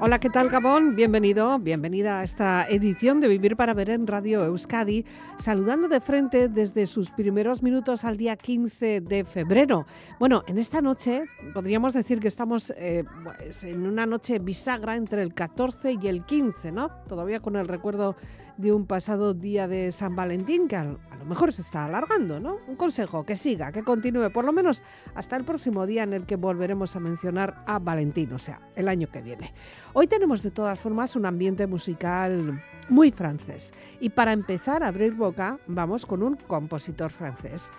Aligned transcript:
Hola, 0.00 0.20
¿qué 0.20 0.30
tal 0.30 0.48
Gabón? 0.48 0.94
Bienvenido, 0.94 1.58
bienvenida 1.58 2.20
a 2.20 2.22
esta 2.22 2.64
edición 2.68 3.18
de 3.18 3.26
Vivir 3.26 3.56
para 3.56 3.74
Ver 3.74 3.90
en 3.90 4.06
Radio 4.06 4.44
Euskadi, 4.44 5.04
saludando 5.38 5.88
de 5.88 6.00
frente 6.00 6.48
desde 6.48 6.86
sus 6.86 7.10
primeros 7.10 7.64
minutos 7.64 8.04
al 8.04 8.16
día 8.16 8.36
15 8.36 9.00
de 9.00 9.24
febrero. 9.24 9.86
Bueno, 10.20 10.44
en 10.46 10.58
esta 10.58 10.80
noche 10.80 11.24
podríamos 11.52 11.94
decir 11.94 12.20
que 12.20 12.28
estamos 12.28 12.72
eh, 12.76 13.02
pues, 13.24 13.64
en 13.64 13.88
una 13.88 14.06
noche 14.06 14.38
bisagra 14.38 14.94
entre 14.94 15.20
el 15.20 15.34
14 15.34 15.98
y 16.00 16.06
el 16.06 16.24
15, 16.24 16.70
¿no? 16.70 16.90
Todavía 17.08 17.40
con 17.40 17.56
el 17.56 17.66
recuerdo 17.66 18.14
de 18.58 18.72
un 18.72 18.86
pasado 18.86 19.32
día 19.34 19.68
de 19.68 19.90
San 19.92 20.14
Valentín 20.14 20.68
que 20.68 20.76
a 20.76 20.84
lo 20.84 21.24
mejor 21.24 21.52
se 21.52 21.62
está 21.62 21.84
alargando, 21.84 22.40
¿no? 22.40 22.58
Un 22.66 22.76
consejo, 22.76 23.24
que 23.24 23.36
siga, 23.36 23.72
que 23.72 23.84
continúe, 23.84 24.30
por 24.30 24.44
lo 24.44 24.52
menos 24.52 24.82
hasta 25.14 25.36
el 25.36 25.44
próximo 25.44 25.86
día 25.86 26.02
en 26.02 26.12
el 26.12 26.26
que 26.26 26.36
volveremos 26.36 26.94
a 26.96 27.00
mencionar 27.00 27.62
a 27.66 27.78
Valentín, 27.78 28.32
o 28.32 28.38
sea, 28.38 28.60
el 28.74 28.88
año 28.88 29.08
que 29.10 29.22
viene. 29.22 29.54
Hoy 29.94 30.08
tenemos 30.08 30.42
de 30.42 30.50
todas 30.50 30.78
formas 30.78 31.16
un 31.16 31.24
ambiente 31.24 31.66
musical 31.66 32.62
muy 32.88 33.12
francés 33.12 33.72
y 34.00 34.10
para 34.10 34.32
empezar 34.32 34.82
a 34.82 34.88
abrir 34.88 35.14
boca 35.14 35.58
vamos 35.68 36.04
con 36.04 36.22
un 36.22 36.34
compositor 36.34 37.10
francés, 37.10 37.70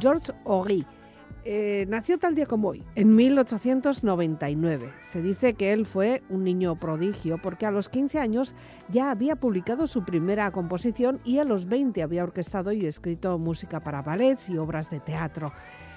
Georges 0.00 0.34
Horry 0.44 0.86
eh, 1.44 1.86
nació 1.88 2.18
tal 2.18 2.34
día 2.34 2.46
como 2.46 2.68
hoy, 2.68 2.84
en 2.94 3.14
1899. 3.16 4.92
Se 5.02 5.22
dice 5.22 5.54
que 5.54 5.72
él 5.72 5.86
fue 5.86 6.22
un 6.28 6.44
niño 6.44 6.76
prodigio 6.76 7.38
porque 7.38 7.66
a 7.66 7.70
los 7.70 7.88
15 7.88 8.18
años 8.18 8.54
ya 8.88 9.10
había 9.10 9.36
publicado 9.36 9.86
su 9.86 10.04
primera 10.04 10.50
composición 10.52 11.20
y 11.24 11.38
a 11.38 11.44
los 11.44 11.66
20 11.66 12.02
había 12.02 12.22
orquestado 12.22 12.72
y 12.72 12.86
escrito 12.86 13.38
música 13.38 13.80
para 13.80 14.02
ballets 14.02 14.48
y 14.50 14.58
obras 14.58 14.88
de 14.90 15.00
teatro. 15.00 15.52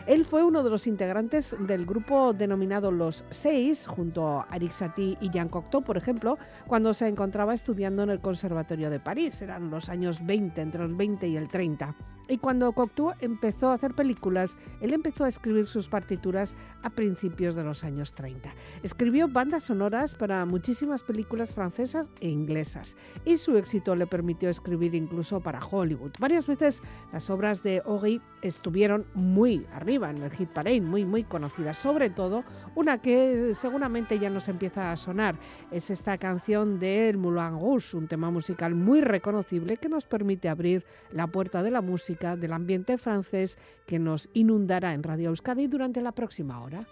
Él 0.07 0.23
fue 0.23 0.43
uno 0.43 0.61
de 0.61 0.69
los 0.69 0.85
integrantes 0.85 1.55
del 1.59 1.85
grupo 1.85 2.33
denominado 2.33 2.91
Los 2.91 3.25
Seis, 3.31 3.87
junto 3.87 4.41
a 4.41 4.47
Eric 4.53 4.71
Satie 4.71 5.17
y 5.19 5.31
Jean 5.31 5.49
Cocteau, 5.49 5.83
por 5.83 5.97
ejemplo, 5.97 6.37
cuando 6.67 6.93
se 6.93 7.07
encontraba 7.07 7.55
estudiando 7.55 8.03
en 8.03 8.11
el 8.11 8.19
Conservatorio 8.19 8.91
de 8.91 8.99
París. 8.99 9.41
Eran 9.41 9.71
los 9.71 9.89
años 9.89 10.23
20, 10.23 10.61
entre 10.61 10.87
los 10.87 10.95
20 10.95 11.27
y 11.27 11.37
el 11.37 11.47
30. 11.47 11.95
Y 12.27 12.37
cuando 12.37 12.71
Cocteau 12.71 13.13
empezó 13.19 13.69
a 13.69 13.75
hacer 13.75 13.93
películas, 13.93 14.57
él 14.81 14.93
empezó 14.93 15.25
a 15.25 15.27
escribir 15.29 15.67
sus 15.67 15.87
partituras 15.87 16.55
a 16.83 16.89
principios 16.89 17.55
de 17.55 17.63
los 17.63 17.83
años 17.83 18.13
30. 18.13 18.53
Escribió 18.83 19.27
bandas 19.27 19.65
sonoras 19.65 20.15
para 20.15 20.45
muchísimas 20.45 21.03
películas 21.03 21.53
francesas 21.53 22.09
e 22.19 22.29
inglesas 22.29 22.95
y 23.25 23.37
su 23.37 23.57
éxito 23.57 23.95
le 23.95 24.07
permitió 24.07 24.49
escribir 24.49 24.95
incluso 24.95 25.39
para 25.39 25.63
Hollywood. 25.63 26.13
Varias 26.19 26.47
veces 26.47 26.81
las 27.11 27.29
obras 27.29 27.63
de 27.63 27.81
Horry 27.85 28.21
estuvieron 28.41 29.05
muy 29.13 29.65
arriba 29.71 30.09
en 30.09 30.19
el 30.19 30.31
hit 30.31 30.49
parade, 30.49 30.81
muy 30.81 31.05
muy 31.05 31.23
conocidas, 31.23 31.77
sobre 31.77 32.09
todo 32.09 32.43
una 32.75 33.01
que 33.01 33.53
seguramente 33.53 34.19
ya 34.19 34.29
nos 34.29 34.47
empieza 34.47 34.91
a 34.91 34.97
sonar, 34.97 35.35
es 35.71 35.89
esta 35.89 36.17
canción 36.17 36.79
de 36.79 37.09
El 37.09 37.17
Moulin 37.17 37.59
Rouge, 37.59 37.97
un 37.97 38.07
tema 38.07 38.31
musical 38.31 38.75
muy 38.75 39.01
reconocible 39.01 39.77
que 39.77 39.89
nos 39.89 40.05
permite 40.05 40.49
abrir 40.49 40.85
la 41.11 41.27
puerta 41.27 41.63
de 41.63 41.71
la 41.71 41.81
música 41.81 42.14
del 42.15 42.53
ambiente 42.53 42.97
francés 42.97 43.57
que 43.85 43.99
nos 43.99 44.29
inundará 44.33 44.93
en 44.93 45.03
Radio 45.03 45.29
Euskadi 45.29 45.67
durante 45.67 46.01
la 46.01 46.13
próxima 46.13 46.61
hora. 46.61 46.87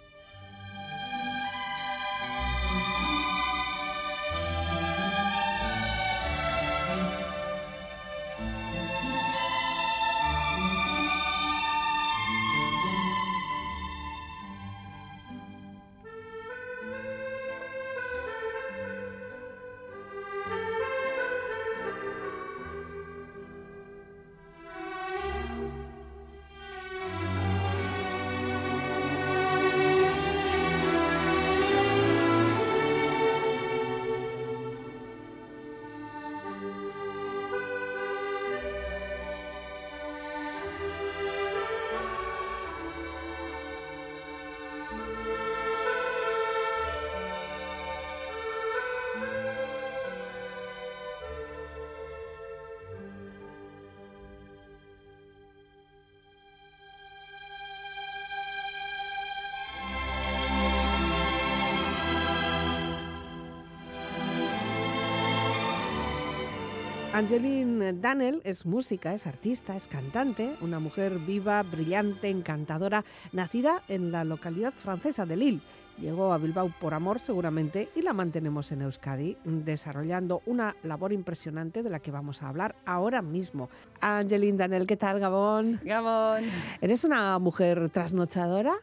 Angeline 67.24 68.02
Daniel 68.02 68.42
es 68.44 68.66
música, 68.66 69.14
es 69.14 69.28
artista, 69.28 69.78
es 69.78 69.88
cantante, 69.88 70.58
una 70.60 70.80
mujer 70.80 71.20
viva, 71.20 71.64
brillante, 71.64 72.28
encantadora, 72.28 73.06
nacida 73.32 73.82
en 73.88 74.12
la 74.12 74.26
localidad 74.26 74.74
francesa 74.74 75.26
de 75.26 75.38
Lille. 75.38 75.62
Llegó 75.98 76.34
a 76.34 76.38
Bilbao 76.38 76.70
por 76.82 76.94
amor 76.94 77.22
seguramente 77.22 77.88
y 77.96 78.02
la 78.02 78.12
mantenemos 78.12 78.74
en 78.74 78.82
Euskadi 78.82 79.38
desarrollando 79.46 80.42
una 80.46 80.76
labor 80.84 81.14
impresionante 81.14 81.82
de 81.82 81.90
la 81.90 82.00
que 82.00 82.12
vamos 82.12 82.44
a 82.44 82.50
hablar 82.50 82.76
ahora 82.86 83.22
mismo. 83.22 83.70
Angeline 84.02 84.58
Daniel, 84.58 84.86
¿qué 84.86 84.98
tal 84.98 85.22
Gabón? 85.22 85.80
Gabón. 85.82 86.44
¿Eres 86.82 87.06
una 87.06 87.40
mujer 87.40 87.90
trasnochadora? 87.90 88.74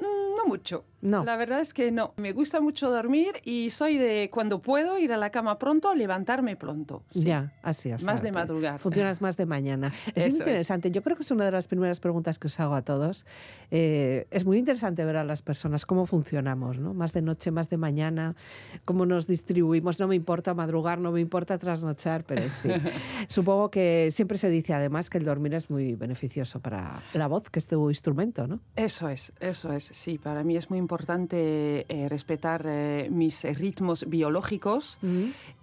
Mm, 0.00 0.25
mucho. 0.46 0.84
No. 1.02 1.24
La 1.24 1.36
verdad 1.36 1.60
es 1.60 1.72
que 1.72 1.92
no. 1.92 2.14
Me 2.16 2.32
gusta 2.32 2.60
mucho 2.60 2.90
dormir 2.90 3.40
y 3.44 3.70
soy 3.70 3.96
de 3.98 4.30
cuando 4.32 4.60
puedo 4.60 4.98
ir 4.98 5.12
a 5.12 5.16
la 5.16 5.30
cama 5.30 5.58
pronto, 5.58 5.94
levantarme 5.94 6.56
pronto. 6.56 7.04
Sí. 7.10 7.24
Ya, 7.24 7.52
así 7.62 7.90
es. 7.90 8.02
Más 8.02 8.22
de 8.22 8.32
madrugar. 8.32 8.80
Funcionas 8.80 9.20
más 9.20 9.36
de 9.36 9.46
mañana. 9.46 9.92
Es 10.14 10.26
Eso 10.26 10.38
interesante. 10.38 10.90
Yo 10.90 11.02
creo 11.02 11.16
que 11.16 11.22
es 11.22 11.30
una 11.30 11.44
de 11.44 11.52
las 11.52 11.68
primeras 11.68 12.00
preguntas 12.00 12.38
que 12.38 12.48
os 12.48 12.58
hago 12.58 12.74
a 12.74 12.82
todos. 12.82 13.24
Eh, 13.70 14.26
es 14.30 14.44
muy 14.44 14.58
interesante 14.58 15.04
ver 15.04 15.16
a 15.16 15.24
las 15.24 15.42
personas 15.42 15.86
cómo 15.86 16.06
funcionamos, 16.06 16.78
¿no? 16.78 16.94
Más 16.94 17.12
de 17.12 17.22
noche, 17.22 17.50
más 17.50 17.68
de 17.68 17.76
mañana, 17.76 18.34
cómo 18.84 19.06
nos 19.06 19.26
distribuimos. 19.26 20.00
No 20.00 20.08
me 20.08 20.16
importa 20.16 20.54
madrugar, 20.54 20.98
no 20.98 21.12
me 21.12 21.20
importa 21.20 21.58
trasnochar, 21.58 22.24
pero 22.24 22.42
en 22.42 22.50
fin. 22.50 22.72
Supongo 23.28 23.70
que 23.70 24.08
siempre 24.12 24.38
se 24.38 24.48
dice 24.48 24.74
además 24.74 25.10
que 25.10 25.18
el 25.18 25.24
dormir 25.24 25.54
es 25.54 25.70
muy 25.70 25.94
beneficioso 25.94 26.60
para 26.60 27.02
la 27.12 27.26
voz, 27.26 27.50
que 27.50 27.58
es 27.58 27.66
tu 27.66 27.90
instrumento, 27.90 28.46
¿no? 28.46 28.60
Eso 28.74 29.08
es, 29.08 29.32
eso 29.40 29.72
es. 29.72 29.84
Sí, 29.92 30.18
para 30.18 30.35
mí 30.44 30.56
es 30.56 30.70
muy 30.70 30.78
importante 30.78 31.86
eh, 31.88 32.08
respetar 32.08 32.64
eh, 32.66 33.08
mis 33.10 33.44
ritmos 33.44 34.08
biológicos. 34.08 34.98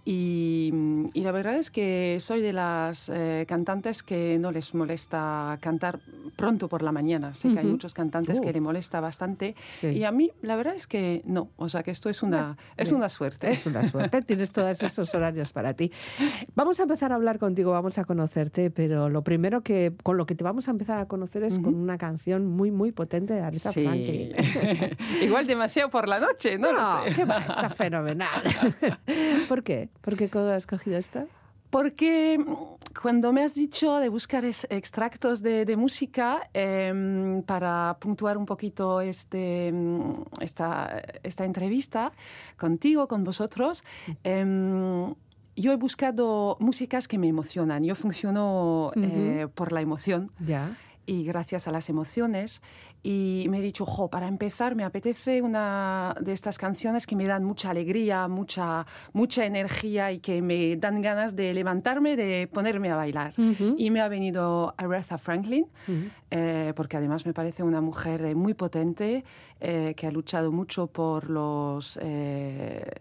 Y, 0.05 0.71
y 1.13 1.21
la 1.21 1.31
verdad 1.31 1.55
es 1.55 1.71
que 1.71 2.17
soy 2.19 2.41
de 2.41 2.53
las 2.53 3.09
eh, 3.13 3.45
cantantes 3.47 4.03
que 4.03 4.37
no 4.39 4.51
les 4.51 4.73
molesta 4.73 5.57
cantar 5.61 5.99
pronto 6.35 6.67
por 6.67 6.81
la 6.81 6.91
mañana. 6.91 7.33
Sé 7.35 7.53
que 7.53 7.59
hay 7.59 7.65
muchos 7.65 7.93
cantantes 7.93 8.39
Uh. 8.39 8.41
que 8.41 8.53
le 8.53 8.61
molesta 8.61 8.99
bastante 8.99 9.55
Sí. 9.73 9.87
y 9.87 10.03
a 10.03 10.11
mí 10.11 10.31
la 10.41 10.55
verdad 10.55 10.75
es 10.75 10.87
que 10.87 11.21
no. 11.25 11.49
O 11.57 11.69
sea 11.69 11.83
que 11.83 11.91
esto 11.91 12.09
es 12.09 12.23
una, 12.23 12.57
es 12.77 12.89
bien. 12.89 12.97
una 12.99 13.09
suerte. 13.09 13.51
Es 13.51 13.65
una 13.65 13.87
suerte, 13.87 14.21
tienes 14.21 14.51
todos 14.51 14.81
esos 14.81 15.13
horarios 15.13 15.53
para 15.53 15.73
ti. 15.73 15.91
Vamos 16.55 16.79
a 16.79 16.83
empezar 16.83 17.11
a 17.11 17.15
hablar 17.15 17.39
contigo, 17.39 17.71
vamos 17.71 17.97
a 17.97 18.05
conocerte, 18.05 18.71
pero 18.71 19.09
lo 19.09 19.23
primero 19.23 19.61
que 19.61 19.93
con 20.03 20.17
lo 20.17 20.25
que 20.25 20.35
te 20.35 20.43
vamos 20.43 20.67
a 20.67 20.71
empezar 20.71 20.99
a 20.99 21.05
conocer 21.07 21.43
es 21.43 21.59
con 21.59 21.75
una 21.75 21.97
canción 21.97 22.45
muy 22.47 22.71
muy 22.71 22.91
potente 22.91 23.33
de 23.33 23.41
Aretha 23.41 23.71
Sí. 23.71 23.83
Franklin. 23.83 24.33
Igual 25.21 25.47
demasiado 25.47 25.89
por 25.89 26.07
la 26.07 26.19
noche, 26.19 26.57
no, 26.57 26.71
lo 26.71 26.83
sé. 27.05 27.13
qué 27.15 27.25
va, 27.25 27.37
está 27.39 27.69
fenomenal. 27.69 28.41
¿Por 29.47 29.63
qué? 29.63 29.89
¿Por 30.01 30.15
qué 30.17 30.25
has 30.33 30.57
escogido 30.57 30.97
esta? 30.97 31.25
Porque 31.69 32.37
mm, 32.37 32.53
cuando 33.01 33.33
me 33.33 33.41
has 33.43 33.55
dicho 33.55 33.97
de 33.97 34.09
buscar 34.09 34.45
es- 34.45 34.67
extractos 34.69 35.41
de, 35.41 35.65
de 35.65 35.75
música 35.75 36.49
em, 36.53 37.41
para 37.43 37.97
puntuar 37.99 38.37
un 38.37 38.45
poquito 38.45 39.01
este, 39.01 39.71
mm, 39.71 40.23
esta, 40.41 41.01
esta 41.23 41.45
entrevista 41.45 42.11
contigo, 42.57 43.07
con 43.07 43.23
vosotros, 43.23 43.83
em, 44.23 45.13
yo 45.55 45.71
he 45.71 45.75
buscado 45.75 46.57
músicas 46.59 47.07
que 47.07 47.17
me 47.17 47.27
emocionan. 47.27 47.83
Yo 47.83 47.95
funciono 47.95 48.91
eh, 48.95 49.47
por 49.53 49.71
la 49.71 49.81
emoción 49.81 50.29
Ya. 50.39 50.75
y 51.05 51.23
gracias 51.25 51.67
a 51.67 51.71
las 51.71 51.89
emociones. 51.89 52.61
Y 53.03 53.47
me 53.49 53.59
he 53.59 53.61
dicho, 53.61 53.85
jo, 53.85 54.07
para 54.07 54.29
empezar 54.29 54.75
me 54.75 54.85
apetece 54.85 55.41
una 55.41 56.15
de 56.21 56.31
estas 56.31 56.57
canciones 56.57 57.05
que 57.05 57.17
me 57.17 57.27
dan 57.27 57.43
mucha 57.43 57.69
alegría, 57.69 58.29
mucha, 58.29 58.85
mucha 59.11 59.45
energía 59.45 60.13
y 60.13 60.19
que 60.19 60.41
me 60.41 60.77
dan 60.77 61.01
ganas 61.01 61.35
de 61.35 61.53
levantarme, 61.53 62.15
de 62.15 62.47
ponerme 62.47 62.91
a 62.91 62.95
bailar. 62.95 63.33
Y 63.77 63.89
me 63.91 63.99
ha 63.99 64.07
venido 64.07 64.73
Aretha 64.77 65.17
Franklin, 65.17 65.67
eh, 66.31 66.71
porque 66.77 66.95
además 66.95 67.25
me 67.25 67.33
parece 67.33 67.61
una 67.61 67.81
mujer 67.81 68.23
eh, 68.23 68.35
muy 68.35 68.53
potente, 68.53 69.25
eh, 69.59 69.93
que 69.97 70.07
ha 70.07 70.11
luchado 70.11 70.51
mucho 70.51 70.87
por 70.87 71.29
los, 71.29 71.99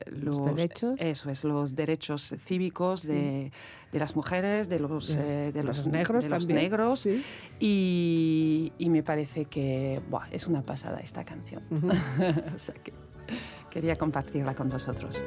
los, 0.06 0.44
derechos. 0.44 0.94
Eso 0.99 1.31
es, 1.31 1.44
los 1.44 1.76
derechos 1.76 2.34
cívicos 2.44 3.06
de, 3.06 3.52
de, 3.93 3.99
las 3.99 4.17
mujeres, 4.17 4.69
de 4.69 4.79
los, 4.79 5.09
de 5.09 5.62
los, 5.62 5.87
negros. 5.87 6.25
De 6.25 6.31
los 6.31 6.47
negros. 6.47 7.06
Y, 7.61 8.73
y 8.79 8.89
me 8.89 9.03
parece 9.03 9.44
que 9.44 10.00
es 10.31 10.47
una 10.47 10.62
pasada 10.62 10.99
esta 11.00 11.25
canción. 11.25 11.62
o 12.55 12.59
sea 12.59 12.75
que 12.75 12.93
quería 13.71 13.97
compartirla 13.97 14.55
con 14.55 14.69
vosotros. 14.69 15.23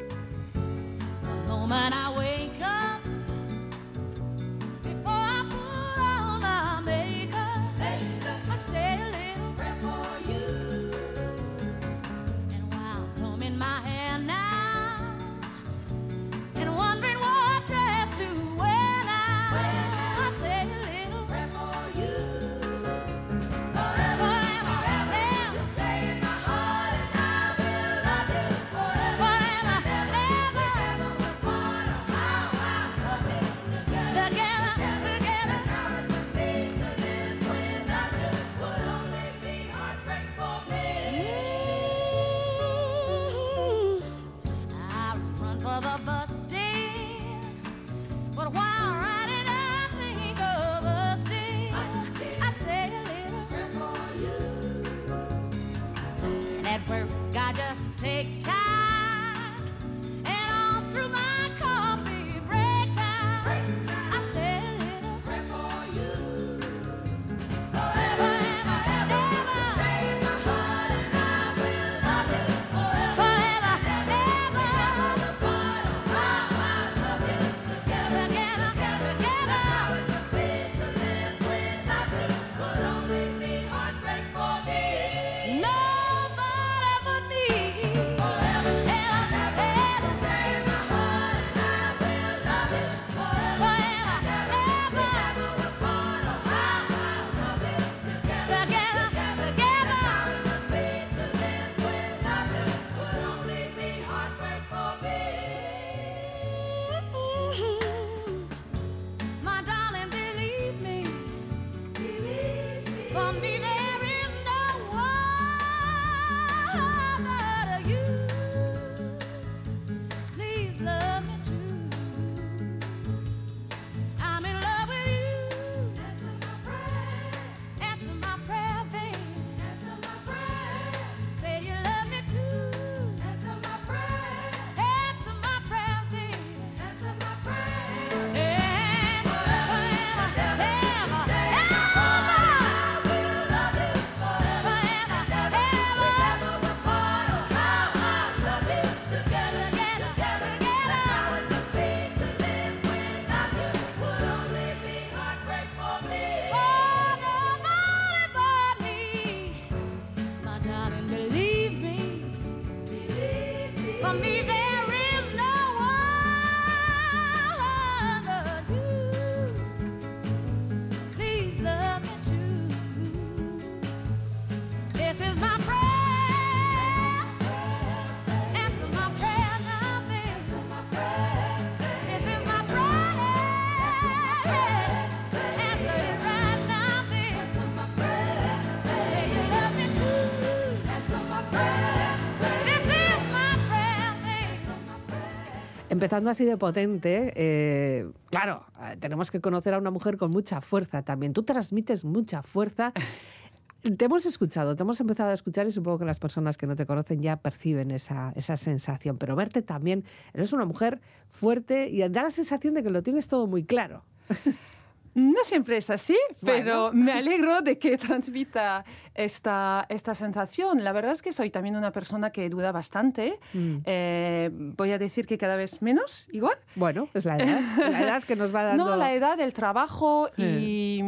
Empezando 195.96 196.30
así 196.30 196.44
de 196.46 196.58
potente, 196.58 197.34
eh, 197.36 198.12
claro, 198.30 198.66
eh, 198.82 198.98
tenemos 199.00 199.32
que 199.32 199.40
conocer 199.40 199.74
a 199.74 199.78
una 199.78 199.92
mujer 199.92 200.18
con 200.18 200.30
mucha 200.32 200.60
fuerza 200.60 201.04
también. 201.04 201.32
Tú 201.34 201.44
transmites 201.44 202.04
mucha 202.04 202.44
fuerza. 202.44 202.94
Te 203.98 204.06
hemos 204.06 204.25
escuchado, 204.25 204.75
te 204.75 204.82
hemos 204.82 205.00
empezado 205.00 205.30
a 205.30 205.34
escuchar 205.36 205.68
y 205.68 205.72
supongo 205.72 206.00
que 206.00 206.06
las 206.06 206.18
personas 206.18 206.58
que 206.58 206.66
no 206.66 206.75
te 206.75 206.88
conocen 206.88 207.22
ya 207.22 207.36
perciben 207.38 207.92
esa, 207.92 208.34
esa 208.36 208.58
sensación, 208.58 209.20
pero 209.20 209.36
verte 209.36 209.62
también, 209.62 210.04
eres 210.34 210.54
una 210.54 210.66
mujer 210.66 211.02
fuerte 211.30 211.88
y 211.90 212.00
da 212.00 212.24
la 212.24 212.32
sensación 212.32 212.74
de 212.74 212.82
que 212.82 212.90
lo 212.90 213.04
tienes 213.04 213.28
todo 213.28 213.46
muy 213.46 213.64
claro. 213.64 214.04
No 215.15 215.43
siempre 215.43 215.77
es 215.77 215.89
así, 215.89 216.17
pero 216.45 216.91
me 216.91 217.13
alegro 217.13 217.62
de 217.62 217.79
que 217.79 217.98
transmita 217.98 218.84
esta, 219.13 219.86
esta 219.88 220.13
sensación. 220.13 220.84
La 220.84 220.91
verdad 220.91 221.13
es 221.13 221.22
que 221.22 221.31
soy 221.31 221.50
también 221.50 221.77
una 221.77 221.93
persona 221.93 222.31
que 222.31 222.50
duda 222.50 222.74
bastante. 222.74 223.39
Mm. 223.53 223.77
Eh, 223.86 224.50
voy 224.51 224.91
a 224.91 224.98
decir 224.98 225.25
que 225.25 225.38
cada 225.38 225.55
vez 225.55 225.81
menos, 225.81 226.27
igual. 226.34 226.57
Bueno, 226.75 227.07
es 227.13 227.24
la 227.24 227.38
edad, 227.38 227.62
la 227.77 228.01
edad 228.03 228.24
que 228.24 228.36
nos 228.36 228.53
va 228.53 228.63
dando. 228.65 228.84
No, 228.84 228.95
la 228.98 229.13
edad 229.13 229.38
del 229.38 229.53
trabajo 229.53 230.29
y, 230.38 231.00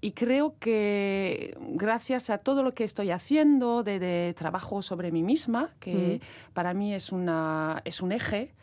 y 0.00 0.12
creo 0.12 0.54
que 0.60 1.56
gracias 1.58 2.30
a 2.30 2.38
todo 2.38 2.62
lo 2.62 2.72
que 2.72 2.84
estoy 2.84 3.10
haciendo 3.10 3.82
de, 3.82 4.32
trabajo 4.36 4.80
sobre 4.80 5.10
mí 5.10 5.24
misma, 5.24 5.74
que 5.80 6.20
mm. 6.22 6.54
para 6.54 6.72
mí 6.72 6.94
es, 6.94 7.10
una, 7.10 7.82
es 7.84 8.00
un 8.00 8.12
eje, 8.12 8.54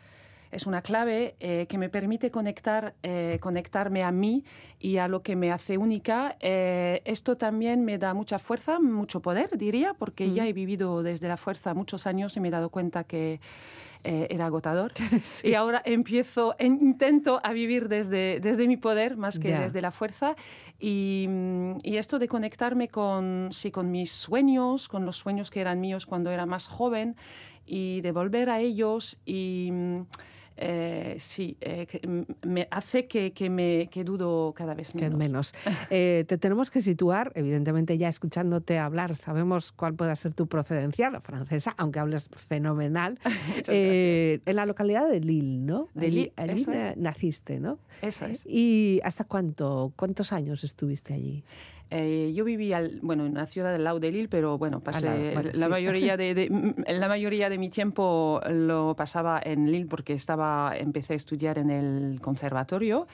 es 0.54 0.66
una 0.66 0.82
clave 0.82 1.34
eh, 1.40 1.66
que 1.68 1.78
me 1.78 1.88
permite 1.88 2.30
conectar, 2.30 2.94
eh, 3.02 3.38
conectarme 3.40 4.02
a 4.02 4.12
mí 4.12 4.44
y 4.78 4.98
a 4.98 5.08
lo 5.08 5.22
que 5.22 5.36
me 5.36 5.50
hace 5.50 5.78
única. 5.78 6.36
Eh, 6.40 7.02
esto 7.04 7.36
también 7.36 7.84
me 7.84 7.98
da 7.98 8.14
mucha 8.14 8.38
fuerza, 8.38 8.78
mucho 8.78 9.20
poder, 9.20 9.58
diría, 9.58 9.94
porque 9.94 10.32
ya 10.32 10.46
he 10.46 10.52
vivido 10.52 11.02
desde 11.02 11.28
la 11.28 11.36
fuerza 11.36 11.74
muchos 11.74 12.06
años 12.06 12.36
y 12.36 12.40
me 12.40 12.48
he 12.48 12.50
dado 12.50 12.70
cuenta 12.70 13.04
que 13.04 13.40
eh, 14.04 14.26
era 14.28 14.46
agotador. 14.46 14.92
Y 15.42 15.54
ahora 15.54 15.80
empiezo, 15.84 16.54
intento 16.60 17.40
a 17.42 17.54
vivir 17.54 17.88
desde, 17.88 18.38
desde 18.38 18.68
mi 18.68 18.76
poder 18.76 19.16
más 19.16 19.38
que 19.38 19.56
desde 19.56 19.80
la 19.80 19.90
fuerza. 19.90 20.36
Y, 20.78 21.24
mm, 21.26 21.76
y, 21.82 21.96
esto 21.96 22.18
de 22.18 22.28
conectarme 22.28 22.88
con, 22.88 23.48
sí, 23.50 23.70
con 23.70 23.90
mis 23.90 24.12
sueños, 24.12 24.88
con 24.88 25.06
los 25.06 25.16
sueños 25.16 25.50
que 25.50 25.62
eran 25.62 25.80
míos 25.80 26.04
cuando 26.04 26.30
era 26.30 26.44
más 26.44 26.66
joven 26.66 27.16
y 27.64 28.02
de 28.02 28.12
volver 28.12 28.50
a 28.50 28.60
ellos 28.60 29.16
y 29.24 29.70
mm, 29.72 30.02
eh, 30.56 31.16
sí, 31.18 31.56
eh, 31.60 31.86
me 32.46 32.68
hace 32.70 33.06
que, 33.06 33.32
que, 33.32 33.50
me 33.50 33.88
que 33.90 34.04
dudo 34.04 34.52
cada 34.56 34.74
vez 34.74 34.94
menos. 34.94 35.18
menos. 35.18 35.54
Eh, 35.90 36.24
te 36.26 36.38
tenemos 36.38 36.70
que 36.70 36.80
situar, 36.80 37.30
evidentemente 37.34 37.98
ya 37.98 38.08
escuchándote 38.08 38.78
hablar, 38.78 39.16
sabemos 39.16 39.70
cuál 39.70 39.94
puede 39.94 40.14
ser 40.16 40.32
tu 40.32 40.46
procedencia, 40.46 41.10
la 41.10 41.20
francesa, 41.20 41.74
aunque 41.76 41.98
hables 41.98 42.30
fenomenal, 42.32 43.18
en 43.68 44.56
la 44.56 44.66
localidad 44.66 45.08
de 45.08 45.20
Lille, 45.20 45.58
¿no? 45.58 45.88
De 45.94 46.10
Lille, 46.10 46.32
allí, 46.36 46.66
naciste, 46.96 47.60
¿no? 47.60 47.78
Eso 48.02 48.26
es. 48.26 48.44
¿Y 48.46 49.00
hasta 49.04 49.24
cuánto, 49.24 49.92
cuántos 49.96 50.32
años 50.32 50.64
estuviste 50.64 51.14
allí? 51.14 51.44
Eh, 51.96 52.32
yo 52.34 52.44
vivía 52.44 52.82
bueno, 53.02 53.24
en 53.24 53.34
la 53.34 53.46
ciudad 53.46 53.70
del 53.70 53.84
lado 53.84 54.00
de 54.00 54.10
Lille, 54.10 54.26
pero 54.26 54.58
bueno, 54.58 54.80
pasé 54.80 55.32
la, 55.54 55.68
mayoría 55.68 56.16
de, 56.16 56.50
la 56.88 57.06
mayoría 57.06 57.48
de 57.48 57.56
mi 57.56 57.70
tiempo 57.70 58.40
lo 58.50 58.96
pasaba 58.96 59.40
en 59.40 59.70
Lille 59.70 59.86
porque 59.86 60.12
estaba, 60.12 60.76
empecé 60.76 61.12
a 61.12 61.16
estudiar 61.16 61.56
en 61.56 61.70
el 61.70 62.20
conservatorio, 62.20 63.06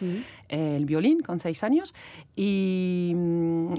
el 0.48 0.86
violín 0.86 1.20
con 1.20 1.40
seis 1.40 1.62
años, 1.62 1.92
y, 2.34 3.14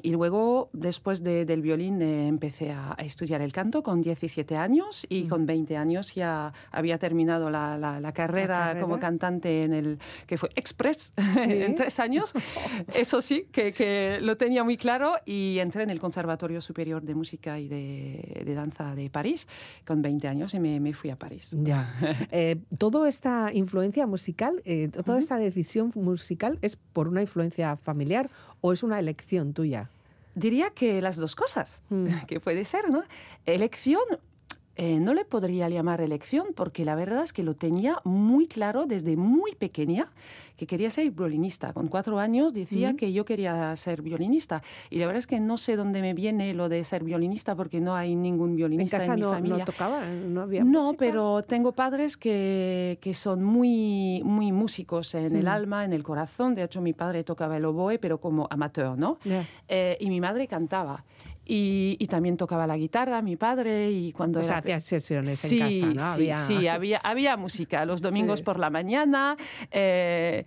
y 0.04 0.12
luego, 0.12 0.70
después 0.72 1.24
del 1.24 1.62
violín, 1.64 2.00
eh, 2.04 2.28
empecé 2.28 2.72
a, 2.72 2.96
estudiar 3.00 3.42
el 3.42 3.52
canto 3.52 3.82
con 3.82 4.04
17 4.04 4.56
años 4.56 5.08
y 5.10 5.24
con 5.24 5.48
20 5.48 5.78
años 5.78 6.14
ya 6.14 6.54
había 6.72 7.00
terminado 7.00 7.50
la, 7.50 7.76
la, 7.80 8.12
carrera, 8.12 8.78
como 8.80 9.00
cantante 9.00 9.64
en 9.64 9.74
el 9.74 10.00
que 10.28 10.38
fue 10.38 10.50
Express 10.56 11.14
en 11.48 11.74
tres 11.74 12.00
años. 12.00 12.34
Eso 12.94 13.24
sí, 13.24 13.48
que, 13.52 13.74
que 13.74 14.20
lo 14.22 14.38
tenía 14.38 14.64
muy 14.64 14.78
claro 14.78 14.91
y 15.26 15.60
entré 15.60 15.84
en 15.84 15.90
el 15.90 16.00
Conservatorio 16.00 16.60
Superior 16.62 17.02
de 17.02 17.16
Música 17.16 17.60
y 17.60 17.68
de, 17.68 18.54
Danza 18.54 18.94
de 18.96 19.10
París 19.10 19.48
con 19.86 20.02
20 20.02 20.28
años 20.28 20.54
y 20.54 20.60
me, 20.60 20.94
fui 20.94 21.10
a 21.10 21.16
París. 21.16 21.50
Ya. 21.52 21.94
Eh, 22.34 22.58
¿Toda 22.78 23.10
esta 23.10 23.52
influencia 23.54 24.06
musical, 24.08 24.62
eh, 24.66 24.90
toda 24.90 25.20
esta 25.20 25.38
decisión 25.38 25.92
musical 25.96 26.60
es 26.62 26.76
por 26.76 27.08
una 27.08 27.22
influencia 27.22 27.76
familiar 27.78 28.30
o 28.62 28.72
es 28.72 28.84
una 28.84 29.00
elección 29.00 29.54
tuya? 29.54 29.90
Diría 30.36 30.70
que 30.70 31.02
las 31.02 31.18
dos 31.18 31.36
cosas, 31.36 31.82
mm. 31.90 32.06
que 32.28 32.40
puede 32.40 32.64
ser, 32.64 32.90
¿no? 32.90 33.04
Elección 33.46 34.04
eh, 34.76 35.00
no 35.00 35.14
le 35.14 35.26
podría 35.26 35.68
llamar 35.70 36.02
elección 36.02 36.48
porque 36.56 36.86
la 36.86 36.96
verdad 36.96 37.24
es 37.24 37.34
que 37.34 37.44
lo 37.44 37.56
tenía 37.56 37.98
muy 38.04 38.48
claro 38.48 38.86
desde 38.86 39.18
muy 39.18 39.54
pequeña 39.56 40.10
que 40.62 40.68
quería 40.68 40.92
ser 40.92 41.10
violinista. 41.10 41.74
Con 41.74 41.88
cuatro 41.88 42.20
años 42.20 42.54
decía 42.54 42.96
que 42.96 43.12
yo 43.12 43.26
quería 43.26 43.76
ser 43.76 44.04
violinista. 44.04 44.62
Y 44.92 45.00
la 45.00 45.08
verdad 45.08 45.18
es 45.18 45.26
que 45.26 45.40
no 45.40 45.58
sé 45.58 45.76
dónde 45.76 46.02
me 46.02 46.14
viene 46.14 46.54
lo 46.54 46.70
de 46.70 46.84
ser 46.84 47.04
violinista 47.04 47.56
porque 47.56 47.82
no 47.82 47.96
hay 47.96 48.16
ningún 48.16 48.56
violinista 48.56 49.04
en, 49.04 49.16
mi 49.16 49.22
no, 49.22 49.32
familia. 49.32 49.58
¿No 49.58 49.66
tocaba? 49.66 50.06
¿No 50.06 50.42
había 50.42 50.64
No, 50.64 50.94
pero 50.94 51.42
tengo 51.42 51.72
padres 51.72 52.16
que, 52.16 53.00
que, 53.02 53.16
son 53.16 53.44
muy, 53.44 54.22
muy 54.24 54.52
músicos 54.52 55.16
en 55.16 55.36
el 55.36 55.48
alma, 55.48 55.84
en 55.84 55.94
el 55.94 56.04
corazón. 56.04 56.54
De 56.54 56.62
hecho, 56.62 56.80
mi 56.80 56.94
padre 56.94 57.24
tocaba 57.24 57.58
el 57.58 57.66
oboe, 57.66 57.98
pero 57.98 58.20
como 58.20 58.48
amateur, 58.52 58.96
¿no? 58.98 59.18
Eh, 59.68 59.98
y 60.00 60.10
mi 60.10 60.22
madre 60.22 60.48
cantaba. 60.48 61.04
Y, 61.54 62.08
también 62.08 62.38
tocaba 62.38 62.66
la 62.66 62.78
guitarra, 62.78 63.22
mi 63.22 63.36
padre, 63.36 63.92
y 63.92 64.14
cuando... 64.14 64.40
O 64.40 64.44
sea, 64.44 64.60
hacía 64.60 64.80
sesiones 64.80 65.44
en 65.44 65.60
casa, 65.60 65.86
¿no? 65.88 66.16
Sí, 66.16 66.32
había... 66.32 66.46
sí, 66.46 66.68
había, 66.70 66.98
había 67.00 67.36
música 67.36 67.84
los 67.84 68.02
domingos 68.02 68.42
por 68.42 68.58
la 68.58 68.70
mañana. 68.70 69.36
Eh, 69.70 70.46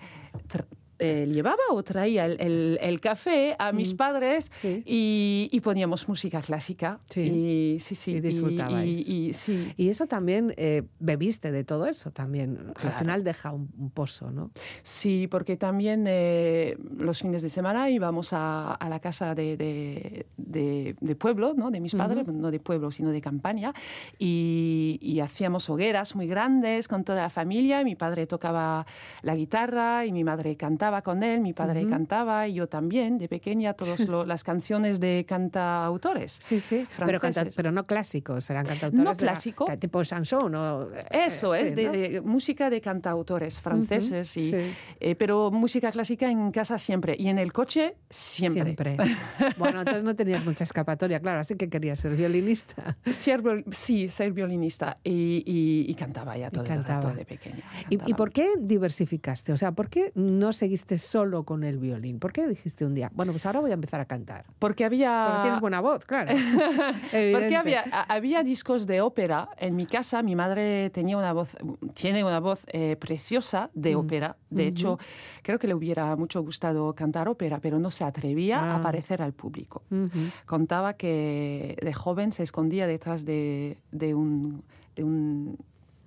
eh, 0.98 1.26
llevaba 1.30 1.62
o 1.70 1.82
traía 1.82 2.26
el, 2.26 2.78
el, 2.80 3.00
café 3.00 3.56
a 3.58 3.72
mis 3.72 3.94
mm. 3.94 3.96
padres 3.96 4.52
y, 4.62 5.60
poníamos 5.62 6.08
música 6.08 6.40
clásica. 6.40 6.98
Sí. 7.08 7.20
Y, 7.22 7.80
sí, 7.80 7.94
sí. 7.94 8.12
Y 8.12 8.20
disfrutabais. 8.20 9.08
Y, 9.08 9.32
sí. 9.32 9.72
y 9.76 9.88
eso 9.88 10.06
también, 10.06 10.54
eh, 10.56 10.82
bebiste 11.00 11.50
de 11.50 11.64
todo 11.64 11.86
eso 11.86 12.10
también. 12.10 12.72
Al 12.82 12.92
final 12.92 13.24
deja 13.24 13.52
un, 13.52 13.90
pozo, 13.94 14.30
¿no? 14.30 14.50
Sí, 14.82 15.26
porque 15.30 15.56
también 15.56 16.04
eh, 16.06 16.76
los 16.96 17.20
fines 17.20 17.42
de 17.42 17.48
semana 17.48 17.90
íbamos 17.90 18.32
a, 18.32 18.74
a 18.74 18.88
la 18.88 19.00
casa 19.00 19.34
de, 19.34 19.56
de, 19.56 20.26
de, 20.36 21.16
pueblo, 21.16 21.54
¿no? 21.54 21.70
De 21.70 21.80
mis 21.80 21.94
padres, 21.94 22.26
no 22.26 22.50
de 22.50 22.60
pueblo, 22.60 22.90
sino 22.90 23.10
de 23.10 23.20
campaña. 23.20 23.72
Y, 24.18 25.20
hacíamos 25.24 25.70
hogueras 25.70 26.14
muy 26.16 26.26
grandes 26.26 26.86
con 26.86 27.02
toda 27.02 27.22
la 27.22 27.30
familia. 27.30 27.82
Mi 27.82 27.94
padre 27.94 28.26
tocaba 28.26 28.84
la 29.22 29.34
guitarra 29.34 30.04
y 30.04 30.12
mi 30.12 30.22
madre 30.22 30.54
cantaba 30.56 30.83
con 31.02 31.22
él, 31.22 31.40
mi 31.40 31.52
padre 31.52 31.86
cantaba 31.88 32.46
y 32.46 32.54
yo 32.54 32.66
también, 32.68 33.18
de 33.18 33.28
pequeña, 33.28 33.74
todas 33.74 34.06
las 34.26 34.44
canciones 34.44 35.00
de 35.00 35.24
cantautores. 35.26 36.38
Sí, 36.42 36.60
sí, 36.60 36.86
pero, 36.98 37.20
pero 37.56 37.72
no 37.72 37.84
clásicos, 37.84 38.48
eran 38.50 38.66
cantautores. 38.66 39.04
No 39.04 39.14
clásico. 39.14 39.66
tipo 39.78 40.02
chanson 40.04 40.54
o... 40.54 40.88
Eso 41.10 41.54
es, 41.54 41.74
de, 41.74 42.20
música 42.24 42.70
de 42.70 42.80
cantautores 42.80 43.60
franceses, 43.60 44.36
y, 44.36 44.54
eh, 45.00 45.14
pero 45.14 45.50
música 45.50 45.90
clásica 45.90 46.30
en 46.30 46.50
casa 46.50 46.78
siempre 46.78 47.16
y 47.18 47.28
en 47.28 47.38
el 47.38 47.52
coche 47.52 47.96
siempre. 48.10 48.62
Siempre. 48.62 48.96
bueno, 49.56 49.80
entonces 49.80 50.02
no 50.02 50.14
tenías 50.14 50.44
mucha 50.44 50.64
escapatoria, 50.64 51.20
claro, 51.20 51.40
así 51.40 51.56
que 51.56 51.68
querías 51.68 51.98
ser 51.98 52.14
violinista. 52.14 52.96
sí, 53.70 54.08
ser 54.08 54.32
violinista 54.32 54.96
y, 55.02 55.94
cantaba 55.94 56.36
ya 56.36 56.50
todo 56.50 56.64
el 56.64 56.84
rato 56.84 57.12
de 57.14 57.24
pequeña. 57.24 57.64
¿Y, 57.88 57.98
¿Y 58.10 58.14
por 58.14 58.30
qué 58.32 58.54
diversificaste? 58.58 59.52
O 59.52 59.56
sea, 59.56 59.72
¿por 59.72 59.88
qué 59.88 60.12
no 60.14 60.52
seguiste 60.52 60.73
solo 60.98 61.44
con 61.44 61.64
el 61.64 61.78
violín? 61.78 62.18
¿Por 62.18 62.32
qué 62.32 62.46
dijiste 62.46 62.84
un 62.84 62.94
día, 62.94 63.10
bueno, 63.14 63.32
pues 63.32 63.44
ahora 63.46 63.60
voy 63.60 63.70
a 63.70 63.74
empezar 63.74 64.00
a 64.00 64.04
cantar? 64.04 64.44
Porque 64.58 64.84
había... 64.84 65.26
Porque 65.26 65.42
tienes 65.42 65.60
buena 65.60 65.80
voz, 65.80 66.04
claro. 66.04 66.32
Porque 67.10 67.56
había, 67.56 67.82
había 68.08 68.42
discos 68.42 68.86
de 68.86 69.00
ópera 69.00 69.48
en 69.58 69.76
mi 69.76 69.86
casa. 69.86 70.22
Mi 70.22 70.36
madre 70.36 70.90
tenía 70.90 71.16
una 71.16 71.32
voz, 71.32 71.56
tiene 71.94 72.24
una 72.24 72.40
voz 72.40 72.60
eh, 72.68 72.96
preciosa 72.96 73.70
de 73.74 73.94
mm. 73.94 73.98
ópera. 73.98 74.36
De 74.50 74.66
hecho, 74.66 74.98
creo 75.42 75.58
que 75.58 75.66
le 75.66 75.74
hubiera 75.74 76.14
mucho 76.16 76.42
gustado 76.42 76.94
cantar 76.94 77.28
ópera, 77.28 77.60
pero 77.60 77.78
no 77.78 77.90
se 77.90 78.04
atrevía 78.04 78.60
a 78.60 78.74
ah. 78.74 78.76
aparecer 78.76 79.22
al 79.22 79.32
público. 79.32 79.82
Contaba 80.46 80.94
que 80.94 81.76
de 81.80 81.92
joven 81.92 82.32
se 82.32 82.42
escondía 82.42 82.86
detrás 82.86 83.24
de, 83.24 83.78
de 83.90 84.14
un, 84.14 84.62
de 84.94 85.04
un 85.04 85.58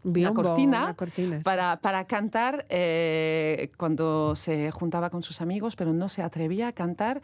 una, 0.07 0.33
cortina, 0.33 0.95
para, 1.43 1.77
para, 1.77 2.05
cantar 2.05 2.65
eh, 2.69 3.71
cuando 3.77 4.35
se 4.35 4.71
juntaba 4.71 5.09
con 5.09 5.21
sus 5.21 5.41
amigos, 5.41 5.75
pero 5.75 5.93
no 5.93 6.09
se 6.09 6.21
atrevía 6.21 6.69
a 6.69 6.71
cantar 6.71 7.21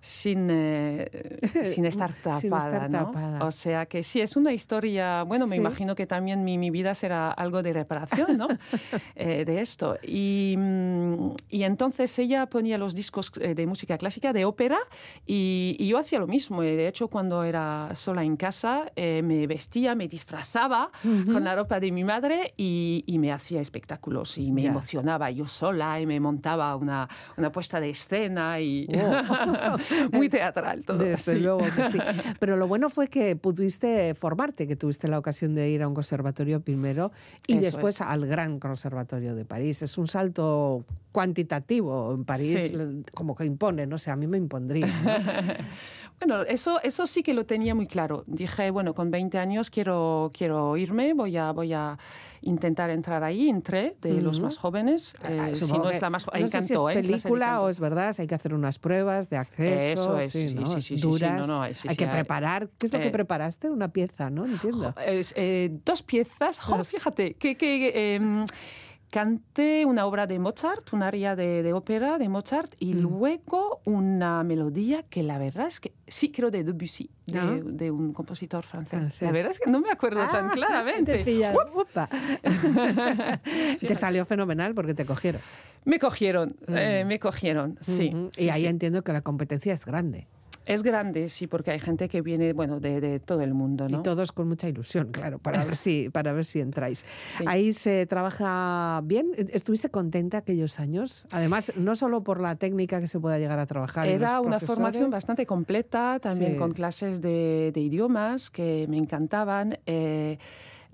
sin, 0.00 0.48
eh, 0.50 1.38
sin, 1.64 1.86
estar 1.86 2.12
tapada, 2.12 2.88
¿no? 2.88 3.12
O 3.40 3.52
sea 3.52 3.86
que 3.86 4.02
sí, 4.02 4.20
es 4.20 4.36
una 4.36 4.52
historia, 4.52 5.22
bueno, 5.22 5.46
me 5.46 5.56
imagino 5.56 5.94
que 5.94 6.06
también 6.06 6.44
mi, 6.44 6.58
mi, 6.58 6.70
vida 6.70 6.94
será 6.94 7.30
algo 7.30 7.62
de 7.62 7.72
reparación, 7.72 8.36
¿no? 8.36 8.48
Eh, 9.14 9.44
de 9.44 9.60
esto. 9.60 9.96
Y, 10.02 10.54
mm, 10.56 11.30
y, 11.48 11.62
entonces 11.62 12.18
ella 12.18 12.46
ponía 12.46 12.76
los 12.76 12.94
discos 12.94 13.32
de 13.32 13.66
música 13.66 13.96
clásica, 13.98 14.32
de 14.32 14.44
ópera, 14.44 14.78
y, 15.26 15.76
yo 15.86 15.98
hacía 15.98 16.18
lo 16.18 16.26
mismo. 16.26 16.62
De 16.62 16.88
hecho, 16.88 17.08
cuando 17.08 17.44
era 17.44 17.90
sola 17.94 18.24
en 18.24 18.36
casa, 18.36 18.90
me 18.96 19.46
vestía, 19.46 19.94
me 19.94 20.08
disfrazaba 20.08 20.90
con 21.02 21.44
la 21.44 21.54
ropa 21.54 21.78
de 21.80 21.92
mi 21.92 22.04
madre 22.04 22.15
y, 22.56 23.16
me 23.18 23.32
hacía 23.32 23.60
espectáculos 23.60 24.38
y 24.38 24.52
me 24.52 24.66
emocionaba 24.66 25.30
yo 25.30 25.46
sola 25.46 26.00
y 26.00 26.06
me 26.06 26.20
montaba 26.20 26.74
una, 26.76 27.08
una 27.36 27.50
puesta 27.50 27.80
de 27.80 27.90
escena 27.90 28.60
y 28.60 28.86
oh. 28.94 29.76
muy 30.12 30.28
teatral 30.28 30.84
todo. 30.84 30.98
Desde 30.98 31.38
luego 31.38 31.60
que 31.60 31.90
sí. 31.90 31.98
Pero 32.40 32.56
lo 32.56 32.68
bueno 32.68 32.90
fue 32.90 33.08
que 33.08 33.36
pudiste 33.36 34.14
formarte, 34.14 34.66
que 34.66 34.76
tuviste 34.76 35.08
la 35.08 35.18
ocasión 35.18 35.54
de 35.54 35.70
ir 35.70 35.82
a 35.82 35.88
un 35.88 35.94
conservatorio 35.94 36.60
primero 36.60 37.12
y 37.46 37.58
después 37.58 38.00
al 38.00 38.26
Gran 38.26 38.58
Conservatorio 38.58 39.34
de 39.34 39.44
París. 39.44 39.82
Es 39.82 39.98
un 39.98 40.06
salto 40.06 40.84
cuantitativo 41.12 42.12
en 42.12 42.24
París, 42.24 42.72
como 43.14 43.34
que 43.34 43.46
impone, 43.46 43.86
no 43.86 43.96
sé, 43.96 44.10
a 44.10 44.16
mí 44.16 44.26
me 44.26 44.36
impondría. 44.36 44.86
Bueno, 46.18 46.42
eso, 46.42 46.80
eso 46.82 47.06
sí 47.06 47.22
que 47.22 47.34
lo 47.34 47.44
tenía 47.44 47.74
muy 47.74 47.86
claro. 47.86 48.24
Dije, 48.26 48.70
bueno, 48.70 48.94
con 48.94 49.10
20 49.10 49.38
años 49.38 49.70
quiero, 49.70 50.30
quiero 50.32 50.76
irme, 50.76 51.12
voy 51.12 51.36
a, 51.36 51.52
voy 51.52 51.74
a 51.74 51.98
intentar 52.40 52.90
entrar 52.90 53.22
ahí, 53.22 53.48
entré 53.48 53.96
de 54.00 54.20
los 54.22 54.40
más 54.40 54.56
jóvenes. 54.56 55.14
Eh, 55.28 55.54
si 55.54 55.72
no 55.72 55.90
es 55.90 56.00
la 56.00 56.10
más 56.10 56.26
no 56.26 56.48
sé 56.48 56.60
si 56.62 56.74
es 56.74 56.80
¿eh? 56.80 56.94
película 56.94 57.60
o 57.60 57.68
es 57.68 57.80
verdad, 57.80 58.14
hay 58.18 58.26
que 58.26 58.34
hacer 58.34 58.54
unas 58.54 58.78
pruebas 58.78 59.28
de 59.28 59.36
acceso. 59.36 60.18
Eso 60.18 60.18
es, 60.18 60.32
sí, 60.32 60.48
sí, 60.48 60.80
sí, 60.80 60.96
duras. 60.96 61.48
hay 61.86 61.96
que 61.96 62.06
preparar. 62.06 62.68
¿Qué 62.78 62.86
es 62.86 62.92
lo 62.92 62.98
que 62.98 63.08
eh, 63.08 63.12
preparaste? 63.12 63.68
Una 63.68 63.88
pieza, 63.88 64.30
¿no? 64.30 64.46
Entiendo. 64.46 64.94
dos 65.84 66.02
piezas. 66.02 66.60
fíjate, 66.84 67.34
que... 67.34 67.56
que 67.56 68.46
canté 69.16 69.86
una 69.86 70.04
obra 70.04 70.26
de 70.26 70.38
Mozart, 70.38 70.92
un 70.92 71.02
aria 71.02 71.34
de, 71.34 71.72
ópera 71.72 72.18
de 72.18 72.28
Mozart, 72.28 72.74
y 72.78 72.92
mm. 72.92 72.98
luego 72.98 73.80
una 73.86 74.44
melodía 74.44 75.04
que 75.04 75.22
la 75.22 75.38
verdad 75.38 75.68
es 75.68 75.80
que 75.80 75.94
sí 76.06 76.30
creo 76.30 76.50
de 76.50 76.64
Debussy, 76.64 77.08
de, 77.24 77.38
ah. 77.38 77.58
de 77.64 77.90
un 77.90 78.12
compositor 78.12 78.62
francés. 78.62 79.14
La 79.22 79.32
verdad 79.32 79.52
es 79.52 79.58
que 79.58 79.70
no 79.70 79.80
me 79.80 79.90
acuerdo 79.90 80.20
tan 80.30 80.50
ah, 80.50 80.52
claramente. 80.54 81.24
Te, 83.80 83.94
salió 83.94 84.26
fenomenal 84.26 84.74
porque 84.74 84.92
te 84.92 85.06
cogieron. 85.06 85.40
Me 85.86 85.98
cogieron, 85.98 86.54
eh, 86.68 87.02
mm. 87.02 87.08
me 87.08 87.18
cogieron, 87.18 87.78
sí. 87.80 88.12
y 88.36 88.50
ahí 88.50 88.66
entiendo 88.66 89.02
que 89.02 89.14
la 89.14 89.22
competencia 89.22 89.72
es 89.72 89.86
grande. 89.86 90.26
Es 90.66 90.82
grande, 90.82 91.28
sí, 91.28 91.46
porque 91.46 91.70
hay 91.70 91.78
gente 91.78 92.08
que 92.08 92.22
viene, 92.22 92.52
bueno, 92.52 92.80
de, 92.80 93.20
todo 93.20 93.40
el 93.42 93.54
mundo, 93.54 93.88
¿no? 93.88 94.00
Y 94.00 94.02
todos 94.02 94.32
con 94.32 94.48
mucha 94.48 94.68
ilusión, 94.68 95.12
claro, 95.12 95.38
para 95.38 95.64
ver 95.64 95.76
si, 95.76 96.08
para 96.12 96.32
ver 96.32 96.44
si 96.44 96.60
entráis. 96.60 97.04
Ahí 97.46 97.72
se 97.72 98.04
trabaja 98.06 99.00
bien. 99.04 99.30
¿Estuviste 99.36 99.90
contenta 99.90 100.38
aquellos 100.38 100.80
años? 100.80 101.26
Además, 101.30 101.72
no 101.76 101.94
solo 101.94 102.24
por 102.24 102.40
la 102.40 102.56
técnica 102.56 103.00
que 103.00 103.06
se 103.06 103.20
pueda 103.20 103.38
llegar 103.38 103.60
a 103.60 103.66
trabajar. 103.66 104.08
Era 104.08 104.40
una 104.40 104.58
formación 104.58 105.10
bastante 105.10 105.46
completa, 105.46 106.18
también 106.20 106.58
con 106.58 106.72
clases 106.72 107.20
de, 107.20 107.72
idiomas 107.76 108.50
que 108.50 108.86
me 108.88 108.98
encantaban. 108.98 109.78
Eh, 109.86 110.38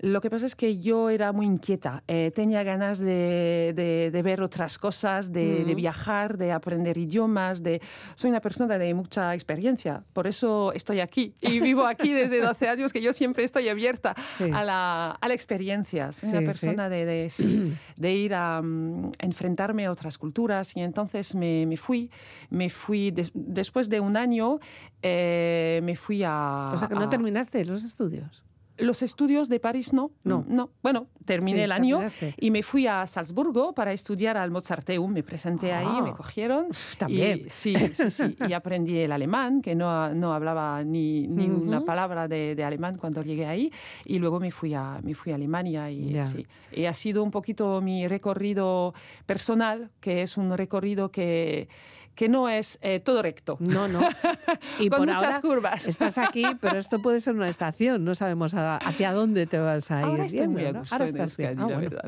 lo 0.03 0.19
que 0.19 0.29
pasa 0.29 0.45
es 0.45 0.57
que 0.57 0.79
yo 0.79 1.09
era 1.09 1.31
muy 1.31 1.45
inquieta, 1.45 2.03
eh, 2.09 2.29
tenía 2.35 2.61
ganas 2.63 2.99
de, 2.99 4.21
ver 4.21 4.41
otras 4.41 4.77
cosas, 4.77 5.31
de, 5.31 5.73
viajar, 5.75 6.37
de 6.37 6.51
aprender 6.51 6.97
idiomas, 6.97 7.63
de... 7.63 7.81
soy 8.13 8.29
una 8.29 8.41
persona 8.41 8.77
de 8.77 8.93
mucha 8.93 9.33
experiencia, 9.33 10.03
por 10.11 10.27
eso 10.27 10.73
estoy 10.73 10.99
aquí 10.99 11.35
y 11.39 11.61
vivo 11.61 11.85
aquí 11.87 12.11
desde 12.11 12.41
12 12.41 12.67
años, 12.67 12.91
que 12.91 13.01
yo 13.01 13.13
siempre 13.13 13.45
estoy 13.45 13.69
abierta 13.69 14.13
a, 14.51 14.63
la, 14.65 15.33
experiencia, 15.33 16.11
soy 16.11 16.31
una 16.31 16.41
persona 16.41 16.89
de, 16.89 18.13
ir 18.13 18.33
a 18.33 18.61
mm, 18.61 19.11
enfrentarme 19.19 19.85
a 19.85 19.91
otras 19.91 20.17
culturas 20.17 20.75
y 20.75 20.81
entonces 20.81 21.33
me, 21.33 21.77
fui, 21.77 22.11
me 22.49 22.69
fui 22.69 23.13
después 23.33 23.89
de 23.89 24.01
un 24.01 24.17
año, 24.17 24.59
eh, 25.01 25.79
me 25.81 25.95
fui 25.95 26.23
a... 26.25 26.71
O 26.73 26.77
sea 26.77 26.89
que 26.89 26.95
no 26.95 27.07
terminaste 27.07 27.63
los 27.63 27.85
estudios. 27.85 28.43
Los 28.83 29.01
estudios 29.01 29.47
de 29.47 29.61
París 29.61 29.93
no, 29.93 30.11
no, 30.25 30.43
no. 30.45 30.69
Bueno, 30.81 31.07
terminé 31.23 31.63
el 31.63 31.71
año 31.71 32.01
y 32.37 32.51
me 32.51 32.63
fui 32.63 32.85
a 32.85 33.07
Salzburgo 33.07 33.73
para 33.73 33.93
estudiar 33.93 34.35
al 34.35 34.51
Mozarteum. 34.51 35.11
Me 35.11 35.23
presenté 35.23 35.71
ahí, 35.71 36.01
me 36.01 36.09
ah, 36.09 36.15
cogieron. 36.17 36.67
También. 36.97 37.43
Y, 37.45 37.49
sí, 37.49 37.75
sí, 37.93 38.11
sí. 38.11 38.35
y 38.47 38.51
aprendí 38.51 38.97
el 38.99 39.13
alemán, 39.13 39.61
que 39.61 39.73
no, 39.73 40.13
no 40.13 40.33
hablaba 40.33 40.83
ni, 40.83 41.27
ni 41.27 41.49
una 41.49 41.85
palabra 41.85 42.27
de, 42.27 42.55
de, 42.55 42.63
alemán 42.65 42.97
cuando 42.97 43.21
llegué 43.21 43.45
ahí. 43.45 43.71
Y 44.03 44.19
luego 44.19 44.41
me 44.41 44.51
fui 44.51 44.73
a, 44.73 44.99
me 45.01 45.15
fui 45.15 45.31
a 45.31 45.35
Alemania 45.35 45.89
y, 45.89 46.21
sí. 46.23 46.45
y 46.73 46.83
ha 46.83 46.93
sido 46.93 47.23
un 47.23 47.31
poquito 47.31 47.79
mi 47.79 48.05
recorrido 48.09 48.93
personal, 49.25 49.91
que 50.01 50.23
es 50.23 50.37
un 50.37 50.57
recorrido 50.57 51.09
que 51.09 51.69
que 52.15 52.29
no 52.29 52.49
es 52.49 52.77
eh, 52.81 52.99
todo 52.99 53.21
recto. 53.21 53.57
No, 53.59 53.87
no. 53.87 54.01
Y 54.79 54.89
Con 54.89 55.05
muchas 55.07 55.39
curvas. 55.39 55.87
Estás 55.87 56.17
aquí, 56.17 56.45
pero 56.59 56.77
esto 56.77 56.99
puede 57.01 57.19
ser 57.19 57.35
una 57.35 57.49
estación. 57.49 58.03
No 58.03 58.15
sabemos 58.15 58.53
hacia 58.53 59.13
dónde 59.13 59.45
te 59.45 59.59
vas 59.59 59.89
a 59.91 59.99
ir. 59.99 60.05
Ahora 60.05 60.25
estoy 60.25 60.47
muy 60.47 60.65
a 60.65 60.81
Ahora 60.91 61.05
estás 61.05 61.37
bien. 61.37 61.59
Ah, 61.59 61.67
verdad. 61.67 62.01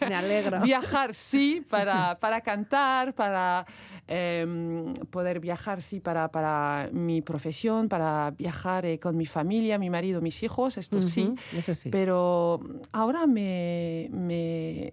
me 0.00 0.14
alegro. 0.14 0.60
Viajar, 0.60 1.14
sí, 1.14 1.64
para, 1.68 2.18
para 2.18 2.40
cantar, 2.40 3.14
para 3.14 3.66
em, 4.06 4.92
poder 5.10 5.40
viajar, 5.40 5.82
sí, 5.82 6.00
para, 6.00 6.28
para 6.28 6.88
mi 6.92 7.22
profesión, 7.22 7.88
para 7.88 8.30
viajar 8.30 8.86
eh, 8.86 8.98
con 8.98 9.16
mi 9.16 9.26
familia, 9.26 9.78
mi 9.78 9.90
marido, 9.90 10.20
mis 10.20 10.42
hijos, 10.42 10.78
esto 10.78 11.02
sí. 11.02 11.34
Eso 11.56 11.74
sí. 11.74 11.90
Pero 11.90 12.60
ahora 12.92 13.26
me, 13.26 14.08
me 14.12 14.92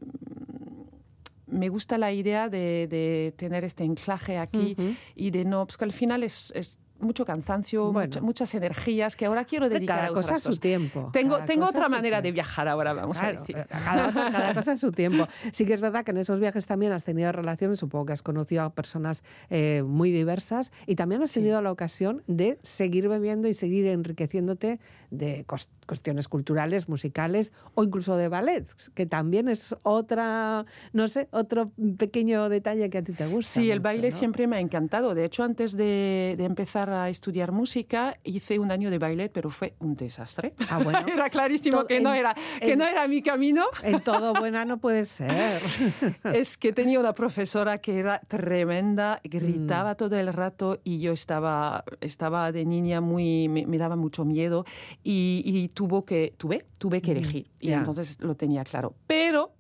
me 1.47 1.69
gusta 1.69 1.97
la 1.97 2.11
idea 2.11 2.49
de, 2.49 3.33
tener 3.37 3.63
este 3.63 3.83
anclaje 3.83 4.37
aquí 4.37 4.75
y 5.15 5.31
de 5.31 5.45
no, 5.45 5.65
pues 5.65 5.77
que 5.77 5.85
al 5.85 5.93
final 5.93 6.23
es, 6.23 6.51
es 6.55 6.79
mucho 6.99 7.25
cansancio, 7.25 7.93
muchas 8.21 8.53
energías 8.55 9.15
que 9.15 9.25
ahora 9.25 9.45
quiero 9.45 9.69
dedicar 9.69 9.97
cada 9.97 10.09
a 10.09 10.13
cosa 10.13 10.35
a 10.35 10.39
su 10.39 10.57
tiempo. 10.57 11.09
Tengo, 11.13 11.39
tengo 11.39 11.65
otra 11.65 11.89
manera 11.89 12.21
de 12.21 12.31
viajar 12.31 12.67
ahora, 12.67 12.93
vamos 12.93 13.21
a 13.21 13.31
decir. 13.31 13.65
Cada 13.69 14.53
cosa, 14.53 14.71
a 14.73 14.77
su 14.77 14.91
tiempo. 14.91 15.27
Sí 15.51 15.65
que 15.65 15.73
es 15.73 15.81
verdad 15.81 16.03
que 16.03 16.11
en 16.11 16.17
esos 16.17 16.39
viajes 16.39 16.65
también 16.65 16.91
has 16.91 17.03
tenido 17.03 17.31
relaciones, 17.31 17.79
supongo 17.79 18.07
que 18.07 18.13
has 18.13 18.23
conocido 18.23 18.63
a 18.63 18.69
personas 18.71 19.23
eh, 19.49 19.83
muy 19.85 20.11
diversas 20.11 20.71
y 20.85 20.95
también 20.95 21.21
has 21.21 21.31
tenido 21.31 21.61
la 21.61 21.71
ocasión 21.71 22.23
de 22.27 22.57
seguir 22.63 23.07
bebiendo 23.07 23.47
y 23.47 23.53
seguir 23.53 23.85
enriqueciéndote 23.87 24.79
de 25.09 25.45
cuestiones 25.85 26.27
culturales, 26.27 26.89
musicales 26.89 27.53
o 27.75 27.83
incluso 27.83 28.17
de 28.17 28.27
ballet, 28.27 28.65
que 28.93 29.05
también 29.05 29.47
es 29.47 29.75
otra, 29.83 30.65
no 30.93 31.07
sé, 31.07 31.27
otro 31.31 31.71
pequeño 31.97 32.49
detalle 32.49 32.89
que 32.89 32.97
a 32.97 33.03
ti 33.03 33.13
te 33.13 33.27
gusta. 33.27 33.53
Sí, 33.53 33.71
el 33.71 33.79
baile 33.79 34.11
siempre 34.11 34.47
me 34.47 34.57
ha 34.57 34.59
encantado. 34.59 35.15
De 35.15 35.25
hecho, 35.25 35.43
antes 35.43 35.77
de 35.77 36.35
empezar 36.39 36.86
a 36.89 37.09
estudiar 37.09 37.51
música, 37.51 38.17
hice 38.23 38.59
un 38.59 38.71
año 38.71 38.89
de 38.89 38.97
ballet, 38.97 39.29
pero 39.31 39.49
fue 39.49 39.73
un 39.79 39.95
desastre. 39.95 40.53
Ah, 40.69 40.79
bueno. 40.83 40.99
era 41.13 41.29
clarísimo 41.29 41.85
que, 41.85 41.99
no 41.99 42.13
era, 42.13 42.35
que 42.59 42.75
no 42.75 42.85
era 42.85 43.07
mi 43.07 43.21
camino. 43.21 43.65
En 43.83 44.01
todo 44.01 44.33
buena 44.33 44.65
no 44.65 44.77
puede 44.77 45.05
ser. 45.05 45.61
es 46.33 46.57
que 46.57 46.73
tenía 46.73 46.99
una 46.99 47.13
profesora 47.13 47.79
que 47.79 47.99
era 47.99 48.19
tremenda, 48.27 49.19
gritaba 49.23 49.93
mm. 49.93 49.97
todo 49.97 50.17
el 50.17 50.31
rato 50.33 50.79
y 50.83 50.99
yo 50.99 51.11
estaba, 51.11 51.83
estaba 52.01 52.51
de 52.51 52.65
niña 52.65 53.01
muy, 53.01 53.47
me, 53.47 53.77
daba 53.77 53.95
mucho 53.95 54.25
miedo 54.25 54.65
y, 55.03 55.69
tuvo 55.73 56.05
que, 56.05 56.33
tuve, 56.37 56.65
tuve 56.77 57.01
que 57.01 57.13
mm, 57.13 57.17
elegir. 57.17 57.47
Y 57.59 57.71
entonces 57.71 58.19
lo 58.21 58.35
tenía 58.35 58.63
claro. 58.63 58.93
Pero 59.07 59.56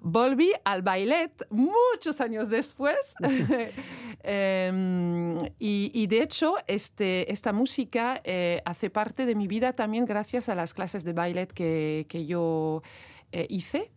volví 0.00 0.52
al 0.64 0.82
ballet 0.82 1.32
muchos 1.50 2.20
años 2.20 2.48
después. 2.48 3.14
Em, 4.24 5.38
y, 5.58 6.06
de 6.08 6.22
hecho 6.22 6.56
este, 6.66 7.30
esta 7.32 7.52
música 7.52 8.20
eh, 8.24 8.60
hace 8.64 8.90
parte 8.90 9.26
de 9.26 9.34
mi 9.34 9.46
vida 9.46 9.72
también 9.72 10.04
gracias 10.04 10.48
a 10.48 10.54
las 10.54 10.74
clases 10.74 11.04
de 11.04 11.12
ballet 11.12 11.46
que, 11.52 12.04
que 12.08 12.26
yo 12.26 12.82
eh, 13.30 13.46
hice, 13.50 13.90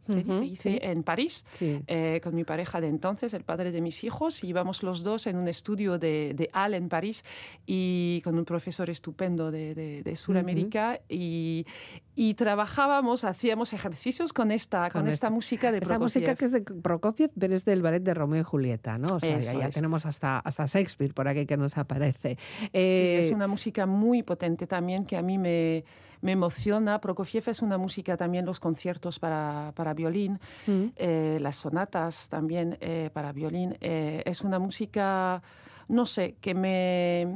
hice 0.44 0.80
en 0.84 1.04
París 1.04 1.46
eh, 1.62 2.20
con 2.22 2.36
mi 2.36 2.44
pareja 2.44 2.82
de 2.82 2.89
entonces, 2.89 3.34
el 3.34 3.44
padre 3.44 3.72
de 3.72 3.80
mis 3.80 4.04
hijos, 4.04 4.44
y 4.44 4.48
íbamos 4.48 4.84
los 4.84 5.04
dos 5.04 5.26
en 5.26 5.38
un 5.38 5.48
estudio 5.48 5.98
de, 5.98 6.34
de 6.36 6.50
Al 6.52 6.74
en 6.74 6.89
París 6.89 7.24
y 7.65 8.20
con 8.26 8.38
un 8.38 8.44
profesor 8.44 8.89
estupendo 8.89 9.50
de, 9.50 9.74
de, 10.04 10.15
Sudamérica 10.17 11.00
y, 11.08 11.65
y, 12.13 12.34
trabajábamos, 12.34 13.24
hacíamos 13.24 13.72
ejercicios 13.72 14.34
con 14.34 14.52
esta, 14.52 14.89
con, 14.89 15.08
esta, 15.08 15.30
música 15.30 15.72
de 15.72 15.80
Prokofiev. 15.80 16.08
Esta 16.08 16.20
música 16.20 16.36
que 16.36 16.46
es 16.46 16.52
de 16.52 16.62
Prokofiev, 16.62 17.32
pero 17.39 17.56
es 17.56 17.63
del 17.63 17.82
ballet 17.82 18.04
de 18.04 18.13
Romeo 18.13 18.41
y 18.41 18.44
Julieta, 18.44 18.98
¿no? 18.98 19.15
O 19.15 19.20
sea, 19.22 19.39
ya, 19.39 19.70
tenemos 19.70 20.06
hasta, 20.06 20.39
hasta 20.39 20.65
Shakespeare 20.65 21.13
por 21.13 21.30
aquí 21.30 21.46
que 21.46 21.56
nos 21.56 21.78
aparece. 21.78 22.38
sí, 22.60 22.70
es 22.74 23.32
eh, 23.32 23.32
una 23.34 23.48
música 23.48 23.86
muy 23.86 24.24
potente 24.24 24.67
también 24.67 25.06
que 25.06 25.15
a 25.15 25.22
mí 25.22 25.38
me 25.38 25.86
me 26.22 26.32
emociona. 26.32 27.00
Prokofiev 27.02 27.50
es 27.50 27.62
una 27.62 27.78
música 27.78 28.18
también, 28.18 28.46
los 28.46 28.60
conciertos 28.60 29.20
para, 29.20 29.74
para 29.76 29.94
violín, 29.94 30.40
mm. 30.68 30.84
eh, 30.96 31.38
las 31.42 31.58
sonatas 31.58 32.30
también 32.30 32.78
eh, 32.80 33.10
para 33.14 33.32
violín. 33.32 33.78
Eh, 33.82 34.24
es 34.26 34.42
una 34.42 34.60
música, 34.60 35.42
no 35.88 36.06
sé, 36.06 36.36
que 36.40 36.54
me, 36.54 37.28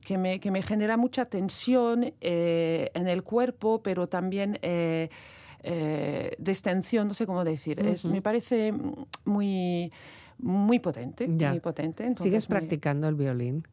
que 0.00 0.18
me, 0.18 0.40
que 0.40 0.50
me 0.50 0.62
genera 0.62 0.96
mucha 0.96 1.26
tensión 1.26 2.14
en 2.20 3.08
el 3.08 3.22
cuerpo, 3.22 3.82
pero 3.82 4.08
también... 4.08 4.58
Eh, 5.60 6.36
extensión, 6.46 7.08
no 7.08 7.14
sé 7.14 7.26
cómo 7.26 7.42
decir. 7.44 7.80
es, 7.80 8.04
me 8.04 8.22
parece 8.22 8.72
muy, 9.24 9.92
muy 10.38 10.78
potente. 10.78 11.26
Muy 11.26 11.58
potente. 11.58 12.14
¿Sigues 12.16 12.46
practicando 12.46 13.08
el 13.08 13.16
violín? 13.16 13.64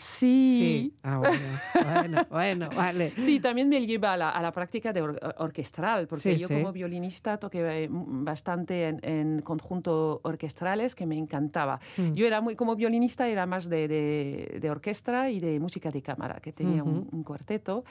Sí. 0.00 0.94
Ah, 1.02 1.18
bueno, 1.18 2.26
bueno, 2.30 2.68
vale. 2.74 3.12
Sí, 3.18 3.38
también 3.38 3.68
me 3.68 3.86
lleva 3.86 4.14
a 4.14 4.16
la, 4.16 4.30
a 4.30 4.40
la 4.40 4.50
práctica 4.50 4.92
de 4.92 5.02
orquestral, 5.02 6.06
porque 6.06 6.36
yo 6.36 6.48
como 6.48 6.72
violinista 6.72 7.36
toqué 7.36 7.84
eh, 7.84 7.88
bastante 7.90 8.88
en, 8.88 9.00
en 9.02 9.42
conjuntos 9.42 10.20
orquestrales 10.22 10.94
que 10.94 11.06
me 11.06 11.16
encantaba. 11.16 11.80
Mm. 11.96 12.12
Yo 12.14 12.26
era 12.26 12.40
muy, 12.40 12.56
como 12.56 12.76
violinista 12.76 13.28
era 13.28 13.44
más 13.46 13.68
de, 13.68 13.88
de, 13.88 14.70
orquesta 14.70 15.30
y 15.30 15.40
de 15.40 15.60
música 15.60 15.90
de 15.90 16.00
cámara, 16.02 16.40
que 16.40 16.52
tenía 16.52 16.82
un, 16.82 17.22
cuarteto 17.24 17.84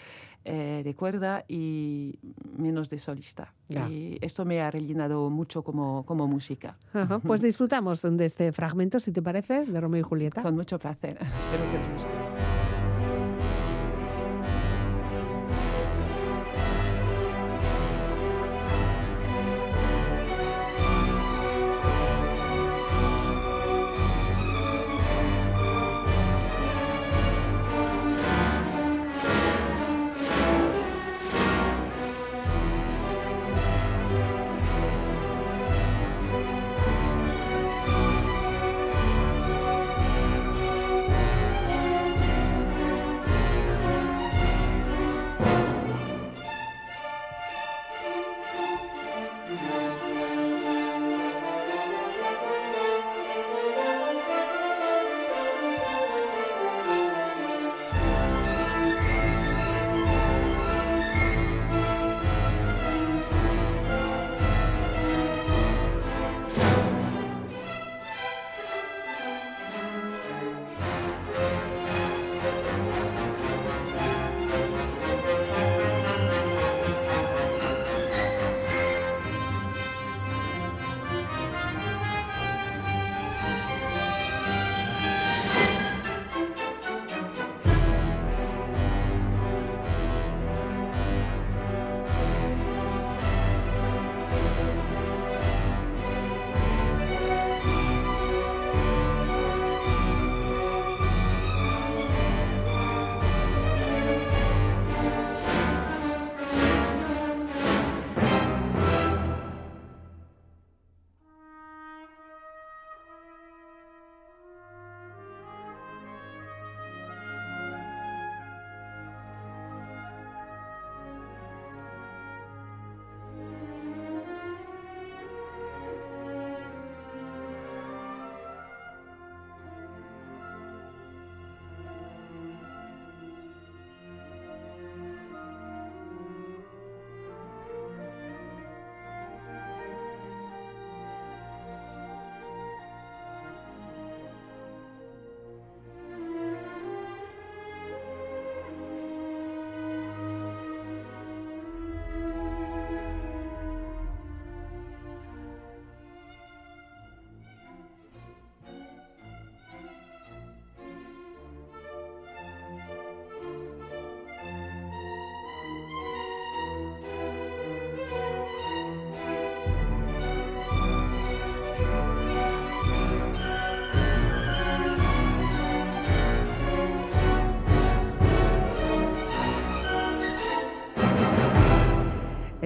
eh, 0.45 0.81
de 0.83 0.95
cuerda 0.95 1.45
y 1.47 2.17
menos 2.57 2.89
de 2.89 2.97
solista. 2.97 3.53
Y 3.89 4.17
esto 4.21 4.45
me 4.45 4.61
ha 4.61 4.71
rellenado 4.71 5.29
mucho 5.29 5.63
como, 5.63 6.03
como 6.03 6.27
música. 6.27 6.75
Pues 7.23 7.41
disfrutamos 7.49 8.01
de 8.01 8.25
este 8.25 8.51
fragmento, 8.51 8.99
si 8.99 9.11
te 9.11 9.21
parece, 9.21 9.65
de 9.65 9.79
Romeo 9.79 9.99
y 9.99 10.03
Julieta. 10.03 10.41
Con 10.41 10.55
mucho 10.55 10.79
placer. 10.79 11.17
Espero 11.37 11.63
que 11.71 11.77
os 11.77 11.87
Wednesday. 12.05 12.28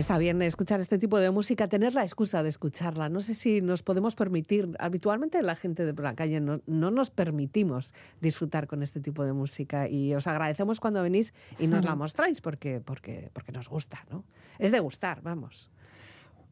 Está 0.04 0.18
bien 0.18 0.42
escuchar 0.42 0.82
este 0.82 0.98
tipo 0.98 1.18
de 1.18 1.32
música, 1.32 1.70
tener 1.70 1.94
la 1.94 2.04
excusa 2.04 2.44
de 2.44 2.50
escucharla. 2.50 3.08
No 3.08 3.22
sé 3.22 3.36
si 3.36 3.62
nos 3.62 3.84
podemos 3.84 4.16
permitir, 4.16 4.76
habitualmente 4.78 5.42
la 5.42 5.56
gente 5.56 5.86
de 5.86 5.94
la 6.04 6.14
calle 6.14 6.42
no, 6.42 6.60
no 6.66 6.92
nos 6.92 7.10
permitimos 7.10 7.94
disfrutar 8.20 8.68
con 8.68 8.84
este 8.84 9.00
tipo 9.00 9.24
de 9.24 9.32
música 9.32 9.88
y 9.88 10.14
os 10.14 10.28
agradecemos 10.28 10.82
cuando 10.82 11.02
venís 11.02 11.34
y 11.58 11.68
nos 11.68 11.86
la 11.86 11.96
mostráis 11.96 12.42
porque, 12.42 12.82
porque, 12.82 13.30
porque 13.32 13.54
nos 13.54 13.70
gusta, 13.70 14.06
¿no? 14.12 14.26
Es 14.60 14.72
de 14.72 14.82
gustar, 14.82 15.22
vamos. 15.22 15.70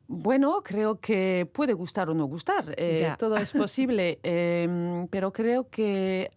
Bueno, 0.08 0.62
creo 0.64 1.02
que 1.02 1.46
puede 1.52 1.74
gustar 1.74 2.10
o 2.10 2.14
no 2.14 2.28
gustar. 2.28 2.74
Eh, 2.78 3.14
todo 3.20 3.36
es 3.36 3.52
posible, 3.52 4.20
em, 4.24 5.10
pero 5.10 5.34
creo 5.34 5.70
que 5.70 6.32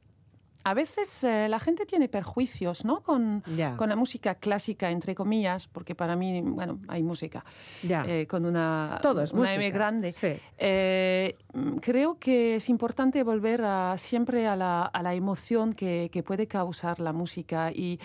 a 0.64 0.72
veces 0.72 1.22
eh, 1.24 1.46
la 1.48 1.60
gente 1.60 1.84
tiene 1.84 2.08
perjuicios 2.08 2.84
¿no? 2.86 3.02
con, 3.02 3.42
con, 3.76 3.88
la 3.88 3.96
música 3.96 4.34
clásica, 4.36 4.90
entre 4.90 5.14
comillas, 5.14 5.68
porque 5.68 5.94
para 5.94 6.16
mí, 6.16 6.40
bueno, 6.40 6.80
hay 6.88 7.02
música 7.02 7.44
eh, 7.82 8.26
con 8.26 8.46
una, 8.46 8.98
Todo 9.02 9.22
es 9.22 9.32
una 9.32 9.52
M 9.52 9.70
grande. 9.70 10.14
Eh, 10.56 11.36
creo 11.82 12.18
que 12.18 12.56
es 12.56 12.70
importante 12.70 13.22
volver 13.22 13.62
a, 13.62 13.96
siempre 13.98 14.46
a 14.46 14.56
la, 14.56 14.84
a 14.86 15.02
la 15.02 15.14
emoción 15.14 15.74
que, 15.74 16.08
que, 16.10 16.22
puede 16.22 16.46
causar 16.46 16.98
la 16.98 17.12
música 17.12 17.70
y 17.70 18.00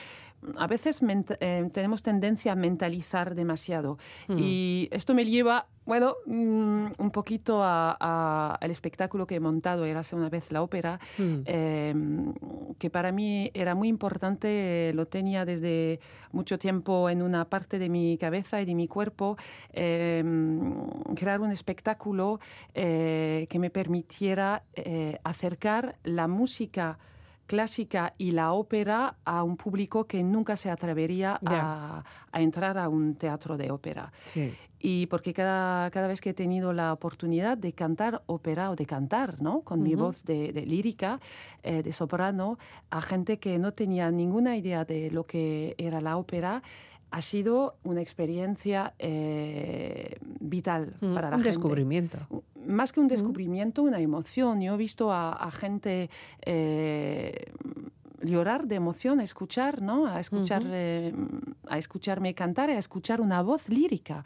a 0.58 0.68
veces 0.68 1.02
eh, 1.40 1.70
tenemos 1.74 2.04
tendencia 2.04 2.54
a 2.54 2.56
mentalizar 2.56 3.36
demasiado. 3.36 3.98
Mm. 4.28 4.38
Y 4.40 4.88
esto 4.92 5.14
me 5.14 5.26
lleva, 5.26 5.68
bueno, 5.86 6.16
mm, 6.26 6.88
un 6.98 7.12
poquito 7.12 7.62
al 7.64 8.72
espectáculo 8.72 9.28
que 9.28 9.36
he 9.36 9.40
montado, 9.40 9.86
era 9.86 10.00
hace 10.00 10.16
una 10.16 10.30
vez 10.30 10.52
la 10.52 10.62
ópera, 10.62 11.00
mm. 11.18 11.42
em, 11.46 12.34
que 12.78 12.90
para 12.90 13.12
mí 13.12 13.52
era 13.54 13.76
muy 13.76 13.88
importante, 13.88 14.92
lo 14.94 15.08
tenía 15.08 15.46
desde 15.46 16.00
mucho 16.32 16.58
tiempo 16.58 17.10
en 17.10 17.22
una 17.22 17.46
parte 17.46 17.80
de 17.80 17.90
mi 17.90 18.18
cabeza 18.18 18.62
y 18.62 18.66
de 18.66 18.76
mi 18.76 18.88
cuerpo, 18.88 19.38
em, 19.74 20.74
crear 21.16 21.42
un 21.42 21.52
espectáculo 21.52 22.40
eh, 22.74 23.48
que 23.50 23.60
me 23.60 23.70
permitiera 23.70 24.64
eh, 24.74 25.20
acercar 25.24 25.98
la 26.04 26.28
música 26.28 26.98
clásica 27.50 28.14
y 28.20 28.30
la 28.30 28.54
ópera 28.54 29.16
a 29.26 29.44
un 29.44 29.58
público 29.58 30.06
que 30.06 30.22
nunca 30.22 30.56
se 30.56 30.70
atrevería 30.70 31.40
a, 31.44 32.04
entrar 32.32 32.78
a 32.78 32.88
un 32.88 33.16
teatro 33.16 33.58
de 33.58 33.72
ópera. 33.72 34.14
Y 34.78 35.08
porque 35.08 35.34
cada, 35.34 35.90
cada 35.90 36.08
vez 36.08 36.22
que 36.22 36.30
he 36.30 36.34
tenido 36.36 36.74
la 36.74 36.94
oportunidad 36.94 37.58
de 37.58 37.74
cantar 37.74 38.22
ópera 38.28 38.70
o 38.70 38.76
de 38.76 38.86
cantar, 38.86 39.42
¿no? 39.42 39.62
Con 39.62 39.82
mi 39.82 39.96
voz 39.96 40.24
de, 40.26 40.52
lírica, 40.68 41.20
eh, 41.64 41.82
de 41.82 41.92
soprano, 41.92 42.60
a 42.92 43.02
gente 43.02 43.40
que 43.40 43.58
no 43.58 43.74
tenía 43.74 44.12
ninguna 44.12 44.56
idea 44.56 44.86
de 44.86 45.10
lo 45.10 45.24
que 45.24 45.74
era 45.80 46.02
la 46.02 46.18
ópera, 46.18 46.62
ha 47.12 47.22
sido 47.22 47.76
una 47.84 48.02
experiencia 48.02 48.94
eh, 49.00 50.18
vital 50.40 50.96
mm, 51.02 51.14
para 51.14 51.30
la 51.30 51.38
un 51.38 51.44
gente. 51.44 51.58
descubrimiento. 51.58 52.44
Más 52.68 52.94
que 52.94 53.00
un 53.00 53.08
mm. 53.08 53.10
descubrimiento, 53.10 53.84
una 53.84 54.00
emoción. 54.00 54.62
Yo 54.62 54.76
he 54.76 54.78
visto 54.78 55.12
a, 55.12 55.50
gente 55.52 56.10
eh, 56.42 57.52
llorar 58.22 58.68
de 58.68 58.76
emoción, 58.76 59.20
a 59.20 59.24
escuchar, 59.24 59.82
¿no? 59.82 60.06
A 60.06 60.20
escuchar, 60.20 60.64
eh, 60.66 61.14
a 61.68 61.78
escucharme 61.78 62.36
cantar, 62.36 62.70
a 62.70 62.78
escuchar 62.78 63.22
una 63.22 63.42
voz 63.42 63.70
lírica. 63.70 64.24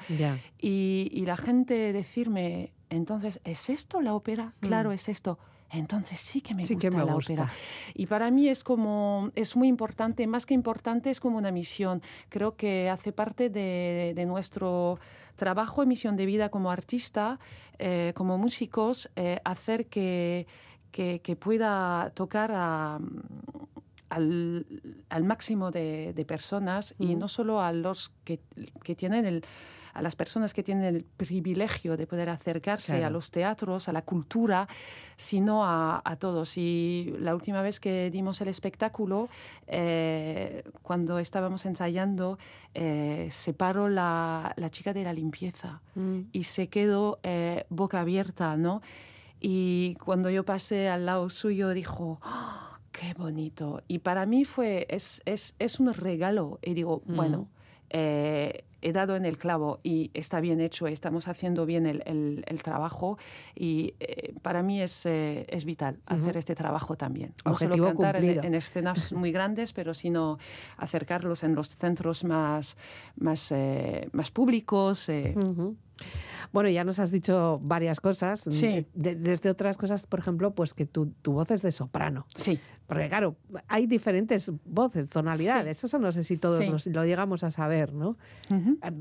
Y, 0.60 1.10
y, 1.12 1.26
la 1.26 1.38
gente 1.38 1.94
decirme, 1.94 2.74
entonces, 2.90 3.40
¿es 3.44 3.70
esto 3.70 4.02
la 4.02 4.14
ópera? 4.14 4.54
Claro, 4.60 4.90
mm. 4.90 4.94
es 4.94 5.10
esto 5.10 5.40
entonces 5.74 6.20
sí 6.20 6.42
que 6.42 6.54
me 6.54 6.66
gusta 6.66 6.90
la 6.92 7.16
ópera. 7.16 7.50
Y 7.94 8.06
para 8.06 8.32
mí 8.32 8.48
es 8.48 8.64
como, 8.64 9.32
es 9.36 9.56
muy 9.56 9.68
importante, 9.68 10.26
más 10.28 10.46
que 10.46 10.54
importante, 10.54 11.10
es 11.10 11.20
como 11.20 11.38
una 11.38 11.52
misión. 11.52 12.02
Creo 12.30 12.56
que 12.56 12.90
hace 12.90 13.12
parte 13.12 13.50
de, 13.50 14.24
nuestro 14.28 15.00
trabajo 15.36 15.84
y 15.84 15.88
misión 15.88 16.16
de 16.16 16.26
vida 16.26 16.50
como 16.50 16.72
artista, 16.72 17.40
eh, 17.80 18.14
como 18.16 18.38
músicos, 18.38 19.10
eh, 19.16 19.40
hacer 19.44 19.88
que, 19.88 20.48
que, 20.92 21.38
pueda 21.40 22.12
tocar 22.14 22.52
al, 22.52 24.66
máximo 25.24 25.72
de, 25.72 26.26
personas 26.28 26.94
y 27.00 27.16
no 27.16 27.28
solo 27.28 27.62
a 27.62 27.74
los 27.74 28.14
que, 28.24 28.40
que 28.84 28.96
tienen 28.96 29.26
el 29.26 29.44
a 29.94 30.02
las 30.02 30.16
personas 30.16 30.54
que 30.54 30.64
tienen 30.64 30.84
el 30.84 31.04
privilegio 31.04 31.98
de 31.98 32.08
poder 32.08 32.30
acercarse 32.30 33.04
a 33.04 33.10
los 33.10 33.32
teatros, 33.32 33.88
a 33.88 33.94
la 33.94 34.02
cultura, 34.02 34.68
sino 35.16 35.64
a, 35.66 36.02
todos. 36.20 36.58
Y 36.58 37.14
la 37.20 37.36
última 37.36 37.62
vez 37.62 37.80
que 37.80 38.10
dimos 38.12 38.42
el 38.42 38.48
espectáculo, 38.48 39.30
eh, 39.68 40.64
cuando 40.82 41.20
estábamos 41.20 41.66
ensayando, 41.66 42.38
eh, 42.74 43.28
se 43.32 43.54
paró 43.54 43.90
la, 43.90 44.54
chica 44.70 44.94
de 44.94 45.04
la 45.04 45.14
limpieza 45.14 45.82
mm. 45.96 46.20
y 46.32 46.44
se 46.44 46.68
quedó 46.68 47.20
eh, 47.24 47.66
boca 47.70 48.02
abierta, 48.02 48.58
¿no? 48.58 48.82
Y 49.40 49.96
cuando 49.96 50.30
yo 50.30 50.44
pasé 50.44 50.90
al 50.90 51.06
lado 51.06 51.30
suyo, 51.30 51.70
dijo... 51.70 52.20
¡Ah! 52.22 52.64
qué 52.94 53.14
bonito. 53.16 53.82
Y 53.88 54.00
para 54.00 54.26
mí 54.26 54.46
fue, 54.46 54.86
es, 54.90 55.22
es, 55.26 55.56
es 55.60 55.80
un 55.80 55.94
regalo. 55.94 56.60
Y 56.62 56.74
digo, 56.76 57.02
mm. 57.06 57.16
bueno, 57.16 57.48
eh, 57.90 58.64
he 58.84 58.92
dado 58.92 59.16
en 59.16 59.26
el 59.26 59.38
clavo 59.38 59.80
y 59.82 60.12
está 60.14 60.40
bien 60.40 60.60
hecho, 60.60 60.88
estamos 60.88 61.28
haciendo 61.28 61.66
bien 61.66 61.86
el, 61.86 62.04
el, 62.46 62.64
trabajo 62.64 63.18
y 63.56 63.96
eh, 64.00 64.34
para 64.42 64.62
mí 64.62 64.82
es, 64.82 65.06
eh, 65.06 65.46
es 65.50 65.66
vital 65.66 66.00
hacer 66.06 66.38
este 66.38 66.54
trabajo 66.54 66.96
también. 66.96 67.34
No 67.46 67.56
solo 67.56 67.78
cantar 67.84 68.18
en, 68.18 68.54
escenas 68.54 69.12
muy 69.14 69.32
grandes, 69.32 69.74
pero 69.74 69.94
sino 69.94 70.38
acercarlos 70.78 71.44
en 71.44 71.56
los 71.56 71.70
centros 71.70 72.24
más, 72.24 72.78
más, 73.16 73.54
más 74.12 74.32
públicos. 74.32 75.10
Bueno, 76.52 76.70
ya 76.70 76.84
nos 76.84 77.00
has 77.00 77.10
dicho 77.10 77.60
varias 77.64 78.00
cosas. 78.00 78.42
Sí. 78.48 78.86
desde 78.94 79.50
otras 79.50 79.76
cosas, 79.76 80.06
por 80.06 80.20
ejemplo, 80.20 80.54
pues 80.54 80.74
que 80.74 80.86
tu, 80.86 81.08
tu, 81.08 81.34
voz 81.34 81.50
es 81.50 81.64
de 81.64 81.72
soprano. 81.72 82.28
Sí. 82.36 82.60
Porque 82.86 83.08
claro, 83.08 83.36
hay 83.68 83.88
diferentes 83.88 84.52
voces, 84.66 85.10
tonalidades. 85.10 85.84
Eso 85.84 85.98
no 85.98 86.12
sé 86.12 86.24
si 86.24 86.38
todos 86.38 86.86
lo 86.86 87.06
llegamos 87.06 87.44
a 87.44 87.50
saber, 87.50 87.94
¿no? 87.94 88.18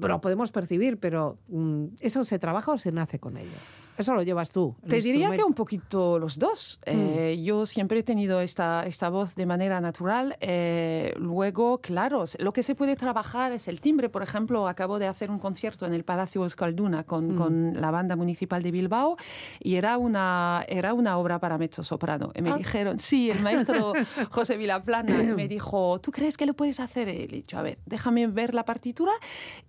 Lo 0.00 0.20
podemos 0.20 0.50
percibir, 0.50 0.98
pero 0.98 1.38
mm, 1.48 1.87
¿eso 2.00 2.24
se 2.24 2.38
trabaja 2.38 2.72
o 2.72 2.78
se 2.78 2.90
nace 2.90 3.18
con 3.18 3.37
ello? 3.37 3.50
Eso 3.96 4.14
lo 4.14 4.22
llevas 4.22 4.50
tú. 4.50 4.74
Te 4.88 5.00
diría 5.00 5.31
que 5.31 5.44
un 5.44 5.52
poquito 5.52 6.18
los 6.18 6.38
dos. 6.38 6.81
Mm. 6.87 6.90
Eh, 6.90 7.42
yo 7.42 7.66
siempre 7.66 7.98
he 7.98 8.02
tenido 8.02 8.40
esta, 8.40 8.87
esta 8.87 9.11
voz 9.11 9.35
de 9.35 9.44
manera 9.44 9.81
natural. 9.81 10.37
Eh, 10.40 11.12
luego, 11.16 11.81
claro, 11.81 12.24
lo 12.38 12.52
que 12.52 12.62
se 12.62 12.74
puede 12.74 12.96
trabajar 12.96 13.52
es 13.52 13.68
el 13.68 13.81
timbre. 13.81 14.09
Por 14.09 14.22
ejemplo, 14.22 14.66
acabo 14.66 14.98
de 14.98 15.07
hacer 15.07 15.31
un 15.31 15.38
concierto 15.38 15.85
en 15.85 15.92
el 15.92 16.05
Palacio 16.05 16.42
Euskalduna 16.42 17.05
con, 17.05 17.35
mm. 17.35 17.37
con 17.37 17.81
la 17.81 17.90
banda 17.90 18.16
municipal 18.16 18.62
de 18.62 18.70
Bilbao 18.70 19.16
y 19.61 19.74
era 19.74 19.98
una, 19.98 20.64
era 20.68 20.94
una 20.94 21.18
obra 21.18 21.38
para 21.38 21.59
mezzo 21.59 21.85
soprano. 21.85 22.33
Y 22.35 22.40
me 22.40 22.50
ah. 22.50 22.57
dijeron, 22.57 22.98
sí, 22.98 23.31
el 23.31 23.40
maestro 23.40 23.92
José 24.31 24.57
Vilaplana 24.57 25.22
me 25.37 25.48
dijo, 25.48 26.00
¿tú 26.00 26.11
crees 26.11 26.38
que 26.38 26.46
lo 26.46 26.55
puedes 26.55 26.81
hacer? 26.81 27.09
Y 27.09 27.12
le 27.12 27.24
he 27.24 27.28
dicho, 27.28 27.59
a 27.59 27.62
ver, 27.62 27.78
déjame 27.85 28.26
ver 28.26 28.55
la 28.55 28.64
partitura. 28.64 29.12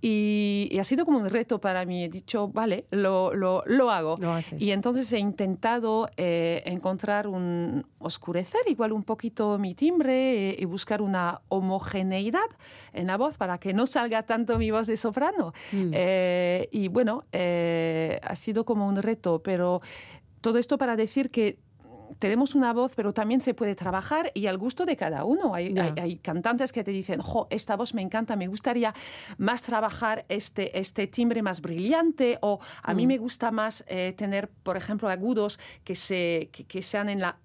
Y, 0.01 0.69
y 0.71 0.79
ha 0.79 0.83
sido 0.85 1.03
como 1.03 1.17
un 1.17 1.29
reto 1.29 1.59
para 1.59 1.85
mí. 1.85 2.05
He 2.05 2.09
dicho, 2.09 2.47
vale, 2.47 2.85
lo, 2.89 3.33
lo, 3.33 3.63
lo 3.65 3.91
hago 3.91 4.12
y 4.57 4.71
entonces 4.71 5.11
he 5.13 5.19
intentado 5.19 6.09
eh, 6.17 6.63
encontrar 6.65 7.27
un 7.27 7.85
oscurecer 7.99 8.61
igual 8.67 8.91
un 8.91 9.03
poquito 9.03 9.57
mi 9.57 9.75
timbre 9.75 10.49
eh, 10.49 10.55
y 10.59 10.65
buscar 10.65 11.01
una 11.01 11.41
homogeneidad 11.49 12.49
en 12.93 13.07
la 13.07 13.17
voz 13.17 13.37
para 13.37 13.57
que 13.57 13.73
no 13.73 13.87
salga 13.87 14.23
tanto 14.23 14.57
mi 14.57 14.71
voz 14.71 14.87
de 14.87 14.97
soprano. 14.97 15.53
Mm. 15.71 15.91
Eh, 15.93 16.69
y 16.71 16.87
bueno, 16.87 17.23
ha 17.33 18.35
sido 18.35 18.65
como 18.65 18.87
un 18.87 18.97
reto, 18.97 19.41
pero 19.43 19.81
todo 20.41 20.57
esto 20.57 20.77
para 20.77 20.95
decir 20.95 21.29
que 21.29 21.57
tenemos 22.19 22.55
una 22.55 22.73
voz, 22.73 22.93
pero 22.95 23.13
también 23.13 23.41
se 23.41 23.53
puede 23.53 23.75
trabajar 23.75 24.31
y 24.33 24.47
al 24.47 24.57
gusto 24.57 24.85
de 24.85 24.95
cada 24.95 25.25
uno. 25.25 25.53
Hay, 25.53 25.73
hay, 25.77 26.17
cantantes 26.17 26.71
que 26.71 26.83
te 26.83 26.91
dicen, 26.91 27.21
jo, 27.21 27.47
esta 27.49 27.75
voz 27.75 27.93
me 27.93 28.01
encanta, 28.01 28.35
me 28.35 28.47
gustaría 28.47 28.93
más 29.37 29.61
trabajar 29.61 30.25
este, 30.29 30.77
este 30.77 31.07
timbre 31.07 31.41
más 31.41 31.61
brillante 31.61 32.37
o 32.41 32.59
a 32.81 32.93
mí 32.93 33.05
mm. 33.05 33.07
me 33.07 33.17
gusta 33.17 33.51
más 33.51 33.83
eh, 33.87 34.13
tener, 34.17 34.49
por 34.49 34.77
ejemplo, 34.77 35.09
agudos 35.09 35.59
que, 35.83 35.95
se, 35.95 36.49
que 36.51 36.81
sean 36.81 37.09
en 37.09 37.19
la 37.19 37.37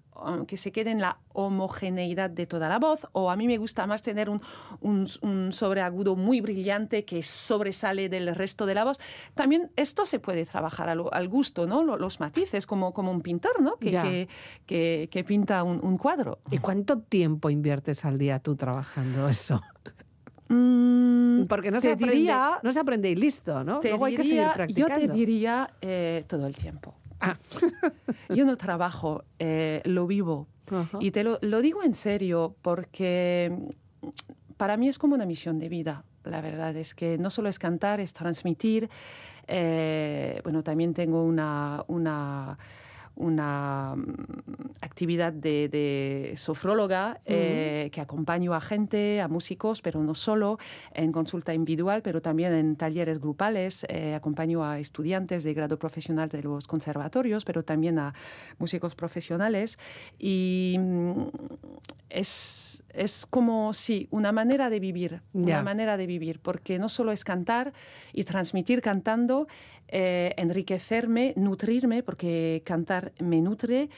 que 0.47 0.57
se 0.57 0.71
quede 0.71 0.91
en 0.91 1.01
la 1.01 1.17
homogeneidad 1.33 2.29
de 2.29 2.45
toda 2.45 2.69
la 2.69 2.79
voz, 2.79 3.07
o 3.11 3.29
a 3.29 3.35
mí 3.35 3.47
me 3.47 3.57
gusta 3.57 3.87
más 3.87 4.01
tener 4.01 4.29
un, 4.29 4.41
un, 4.81 5.51
sobreagudo 5.51 6.15
muy 6.15 6.41
brillante 6.41 7.05
que 7.05 7.23
sobresale 7.23 8.09
del 8.09 8.35
resto 8.35 8.65
de 8.65 8.75
la 8.75 8.83
voz. 8.83 8.99
También 9.33 9.71
esto 9.75 10.05
se 10.05 10.19
puede 10.19 10.45
trabajar 10.45 10.89
al, 10.89 11.27
gusto, 11.27 11.67
¿no? 11.67 11.83
Los, 11.83 12.19
matices, 12.19 12.67
como, 12.67 12.93
como 12.93 13.11
un 13.11 13.21
pintor, 13.21 13.61
¿no? 13.61 13.77
Que, 13.77 14.27
que, 14.65 15.09
que, 15.11 15.23
pinta 15.23 15.63
un, 15.63 15.97
cuadro. 15.97 16.39
¿Y 16.51 16.57
cuánto 16.57 16.99
tiempo 16.99 17.49
inviertes 17.49 18.05
al 18.05 18.17
día 18.17 18.39
tú 18.39 18.55
trabajando 18.55 19.29
eso? 19.29 19.61
Mm, 20.49 21.45
Porque 21.45 21.69
no 21.69 21.79
se, 21.79 21.91
aprende, 21.91 22.33
no 22.63 22.71
se 22.71 22.79
aprende 22.79 23.09
y 23.09 23.15
listo, 23.15 23.63
¿no? 23.63 23.79
Luego 23.83 24.05
hay 24.05 24.15
que 24.15 24.23
seguir 24.23 24.47
practicando. 24.53 24.99
Yo 24.99 25.07
te 25.07 25.13
diría 25.13 25.69
eh, 25.79 26.23
todo 26.27 26.47
el 26.47 26.55
tiempo. 26.55 26.95
Ah. 27.19 27.37
Yo 28.29 28.45
no 28.45 28.55
trabajo, 28.55 29.23
eh, 29.39 29.81
lo 29.85 30.07
vivo. 30.07 30.47
Y 30.99 31.09
te 31.11 31.23
lo, 31.23 31.39
digo 31.39 31.83
en 31.83 31.95
serio 31.95 32.55
porque 32.61 33.51
para 34.57 34.77
mí 34.77 34.87
es 34.87 34.99
como 34.99 35.15
una 35.15 35.25
misión 35.25 35.57
de 35.57 35.67
vida. 35.67 36.03
La 36.23 36.41
verdad 36.41 36.75
es 36.75 36.93
que 36.93 37.17
no 37.17 37.31
solo 37.31 37.49
es 37.49 37.57
cantar, 37.57 37.99
es 37.99 38.13
transmitir. 38.13 38.87
Eh, 39.47 40.39
bueno, 40.43 40.61
también 40.61 40.93
tengo 40.93 41.23
una, 41.23 41.83
una 41.87 42.59
una 43.19 43.95
mm, 43.95 44.71
actividad 44.81 45.31
de, 45.33 46.33
sofróloga 46.35 47.19
eh, 47.25 47.89
que 47.91 48.01
acompaño 48.01 48.53
a 48.53 48.61
gente, 48.61 49.21
a 49.21 49.27
músicos, 49.27 49.81
pero 49.81 50.01
no 50.01 50.15
solo 50.15 50.57
en 50.93 51.11
consulta 51.11 51.53
individual, 51.53 52.01
pero 52.01 52.21
también 52.21 52.53
en 52.53 52.75
talleres 52.75 53.19
grupales. 53.19 53.85
Eh, 53.89 54.15
acompaño 54.15 54.63
a 54.63 54.79
estudiantes 54.79 55.43
de 55.43 55.53
grado 55.53 55.77
profesional 55.77 56.29
de 56.29 56.41
los 56.41 56.65
conservatorios, 56.65 57.45
pero 57.45 57.63
también 57.63 57.99
a 57.99 58.13
músicos 58.57 58.95
profesionales. 58.95 59.77
Y 60.17 60.77
mm, 60.79 61.23
es, 62.09 62.83
es 62.93 63.25
como, 63.25 63.73
sí, 63.73 64.07
una 64.11 64.31
manera 64.31 64.69
de 64.69 64.79
vivir, 64.79 65.21
una 65.33 65.61
manera 65.61 65.97
de 65.97 66.07
vivir, 66.07 66.39
porque 66.39 66.79
no 66.79 66.89
solo 66.89 67.11
es 67.11 67.23
cantar 67.23 67.73
y 68.13 68.23
transmitir 68.23 68.81
cantando, 68.81 69.47
eh, 69.91 70.33
enriquecerme, 70.37 71.33
nutrirme, 71.35 72.03
porque 72.03 72.61
cantar 72.65 73.11
me 73.19 73.41
nutre, 73.41 73.89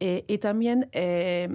eh, 0.00 0.24
y 0.26 0.38
también 0.38 0.88
eh, 0.92 1.48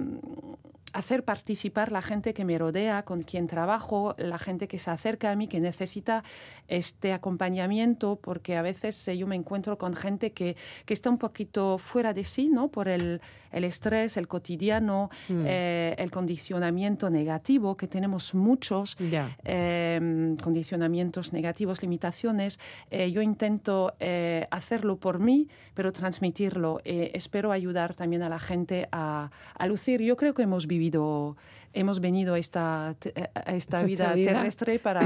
hacer 0.92 1.24
participar 1.24 1.92
la 1.92 2.02
gente 2.02 2.34
que 2.34 2.44
me 2.44 2.58
rodea, 2.58 3.04
con 3.04 3.22
quien 3.22 3.46
trabajo, 3.46 4.14
la 4.18 4.38
gente 4.38 4.68
que 4.68 4.78
se 4.78 4.90
acerca 4.90 5.30
a 5.30 5.36
mí, 5.36 5.48
que 5.48 5.60
necesita 5.60 6.24
este 6.68 7.12
acompañamiento, 7.12 8.16
porque 8.16 8.56
a 8.56 8.62
veces 8.62 9.10
yo 9.16 9.26
me 9.26 9.36
encuentro 9.36 9.78
con 9.78 9.94
gente 9.94 10.32
que, 10.32 10.56
que 10.84 10.94
está 10.94 11.10
un 11.10 11.18
poquito 11.18 11.78
fuera 11.78 12.12
de 12.12 12.24
sí, 12.24 12.48
¿no? 12.48 12.68
Por 12.68 12.88
el, 12.88 13.20
el 13.52 13.64
estrés, 13.64 14.16
el 14.16 14.28
cotidiano, 14.28 15.10
mm. 15.28 15.44
eh, 15.46 15.94
el 15.98 16.10
condicionamiento 16.10 17.10
negativo, 17.10 17.76
que 17.76 17.86
tenemos 17.86 18.34
muchos 18.34 18.96
em, 19.44 20.36
condicionamientos 20.36 21.32
negativos, 21.32 21.82
limitaciones. 21.82 22.58
Eh, 22.90 23.10
yo 23.10 23.22
intento 23.22 23.94
eh, 24.00 24.46
hacerlo 24.50 24.96
por 24.96 25.18
mí, 25.18 25.48
pero 25.74 25.92
transmitirlo. 25.92 26.80
espero 26.84 27.52
ayudar 27.52 27.94
también 27.94 28.22
a 28.22 28.28
la 28.28 28.38
gente 28.38 28.88
a, 28.92 29.30
a 29.54 29.66
lucir. 29.66 30.02
Yo 30.02 30.16
creo 30.16 30.34
que 30.34 30.42
hemos 30.42 30.66
vivido 30.66 30.79
vivido 30.80 31.36
hemos 31.72 32.00
venido 32.00 32.34
a 32.34 32.38
esta, 32.38 32.88
a 32.88 33.54
esta, 33.54 33.82
vida, 33.82 34.14
terrestre 34.14 34.78
para, 34.82 35.00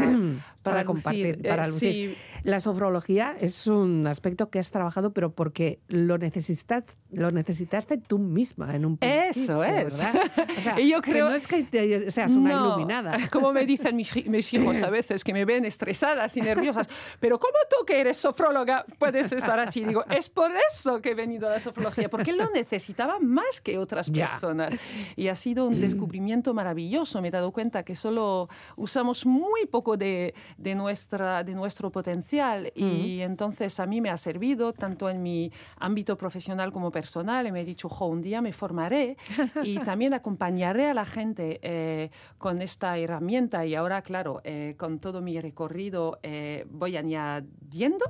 para, 0.62 0.84
compartir, 0.84 1.42
para 1.42 1.68
lucir. 1.68 2.16
La 2.42 2.60
sofrología 2.60 3.36
es 3.40 3.66
un 3.66 4.06
aspecto 4.06 4.50
que 4.50 4.58
has 4.58 4.70
trabajado, 4.70 5.12
pero 5.12 5.32
porque 5.32 5.80
lo 5.88 6.18
necesitas, 6.18 6.96
lo 7.10 7.30
necesitaste 7.30 7.98
tú 7.98 8.18
misma 8.18 8.74
en 8.74 8.84
un 8.84 8.98
Eso 9.00 9.64
es. 9.64 10.02
y 10.78 10.90
yo 10.90 11.00
creo 11.02 11.26
que 11.26 11.30
no 11.30 11.36
es 11.36 11.46
que 11.46 12.10
seas 12.10 12.34
una 12.34 12.52
iluminada. 12.52 13.16
Como 13.32 13.52
me 13.52 13.66
dicen 13.66 13.96
mis, 13.96 14.26
mis, 14.26 14.52
hijos 14.54 14.82
a 14.82 14.90
veces, 14.90 15.24
que 15.24 15.32
me 15.32 15.44
ven 15.44 15.64
estresadas 15.64 16.36
y 16.36 16.40
nerviosas, 16.40 16.88
pero 17.20 17.38
¿cómo 17.38 17.58
tú 17.70 17.84
que 17.84 18.00
eres 18.00 18.16
sofróloga 18.16 18.84
puedes 18.98 19.32
estar 19.32 19.58
así? 19.58 19.84
Digo, 19.84 20.04
es 20.10 20.28
por 20.28 20.52
eso 20.70 21.00
que 21.00 21.10
he 21.10 21.14
venido 21.14 21.48
a 21.48 21.52
la 21.52 21.60
sofrología, 21.60 22.08
porque 22.08 22.32
lo 22.32 22.50
necesitaba 22.50 23.18
más 23.20 23.60
que 23.60 23.78
otras 23.78 24.10
personas. 24.10 24.74
Y 25.16 25.28
ha 25.28 25.34
sido 25.34 25.66
un 25.66 25.80
descubrimiento 25.80 26.53
maravilloso. 26.54 27.20
Me 27.20 27.28
he 27.28 27.30
dado 27.30 27.52
cuenta 27.52 27.82
que 27.82 27.94
solo 27.94 28.48
usamos 28.76 29.26
muy 29.26 29.66
poco 29.66 29.96
de, 29.96 30.34
de 30.56 30.74
nuestra, 30.74 31.44
de 31.44 31.54
nuestro 31.54 31.90
potencial 31.90 32.72
y 32.74 33.20
entonces 33.20 33.78
a 33.80 33.86
mí 33.86 34.00
me 34.00 34.10
ha 34.10 34.16
servido 34.16 34.72
tanto 34.72 35.10
en 35.10 35.22
mi 35.22 35.52
ámbito 35.78 36.16
profesional 36.16 36.72
como 36.72 36.90
personal. 36.90 37.46
Y 37.46 37.52
me 37.52 37.60
he 37.62 37.64
dicho, 37.64 37.88
jo, 37.88 38.06
un 38.06 38.22
día 38.22 38.40
me 38.40 38.52
formaré 38.52 39.16
y 39.62 39.78
también 39.80 40.14
acompañaré 40.14 40.86
a 40.86 40.94
la 40.94 41.04
gente 41.04 41.60
eh, 41.62 42.10
con 42.38 42.62
esta 42.62 42.96
herramienta 42.96 43.66
y 43.66 43.74
ahora, 43.74 44.02
claro, 44.02 44.40
eh, 44.44 44.74
con 44.78 44.98
todo 44.98 45.20
mi 45.20 45.40
recorrido 45.40 46.18
eh, 46.22 46.66
voy 46.70 46.96
añadiendo 46.96 48.04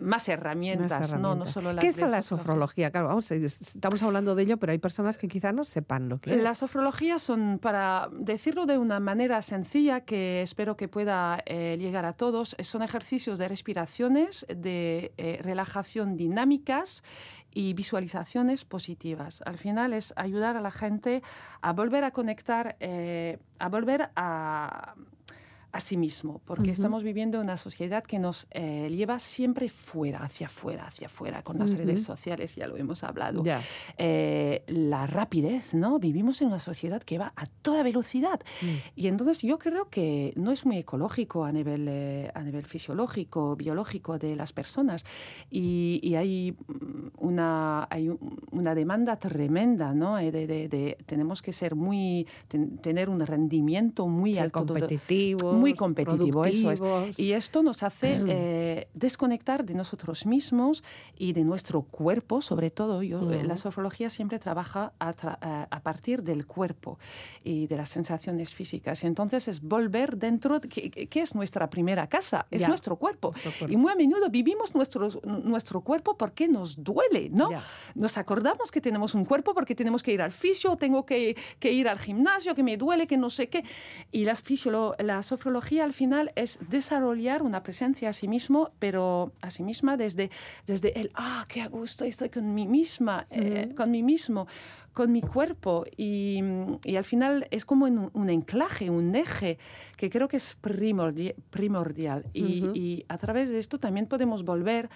más 0.00 0.28
herramientas, 0.28 1.14
No, 1.14 1.34
no 1.34 1.46
solo 1.46 1.72
las 1.72 1.82
¿Qué 1.82 1.88
es 1.88 1.98
la 1.98 2.22
sofrología? 2.22 2.90
Claro, 2.90 3.08
vamos, 3.08 3.30
estamos 3.30 4.02
hablando 4.02 4.34
de 4.34 4.42
ello, 4.42 4.56
pero 4.56 4.72
hay 4.72 4.78
personas 4.78 5.18
que 5.18 5.28
quizá 5.28 5.52
no 5.52 5.64
sepan 5.64 6.08
lo 6.08 6.18
que 6.18 6.34
es. 6.34 6.42
La 6.42 6.54
sofrología 6.54 7.18
son, 7.18 7.58
para 7.60 8.08
decirlo 8.12 8.66
de 8.66 8.78
una 8.78 9.00
manera 9.00 9.40
sencilla, 9.42 10.00
que 10.00 10.42
espero 10.42 10.76
que 10.76 10.88
pueda 10.88 11.42
eh, 11.46 11.76
llegar 11.78 12.04
a 12.04 12.12
todos, 12.12 12.56
son 12.62 12.82
ejercicios 12.82 13.38
de 13.38 13.48
respiraciones, 13.48 14.46
de 14.48 15.12
eh, 15.16 15.40
relajación 15.42 16.16
dinámicas 16.16 17.02
y 17.52 17.72
visualizaciones 17.74 18.64
positivas. 18.64 19.42
Al 19.46 19.58
final 19.58 19.92
es 19.92 20.12
ayudar 20.16 20.56
a 20.56 20.60
la 20.60 20.72
gente 20.72 21.22
a 21.62 21.72
volver 21.72 22.04
a 22.04 22.10
conectar, 22.10 22.76
eh, 22.80 23.38
a 23.58 23.68
volver 23.68 24.10
a 24.16 24.94
a 25.74 25.80
sí 25.80 25.96
mismo, 25.96 26.40
porque 26.44 26.70
estamos 26.70 27.02
viviendo 27.02 27.40
una 27.40 27.56
sociedad 27.56 28.04
que 28.04 28.20
nos 28.20 28.46
eh, 28.52 28.88
lleva 28.90 29.18
siempre 29.18 29.68
fuera, 29.68 30.22
hacia 30.22 30.46
afuera, 30.46 30.86
hacia 30.86 31.08
afuera, 31.08 31.42
con 31.42 31.58
las 31.58 31.76
redes 31.76 32.04
sociales, 32.04 32.54
ya 32.54 32.68
lo 32.68 32.76
hemos 32.76 33.02
hablado. 33.02 33.42
Eh, 33.98 34.62
la 34.68 35.08
rapidez, 35.08 35.74
¿no? 35.74 35.98
Vivimos 35.98 36.40
en 36.42 36.46
una 36.46 36.60
sociedad 36.60 37.02
que 37.02 37.18
va 37.18 37.32
a 37.34 37.46
toda 37.46 37.82
velocidad. 37.82 38.38
Mm. 38.62 38.66
Y 38.94 39.08
entonces 39.08 39.42
yo 39.42 39.58
creo 39.58 39.90
que 39.90 40.32
no 40.36 40.52
es 40.52 40.64
muy 40.64 40.78
ecológico 40.78 41.44
a 41.44 41.50
nivel, 41.50 41.88
eh, 41.88 42.30
a 42.32 42.42
nivel 42.42 42.66
fisiológico, 42.66 43.56
biológico 43.56 44.16
de 44.16 44.36
las 44.36 44.52
personas. 44.52 45.04
Y, 45.50 46.14
hay, 46.14 46.56
una, 47.18 47.88
hay 47.90 48.16
una 48.52 48.76
demanda 48.76 49.16
tremenda, 49.16 49.92
¿no? 49.92 50.18
De, 50.18 50.96
tenemos 51.04 51.42
que 51.42 51.52
ser 51.52 51.74
muy, 51.74 52.28
tener 52.80 53.08
un 53.08 53.26
rendimiento 53.26 54.06
muy 54.06 54.38
alto. 54.38 54.64
competitivo 54.64 55.63
muy 55.64 55.74
competitivo, 55.74 56.44
eso 56.44 56.70
es. 56.70 57.18
Y 57.18 57.32
esto 57.32 57.62
nos 57.62 57.82
hace 57.82 58.20
eh, 58.28 58.88
desconectar 58.94 59.64
de 59.64 59.74
nosotros 59.74 60.26
mismos 60.26 60.84
y 61.16 61.32
de 61.32 61.44
nuestro 61.44 61.82
cuerpo, 61.82 62.40
sobre 62.40 62.70
todo. 62.70 63.02
Yo, 63.02 63.30
eh, 63.32 63.44
La 63.44 63.56
sofrología 63.56 64.10
siempre 64.10 64.38
trabaja 64.38 64.92
a, 64.98 65.10
a, 65.70 65.80
partir 65.80 66.22
del 66.22 66.46
cuerpo 66.46 66.98
y 67.42 67.66
de 67.66 67.76
las 67.76 67.88
sensaciones 67.88 68.54
físicas. 68.54 69.02
Y 69.04 69.06
entonces 69.06 69.48
es 69.48 69.60
volver 69.60 70.16
dentro, 70.16 70.60
¿qué, 70.60 71.08
es 71.14 71.34
nuestra 71.34 71.70
primera 71.70 72.06
casa? 72.08 72.46
Es 72.50 72.66
nuestro, 72.66 72.96
cuerpo. 72.96 73.32
Y 73.68 73.76
muy 73.76 73.92
a 73.92 73.94
menudo 73.96 74.28
vivimos 74.30 74.74
nuestro, 74.74 75.08
nuestro 75.24 75.80
cuerpo 75.80 76.16
porque 76.16 76.48
nos 76.48 76.82
duele, 76.82 77.30
¿no? 77.30 77.48
Nos 77.94 78.18
acordamos 78.18 78.70
que 78.70 78.80
tenemos 78.80 79.14
un 79.14 79.24
cuerpo 79.24 79.54
porque 79.54 79.74
tenemos 79.74 80.02
que 80.02 80.12
ir 80.12 80.22
al 80.22 80.32
fisio, 80.32 80.76
tengo 80.76 81.04
que, 81.04 81.36
que 81.58 81.72
ir 81.72 81.88
al 81.88 81.98
gimnasio, 81.98 82.54
que 82.54 82.62
me 82.62 82.76
duele, 82.76 83.06
que 83.06 83.16
no 83.16 83.30
sé 83.30 83.48
qué. 83.48 83.64
Y 84.12 84.24
la, 84.24 84.34
fisio, 84.34 84.94
la 84.98 85.22
sofrología 85.22 85.53
al 85.80 85.92
final 85.92 86.32
es 86.36 86.58
desarrollar 86.68 87.42
una 87.42 87.62
presencia 87.62 88.08
a 88.10 88.12
sí 88.12 88.28
mismo, 88.28 88.70
pero 88.78 89.32
a 89.40 89.50
sí 89.50 89.62
misma 89.62 89.96
desde, 89.96 90.30
desde 90.66 90.98
el, 91.00 91.10
ah, 91.14 91.44
qué 91.48 91.62
a 91.62 91.68
gusto 91.68 92.04
estoy 92.04 92.28
con 92.28 92.54
mí 92.54 92.66
misma, 92.66 93.26
eh, 93.30 93.72
con 93.76 93.90
mí 93.90 94.02
mismo, 94.02 94.46
con 94.92 95.12
mi 95.12 95.20
cuerpo. 95.20 95.84
Y, 95.96 96.40
y 96.84 96.96
al 96.96 97.04
final 97.04 97.46
es 97.50 97.64
como 97.64 97.84
un, 97.84 98.10
un, 98.14 98.30
enclaje, 98.30 98.90
un 98.90 99.14
eje 99.14 99.58
que 99.96 100.08
creo 100.08 100.28
que 100.28 100.38
es 100.38 100.56
primordial. 100.60 102.24
Y, 102.32 102.70
y 102.74 103.04
a 103.08 103.18
través 103.18 103.50
de 103.50 103.58
esto 103.58 103.78
también 103.78 104.06
podemos 104.06 104.44
volver, 104.44 104.88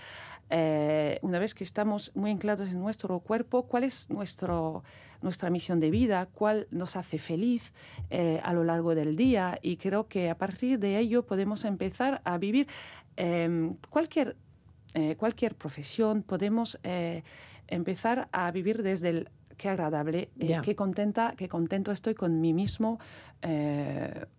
eh, 0.51 1.19
una 1.23 1.39
vez 1.39 1.55
que 1.55 1.65
estamos 1.65 2.11
muy 2.15 2.31
anclados 2.31 2.71
en 2.71 2.81
nuestro 2.81 3.19
cuerpo, 3.21 3.65
cuál 3.65 3.85
es 3.85 4.09
nuestro 4.11 4.83
nuestra 5.21 5.51
misión 5.51 5.81
de 5.81 5.91
vida, 5.91 6.27
cuál 6.27 6.69
nos 6.71 6.95
hace 6.95 7.19
feliz 7.19 7.73
eh, 8.09 8.41
a 8.45 8.53
lo 8.53 8.63
largo 8.63 8.95
del 8.95 9.17
día 9.17 9.59
y 9.63 9.77
creo 9.77 10.07
que 10.07 10.31
a 10.31 10.39
partir 10.39 10.79
de 10.79 10.97
ello 10.97 11.27
podemos 11.27 11.65
empezar 11.65 12.21
a 12.25 12.39
vivir 12.39 12.69
em, 13.17 13.75
cualquier, 13.91 14.37
eh, 14.95 15.17
cualquier 15.17 15.57
profesión, 15.57 16.23
podemos 16.23 16.79
empezar 17.67 18.29
a 18.31 18.49
vivir 18.53 18.85
desde 18.85 19.09
el 19.09 19.29
qué 19.59 19.68
agradable, 19.68 20.31
qué 20.62 20.75
contenta, 20.75 21.35
qué 21.37 21.49
contento 21.49 21.92
estoy 21.92 22.14
con 22.14 22.40
mí 22.40 22.55
mismo 22.55 22.99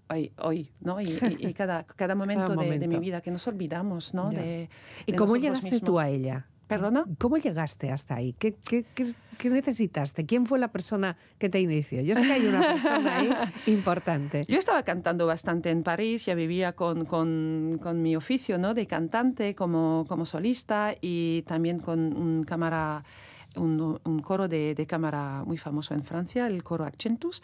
hoy, 0.09 0.31
hoy, 0.41 0.71
¿no? 0.79 0.99
Y, 0.99 1.07
cada, 1.55 1.83
cada, 1.83 2.15
momento, 2.15 2.55
De, 2.55 2.87
mi 2.87 2.97
vida, 2.97 3.21
que 3.21 3.31
nos 3.31 3.47
olvidamos, 3.47 4.13
¿no? 4.13 4.29
De, 4.29 4.69
¿Y 5.05 5.13
cómo 5.13 5.35
llegaste 5.35 5.79
tú 5.79 5.99
a 5.99 6.09
ella? 6.09 6.47
¿Perdona? 6.69 7.03
¿Cómo 7.17 7.37
llegaste 7.37 7.91
hasta 7.91 8.13
ahí? 8.13 8.33
¿Qué, 8.33 8.53
qué, 8.53 8.85
qué, 8.93 9.49
necesitaste? 9.49 10.27
¿Quién 10.27 10.45
fue 10.45 10.59
la 10.59 10.67
persona 10.67 11.17
que 11.39 11.49
te 11.49 11.59
inició? 11.59 11.99
Yo 12.01 12.13
sé 12.13 12.21
que 12.21 12.31
hay 12.31 12.45
una 12.45 12.59
persona 12.73 13.17
ahí 13.17 13.31
importante. 13.65 14.45
Yo 14.47 14.59
estaba 14.59 14.83
cantando 14.83 15.25
bastante 15.25 15.71
en 15.71 15.81
París, 15.81 16.27
ya 16.27 16.35
vivía 16.35 16.73
con, 16.73 17.05
con, 17.05 17.79
con 17.81 18.03
mi 18.03 18.15
oficio 18.15 18.59
¿no? 18.59 18.75
de 18.75 18.85
cantante 18.85 19.55
como, 19.55 20.05
como 20.07 20.27
solista 20.27 20.93
y 21.01 21.41
también 21.47 21.79
con 21.79 22.15
un 22.15 22.43
cámara 22.43 23.03
un, 23.59 24.21
coro 24.21 24.47
de, 24.47 24.75
de, 24.75 24.85
cámara 24.85 25.43
muy 25.45 25.57
famoso 25.57 25.93
en 25.93 26.03
Francia, 26.03 26.47
el 26.47 26.63
coro 26.63 26.85
Accentus, 26.85 27.41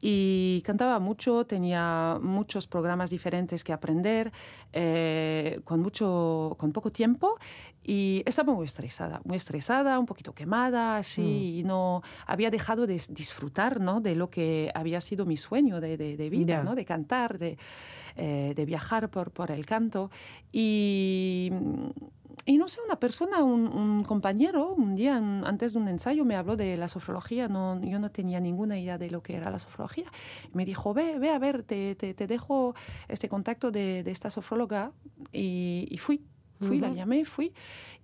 y 0.00 0.62
cantaba 0.64 0.98
mucho, 0.98 1.46
tenía 1.46 2.18
muchos 2.20 2.66
programas 2.66 3.10
diferentes 3.10 3.64
que 3.64 3.72
aprender, 3.72 4.30
eh, 4.72 5.60
con, 5.64 5.80
mucho, 5.80 6.54
con 6.58 6.72
poco 6.72 6.92
tiempo, 6.92 7.38
y 7.82 8.22
estaba 8.26 8.52
muy 8.52 8.66
estresada, 8.66 9.20
muy 9.24 9.36
estresada, 9.36 9.98
un 9.98 10.06
poquito 10.06 10.34
quemada, 10.34 10.98
así, 10.98 11.22
mm. 11.22 11.58
y 11.58 11.62
no 11.62 12.02
había 12.26 12.50
dejado 12.50 12.86
de 12.86 13.00
disfrutar 13.10 13.80
¿no? 13.80 14.00
de 14.00 14.16
lo 14.16 14.28
que 14.28 14.70
había 14.74 15.00
sido 15.00 15.24
mi 15.24 15.36
sueño 15.36 15.80
de, 15.80 15.96
de, 15.96 16.30
vida, 16.30 16.62
¿no? 16.62 16.74
de 16.74 16.84
cantar, 16.84 17.38
de, 17.38 17.56
eh, 18.16 18.52
de 18.56 18.64
viajar 18.64 19.08
por, 19.08 19.30
por 19.30 19.50
el 19.50 19.64
canto. 19.64 20.10
Y 20.52 21.52
y 22.48 22.58
no 22.58 22.68
sé, 22.68 22.78
una 22.86 23.00
persona, 23.00 23.42
un, 23.42 24.04
compañero, 24.04 24.72
un 24.72 24.94
día 24.94 25.16
antes 25.16 25.72
de 25.72 25.80
un 25.80 25.88
ensayo 25.88 26.24
me 26.24 26.36
habló 26.36 26.56
de 26.56 26.76
la 26.76 26.86
sofrología, 26.86 27.48
no, 27.48 27.82
yo 27.82 27.98
no 27.98 28.12
tenía 28.12 28.38
ninguna 28.38 28.78
idea 28.78 28.98
de 28.98 29.10
lo 29.10 29.20
que 29.20 29.34
era 29.34 29.50
la 29.50 29.58
sofrología. 29.58 30.10
Me 30.52 30.64
dijo, 30.64 30.94
ve, 30.94 31.18
ve 31.18 31.30
a 31.30 31.40
ver, 31.40 31.64
te, 31.64 31.96
te, 31.96 32.26
dejo 32.28 32.76
este 33.08 33.28
contacto 33.28 33.72
de, 33.72 34.04
de 34.04 34.10
esta 34.12 34.30
sofróloga 34.30 34.92
y, 35.32 35.96
fui. 35.98 36.22
Fui, 36.58 36.80
la 36.80 36.88
llamé, 36.88 37.26
fui 37.26 37.52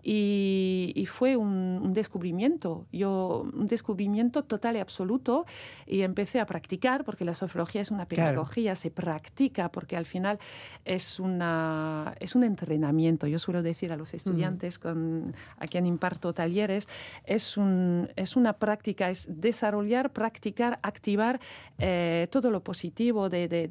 y, 0.04 1.06
fue 1.06 1.36
un, 1.36 1.92
descubrimiento, 1.92 2.86
yo, 2.92 3.44
un 3.54 3.68
descubrimiento 3.68 4.42
total 4.42 4.76
y 4.76 4.80
absoluto 4.80 5.46
y 5.86 6.02
empecé 6.02 6.40
a 6.40 6.46
practicar 6.46 7.04
porque 7.04 7.24
la 7.24 7.34
sofrología 7.34 7.82
es 7.82 7.90
una 7.90 8.06
pedagogía, 8.06 8.74
se 8.74 8.90
practica 8.90 9.70
porque 9.70 9.96
al 9.96 10.06
final 10.06 10.40
es, 10.84 11.20
una, 11.20 12.14
es 12.18 12.34
un 12.34 12.42
entrenamiento. 12.42 13.28
Yo 13.28 13.38
suelo 13.38 13.62
decir 13.62 13.92
a 13.92 13.96
los 13.96 14.12
estudiantes 14.14 14.78
con, 14.78 15.36
a 15.58 15.66
quien 15.68 15.86
imparto 15.86 16.32
talleres, 16.32 16.88
es, 17.24 17.56
un, 17.56 18.08
es 18.16 18.36
una 18.36 18.54
práctica, 18.54 19.08
es 19.08 19.28
desarrollar, 19.28 20.12
practicar, 20.12 20.80
activar 20.82 21.40
eh, 21.78 22.26
todo 22.30 22.50
lo 22.50 22.64
positivo 22.64 23.28
de, 23.28 23.46
de, 23.46 23.68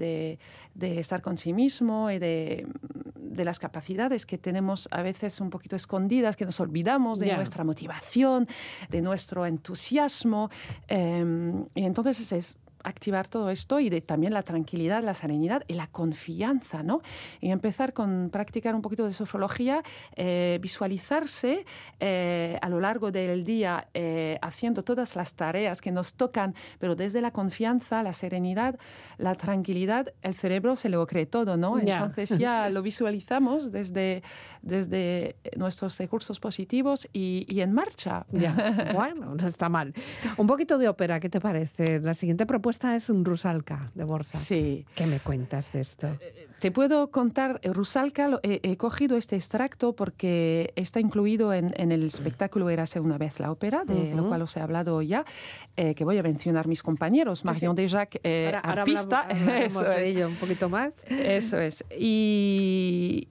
de, 0.75 0.99
estar 0.99 1.21
con 1.21 1.37
sí 1.37 1.51
mismo 1.51 2.09
y 2.09 2.19
de, 2.19 2.67
de 3.15 3.45
las 3.45 3.59
capacidades 3.59 4.25
que 4.25 4.37
tenemos 4.37 4.87
a 4.91 5.01
veces 5.01 5.41
un 5.41 5.49
poquito 5.49 5.75
escondidas 5.75 6.20
que 6.37 6.45
nos 6.45 6.59
olvidamos 6.59 7.19
de 7.19 7.33
nuestra 7.35 7.63
motivación, 7.63 8.47
de 8.89 9.01
nuestro 9.01 9.45
entusiasmo. 9.45 10.49
Em, 10.87 11.65
y 11.75 11.83
entonces 11.85 12.31
es 12.31 12.55
activar 12.83 13.27
todo 13.27 13.49
esto 13.49 13.79
y 13.79 13.89
de 13.89 14.01
también 14.01 14.33
la 14.33 14.43
tranquilidad, 14.43 15.03
la 15.03 15.13
serenidad 15.13 15.63
y 15.67 15.73
la 15.73 15.87
confianza, 15.87 16.83
¿no? 16.83 17.01
Y 17.39 17.51
empezar 17.51 17.93
con 17.93 18.29
practicar 18.31 18.75
un 18.75 18.81
poquito 18.81 19.05
de 19.05 19.13
sofrología, 19.13 19.83
eh, 20.15 20.59
visualizarse 20.61 21.65
eh, 21.99 22.57
a 22.61 22.69
lo 22.69 22.79
largo 22.79 23.11
del 23.11 23.43
día 23.43 23.87
eh, 23.93 24.37
haciendo 24.41 24.83
todas 24.83 25.15
las 25.15 25.33
tareas 25.35 25.81
que 25.81 25.91
nos 25.91 26.13
tocan, 26.13 26.55
pero 26.79 26.95
desde 26.95 27.21
la 27.21 27.31
confianza, 27.31 28.03
la 28.03 28.13
serenidad, 28.13 28.77
la 29.17 29.35
tranquilidad, 29.35 30.13
el 30.21 30.33
cerebro 30.33 30.75
se 30.75 30.89
lo 30.89 31.05
cree 31.07 31.25
todo, 31.25 31.57
¿no? 31.57 31.79
Entonces 31.79 32.37
ya 32.37 32.69
lo 32.69 32.81
visualizamos 32.81 33.71
desde, 33.71 34.23
desde 34.61 35.35
nuestros 35.55 35.97
recursos 35.97 36.39
positivos 36.39 37.07
y, 37.13 37.45
y 37.49 37.61
en 37.61 37.73
marcha. 37.73 38.25
Ya. 38.31 38.51
Bueno, 39.01 39.35
no 39.35 39.47
está 39.47 39.69
mal. 39.69 39.93
Un 40.37 40.47
poquito 40.47 40.77
de 40.77 40.87
ópera, 40.87 41.19
¿qué 41.19 41.29
te 41.29 41.39
parece? 41.39 41.99
La 42.01 42.13
siguiente 42.13 42.45
propuesta 42.45 42.70
esta 42.71 42.95
es 42.95 43.09
un 43.09 43.23
Rusalka 43.23 43.91
de 43.93 44.03
Borsa. 44.03 44.37
Sí. 44.37 44.85
¿Qué 44.95 45.05
me 45.05 45.19
cuentas 45.19 45.71
de 45.71 45.81
esto? 45.81 46.07
Eh, 46.07 46.17
eh, 46.21 46.47
te 46.59 46.71
puedo 46.71 47.11
contar, 47.11 47.59
eh, 47.63 47.71
Rusalka, 47.71 48.39
he, 48.43 48.77
cogido 48.77 49.17
este 49.17 49.35
extracto 49.35 49.93
porque 49.93 50.73
está 50.75 50.99
incluido 50.99 51.53
en, 51.53 51.73
el 51.75 52.03
espectáculo 52.03 52.69
Érase 52.69 52.99
una 52.99 53.17
vez 53.17 53.39
la 53.39 53.51
ópera, 53.51 53.83
de 53.83 54.15
lo 54.15 54.27
cual 54.27 54.41
os 54.41 54.55
he 54.57 54.61
hablado 54.61 55.01
ya, 55.01 55.25
que 55.75 56.03
voy 56.03 56.17
a 56.17 56.23
mencionar 56.23 56.67
mis 56.67 56.83
compañeros, 56.83 57.45
Marion 57.45 57.75
sí, 57.75 57.83
Dejac, 57.83 58.19
artista. 58.63 59.27
eso 59.63 59.83
de 59.83 60.07
ello 60.07 60.27
un 60.27 60.35
poquito 60.35 60.69
más. 60.69 60.93
Eso 61.07 61.59
es. 61.59 61.83
Y 61.97 63.27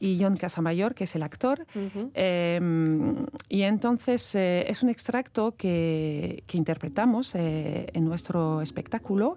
y 0.00 0.18
John 0.20 0.36
Casamayor, 0.36 0.94
que 0.94 1.04
es 1.04 1.14
el 1.14 1.22
actor. 1.22 1.66
Em, 2.14 3.26
y 3.48 3.62
entonces 3.62 4.34
eh, 4.34 4.64
es 4.68 4.82
un 4.82 4.88
extracto 4.88 5.54
que, 5.56 6.42
que 6.46 6.58
interpretamos 6.58 7.34
eh, 7.34 7.86
en 7.92 8.04
nuestro 8.04 8.60
espectáculo. 8.60 9.36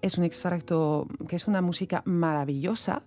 Es 0.00 0.16
un 0.16 0.24
extracto 0.24 1.06
que 1.28 1.36
es 1.36 1.48
una 1.48 1.60
música 1.60 2.02
maravillosa. 2.04 3.02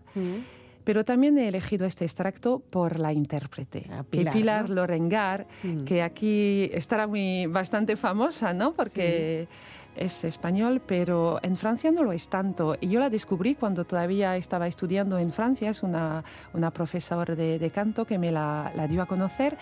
Pero 0.83 1.05
también 1.05 1.37
he 1.37 1.47
elegido 1.47 1.85
este 1.85 2.05
extracto 2.05 2.59
por 2.59 2.99
la 2.99 3.13
intérprete, 3.13 3.85
ah, 3.91 4.03
Pilar, 4.09 4.33
Pilar 4.33 4.69
Lorengar, 4.69 5.47
que 5.85 6.01
aquí 6.01 6.69
estará 6.73 7.05
muy, 7.05 7.45
bastante 7.45 7.95
famosa, 7.95 8.51
¿no? 8.51 8.73
Porque 8.73 9.47
es 9.95 10.23
español, 10.23 10.81
pero 10.85 11.39
en 11.43 11.55
Francia 11.55 11.91
no 11.91 12.03
lo 12.03 12.11
es 12.11 12.29
tanto. 12.29 12.75
Y 12.79 12.89
yo 12.89 12.99
la 12.99 13.09
descubrí 13.09 13.55
cuando 13.55 13.85
todavía 13.85 14.35
estaba 14.37 14.67
estudiando 14.67 15.17
en 15.17 15.31
Francia, 15.31 15.69
es 15.69 15.83
una, 15.83 16.23
una 16.53 16.71
profesora 16.71 17.35
de, 17.35 17.71
canto 17.73 18.05
que 18.05 18.17
me 18.17 18.31
la, 18.31 18.71
dio 18.89 19.01
a 19.01 19.05
conocer. 19.05 19.57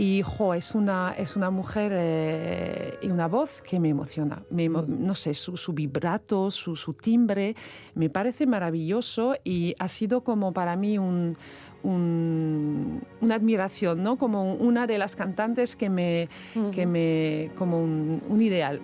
Y 0.00 0.22
jo, 0.22 0.54
es, 0.54 0.76
una, 0.76 1.12
es 1.18 1.34
una 1.34 1.50
mujer 1.50 1.90
eh, 1.92 2.98
y 3.02 3.08
una 3.08 3.26
voz 3.26 3.60
que 3.62 3.80
me 3.80 3.88
emociona. 3.88 4.40
Mm. 4.48 5.04
no 5.04 5.14
sé, 5.14 5.34
su, 5.34 5.56
su 5.56 5.72
vibrato, 5.72 6.52
su, 6.52 6.76
su, 6.76 6.94
timbre, 6.94 7.56
me 7.96 8.08
parece 8.08 8.46
maravilloso 8.46 9.34
y 9.42 9.74
ha 9.80 9.88
sido 9.88 10.22
como 10.22 10.52
para 10.52 10.76
mí 10.76 10.98
un, 10.98 11.36
una 11.82 13.34
admiración, 13.34 14.02
¿no? 14.04 14.16
Como 14.16 14.54
una 14.54 14.86
de 14.86 14.98
las 14.98 15.16
cantantes 15.16 15.74
que 15.74 15.90
me, 15.90 16.28
que 16.72 16.86
me 16.86 17.50
como 17.56 17.82
un, 17.82 18.22
un 18.28 18.40
ideal. 18.40 18.80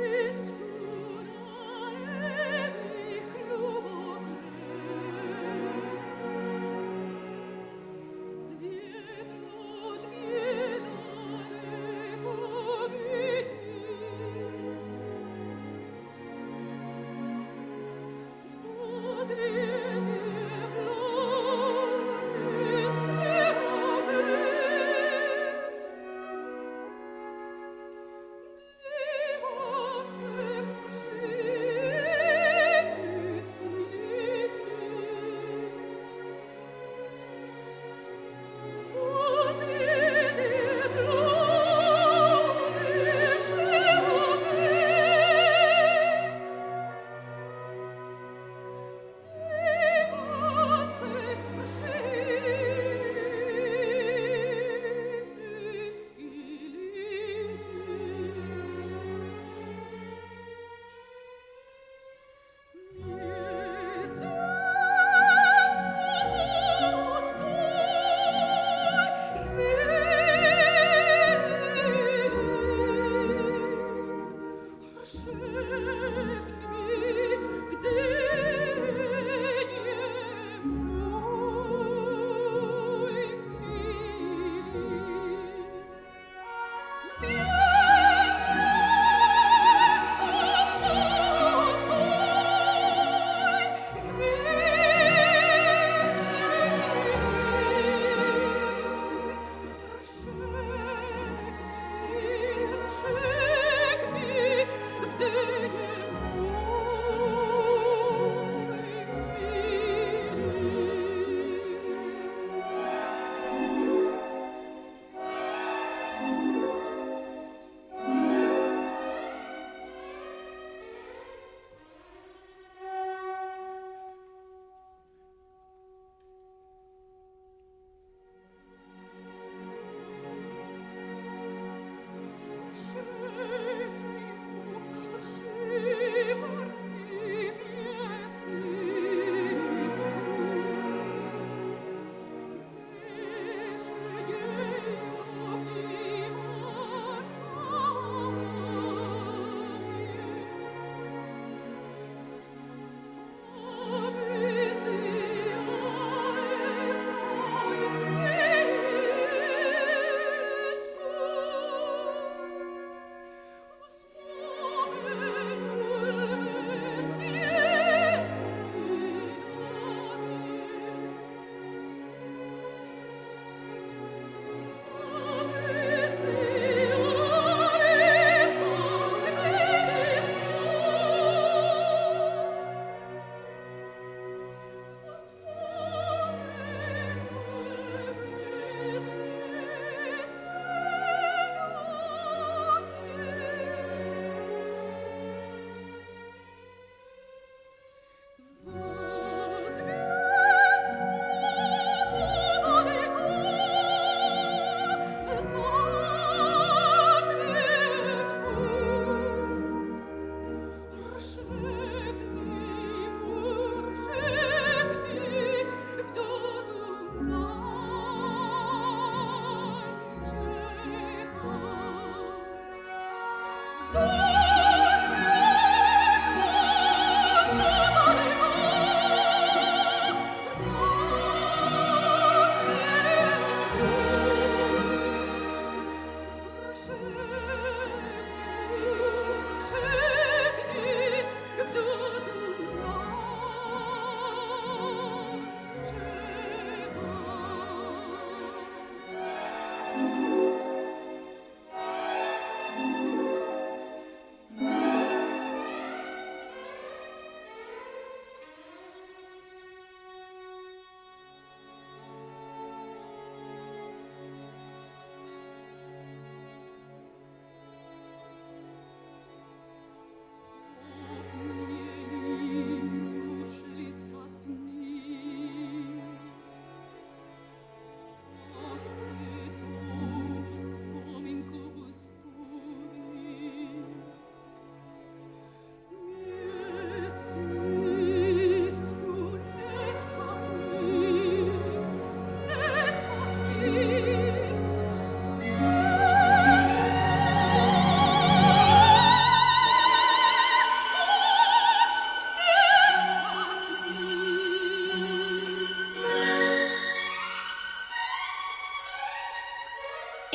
It's 0.00 0.57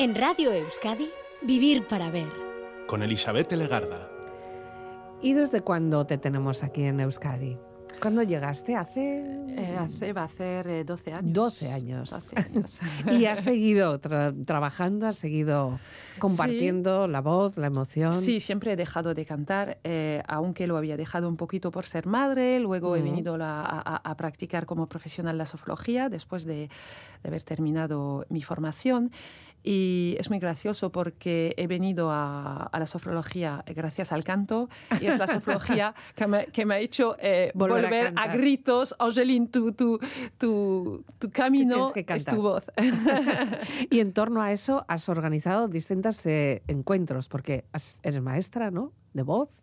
En 0.04 0.16
Radio 0.16 0.52
Euskadi, 0.52 1.08
Vivir 1.44 1.88
para 1.88 2.10
Ver. 2.12 2.28
Con 2.88 3.04
Elizabeth 3.04 3.50
Legarda. 3.54 4.10
¿Y 5.22 5.32
desde 5.32 5.62
cuándo 5.62 6.06
te 6.06 6.18
tenemos 6.18 6.62
aquí 6.62 6.84
en 6.84 7.00
Euskadi? 7.00 7.58
¿Cuándo 8.02 8.22
llegaste? 8.22 8.76
¿Hace...? 8.76 9.24
Eh, 9.56 9.78
hace 9.80 10.12
va 10.12 10.24
a 10.24 10.28
ser 10.28 10.86
12 10.86 11.14
años. 11.14 11.32
12 11.34 11.72
años. 11.72 12.10
12 12.10 12.36
años. 12.38 12.80
y 13.18 13.26
has 13.28 13.40
seguido 13.46 14.02
tra- 14.02 14.34
trabajando, 14.46 15.08
has 15.08 15.16
seguido 15.16 15.80
compartiendo 16.20 17.08
la 17.08 17.22
voz, 17.22 17.56
la 17.56 17.68
emoción. 17.68 18.12
Sí, 18.12 18.42
siempre 18.42 18.74
he 18.74 18.76
dejado 18.76 19.14
de 19.14 19.26
cantar, 19.26 19.78
eh, 19.86 20.22
aunque 20.28 20.68
lo 20.68 20.76
había 20.76 20.98
dejado 20.98 21.30
un 21.30 21.38
poquito 21.38 21.72
por 21.72 21.86
ser 21.86 22.08
madre. 22.08 22.60
Luego 22.60 22.98
he 22.98 23.00
Ujú. 23.00 23.10
venido 23.10 23.38
la- 23.38 23.62
a, 23.62 23.96
a- 23.96 24.18
practicar 24.18 24.66
como 24.66 24.88
profesional 24.90 25.38
la 25.38 25.46
sofrología 25.46 26.10
después 26.10 26.44
de, 26.44 26.68
de 27.22 27.30
haber 27.30 27.44
terminado 27.44 28.26
mi 28.28 28.42
formación. 28.42 29.12
Y 29.64 30.16
es 30.20 30.30
muy 30.30 30.40
gracioso 30.40 30.92
porque 30.92 31.54
he 31.56 31.68
venido 31.68 32.12
a, 32.12 32.64
a 32.64 32.80
la 32.80 32.86
sofrología 32.86 33.64
gracias 33.68 34.12
al 34.12 34.24
canto 34.26 34.68
y 35.00 35.06
es 35.06 35.18
la 35.18 35.28
sofrología 35.28 35.96
que 36.16 36.28
me, 36.28 36.48
que 36.48 36.66
me 36.66 36.76
ha 36.76 36.80
hecho 36.80 37.16
eh, 37.20 37.52
Volver 37.56 37.86
a 37.86 37.88
volver, 37.88 38.08
a, 38.08 38.14
cantar. 38.14 38.38
gritos. 38.38 38.96
Angeline, 39.00 39.48
tu, 39.48 39.72
tu, 39.72 40.00
tu, 40.38 41.06
tu 41.18 41.32
camino 41.32 41.94
que 41.94 42.06
es 42.08 42.26
tu 42.26 42.42
voz. 42.42 42.66
Y 43.90 44.00
en 44.02 44.12
torno 44.14 44.42
a 44.42 44.52
eso 44.52 44.84
has 44.88 45.08
organizado 45.08 45.68
distintos 45.68 46.26
eh, 46.26 46.62
encuentros, 46.68 47.30
porque 47.30 47.64
has- 47.72 47.98
eres 48.04 48.22
maestra, 48.22 48.70
¿no? 48.72 48.92
De 49.14 49.24
voz. 49.24 49.63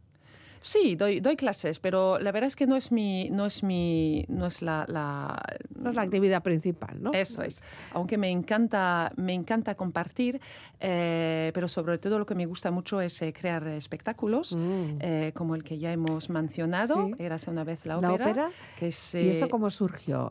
Sí, 0.62 0.94
doy, 0.94 1.20
doy 1.20 1.36
clases, 1.36 1.80
pero 1.80 2.18
la 2.18 2.32
verdad 2.32 2.48
es 2.48 2.54
que 2.56 2.66
no 2.66 2.76
es 2.76 2.92
mi, 2.92 3.30
no 3.30 3.46
es 3.46 3.62
mi, 3.62 4.26
no 4.28 4.46
es 4.46 4.60
la, 4.60 4.84
la- 4.88 5.40
No 5.74 5.88
es 5.88 5.94
la 5.96 6.02
actividad 6.02 6.42
principal, 6.42 7.02
¿no? 7.02 7.12
eso 7.14 7.42
es. 7.42 7.62
Aunque 7.94 8.18
me 8.18 8.28
encanta, 8.30 9.10
me 9.16 9.32
encanta 9.32 9.74
compartir, 9.74 10.38
eh, 10.78 11.50
pero 11.54 11.66
sobre 11.66 11.96
todo 11.96 12.18
lo 12.18 12.26
que 12.26 12.34
me 12.34 12.44
gusta 12.44 12.70
mucho 12.70 13.00
es 13.00 13.22
eh, 13.22 13.32
crear 13.32 13.66
espectáculos, 13.68 14.54
Mm. 14.54 14.98
eh, 15.00 15.32
como 15.34 15.54
el 15.54 15.64
que 15.64 15.78
ya 15.78 15.92
hemos 15.92 16.28
mencionado, 16.28 17.06
Sí. 17.06 17.14
Érase 17.18 17.50
una 17.50 17.64
vez 17.64 17.86
la 17.86 17.96
La 18.00 18.12
ópera. 18.12 18.26
ópera. 18.30 18.50
Que 18.78 18.88
es, 18.88 19.14
¿Y 19.14 19.28
esto 19.28 19.48
cómo 19.48 19.70
surgió? 19.70 20.30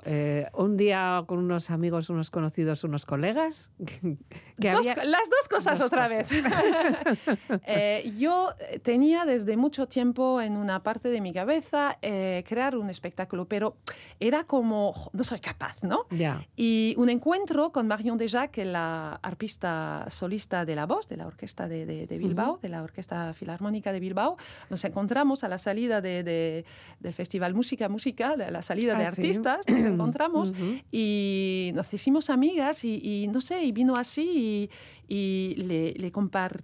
¿Un 0.54 0.78
día 0.78 1.24
con 1.26 1.40
unos 1.40 1.72
amigos, 1.72 2.10
unos 2.12 2.30
conocidos, 2.30 2.84
unos 2.84 3.06
colegas? 3.08 3.72
que 4.60 4.72
Dos- 4.72 4.88
había- 4.88 5.06
las 5.06 5.28
dos 5.30 5.48
cosas 5.50 5.80
dos 5.80 5.88
otra 5.88 6.08
cosas. 6.08 6.30
vez. 6.30 6.44
Yo 8.20 8.50
tenía 8.84 9.26
desde 9.26 9.58
mucho 9.58 9.88
tiempo 9.88 10.19
en 10.42 10.58
una 10.58 10.84
parte 10.84 11.10
de 11.10 11.22
mi 11.22 11.32
cabeza 11.34 11.98
eh, 12.02 12.44
crear 12.48 12.76
un 12.76 12.90
espectáculo, 12.90 13.46
pero 13.46 13.78
era 14.20 14.44
como, 14.44 14.92
"Jo, 14.94 15.10
no 15.14 15.24
soy 15.24 15.40
capaz, 15.40 15.82
¿no? 15.84 16.06
Ya. 16.12 16.46
Y 16.58 16.94
un 16.98 17.10
encuentro 17.10 17.72
con 17.72 17.88
Marion 17.88 18.18
Deja, 18.18 18.50
que 18.50 18.62
es 18.64 18.68
la 18.68 19.20
arpista 19.24 20.06
solista 20.10 20.66
de 20.66 20.76
la 20.76 20.86
voz, 20.86 21.08
de 21.08 21.16
la 21.18 21.26
orquesta 21.28 21.68
de, 21.68 21.86
de- 21.86 22.06
de 22.08 22.18
Bilbao, 22.18 22.60
de 22.62 22.70
la 22.70 22.84
Orquesta 22.84 23.34
Filarmónica 23.34 23.92
de 23.94 24.00
Bilbao. 24.00 24.36
Nos 24.70 24.84
encontramos 24.86 25.44
a 25.44 25.48
la 25.48 25.58
salida 25.58 26.02
de- 26.02 26.24
de- 26.24 26.66
del 27.00 27.14
Festival 27.14 27.54
Música 27.54 27.88
Música, 27.90 28.36
de 28.36 28.52
la 28.52 28.62
salida 28.62 28.98
de 28.98 29.06
Ah, 29.06 29.12
sí. 29.12 29.22
artistas, 29.22 29.66
nos 29.70 29.86
encontramos 29.86 30.52
Ujú. 30.52 30.80
y 30.92 31.72
nos 31.76 31.94
hicimos 31.94 32.30
amigas 32.30 32.84
y, 32.84 33.00
y 33.04 33.28
no 33.28 33.40
sé, 33.42 33.64
y 33.64 33.72
vino 33.72 33.96
así 33.96 34.70
y, 35.08 35.56
y 35.56 35.56
le, 35.56 35.94
le 35.94 36.12
compartí. 36.12 36.64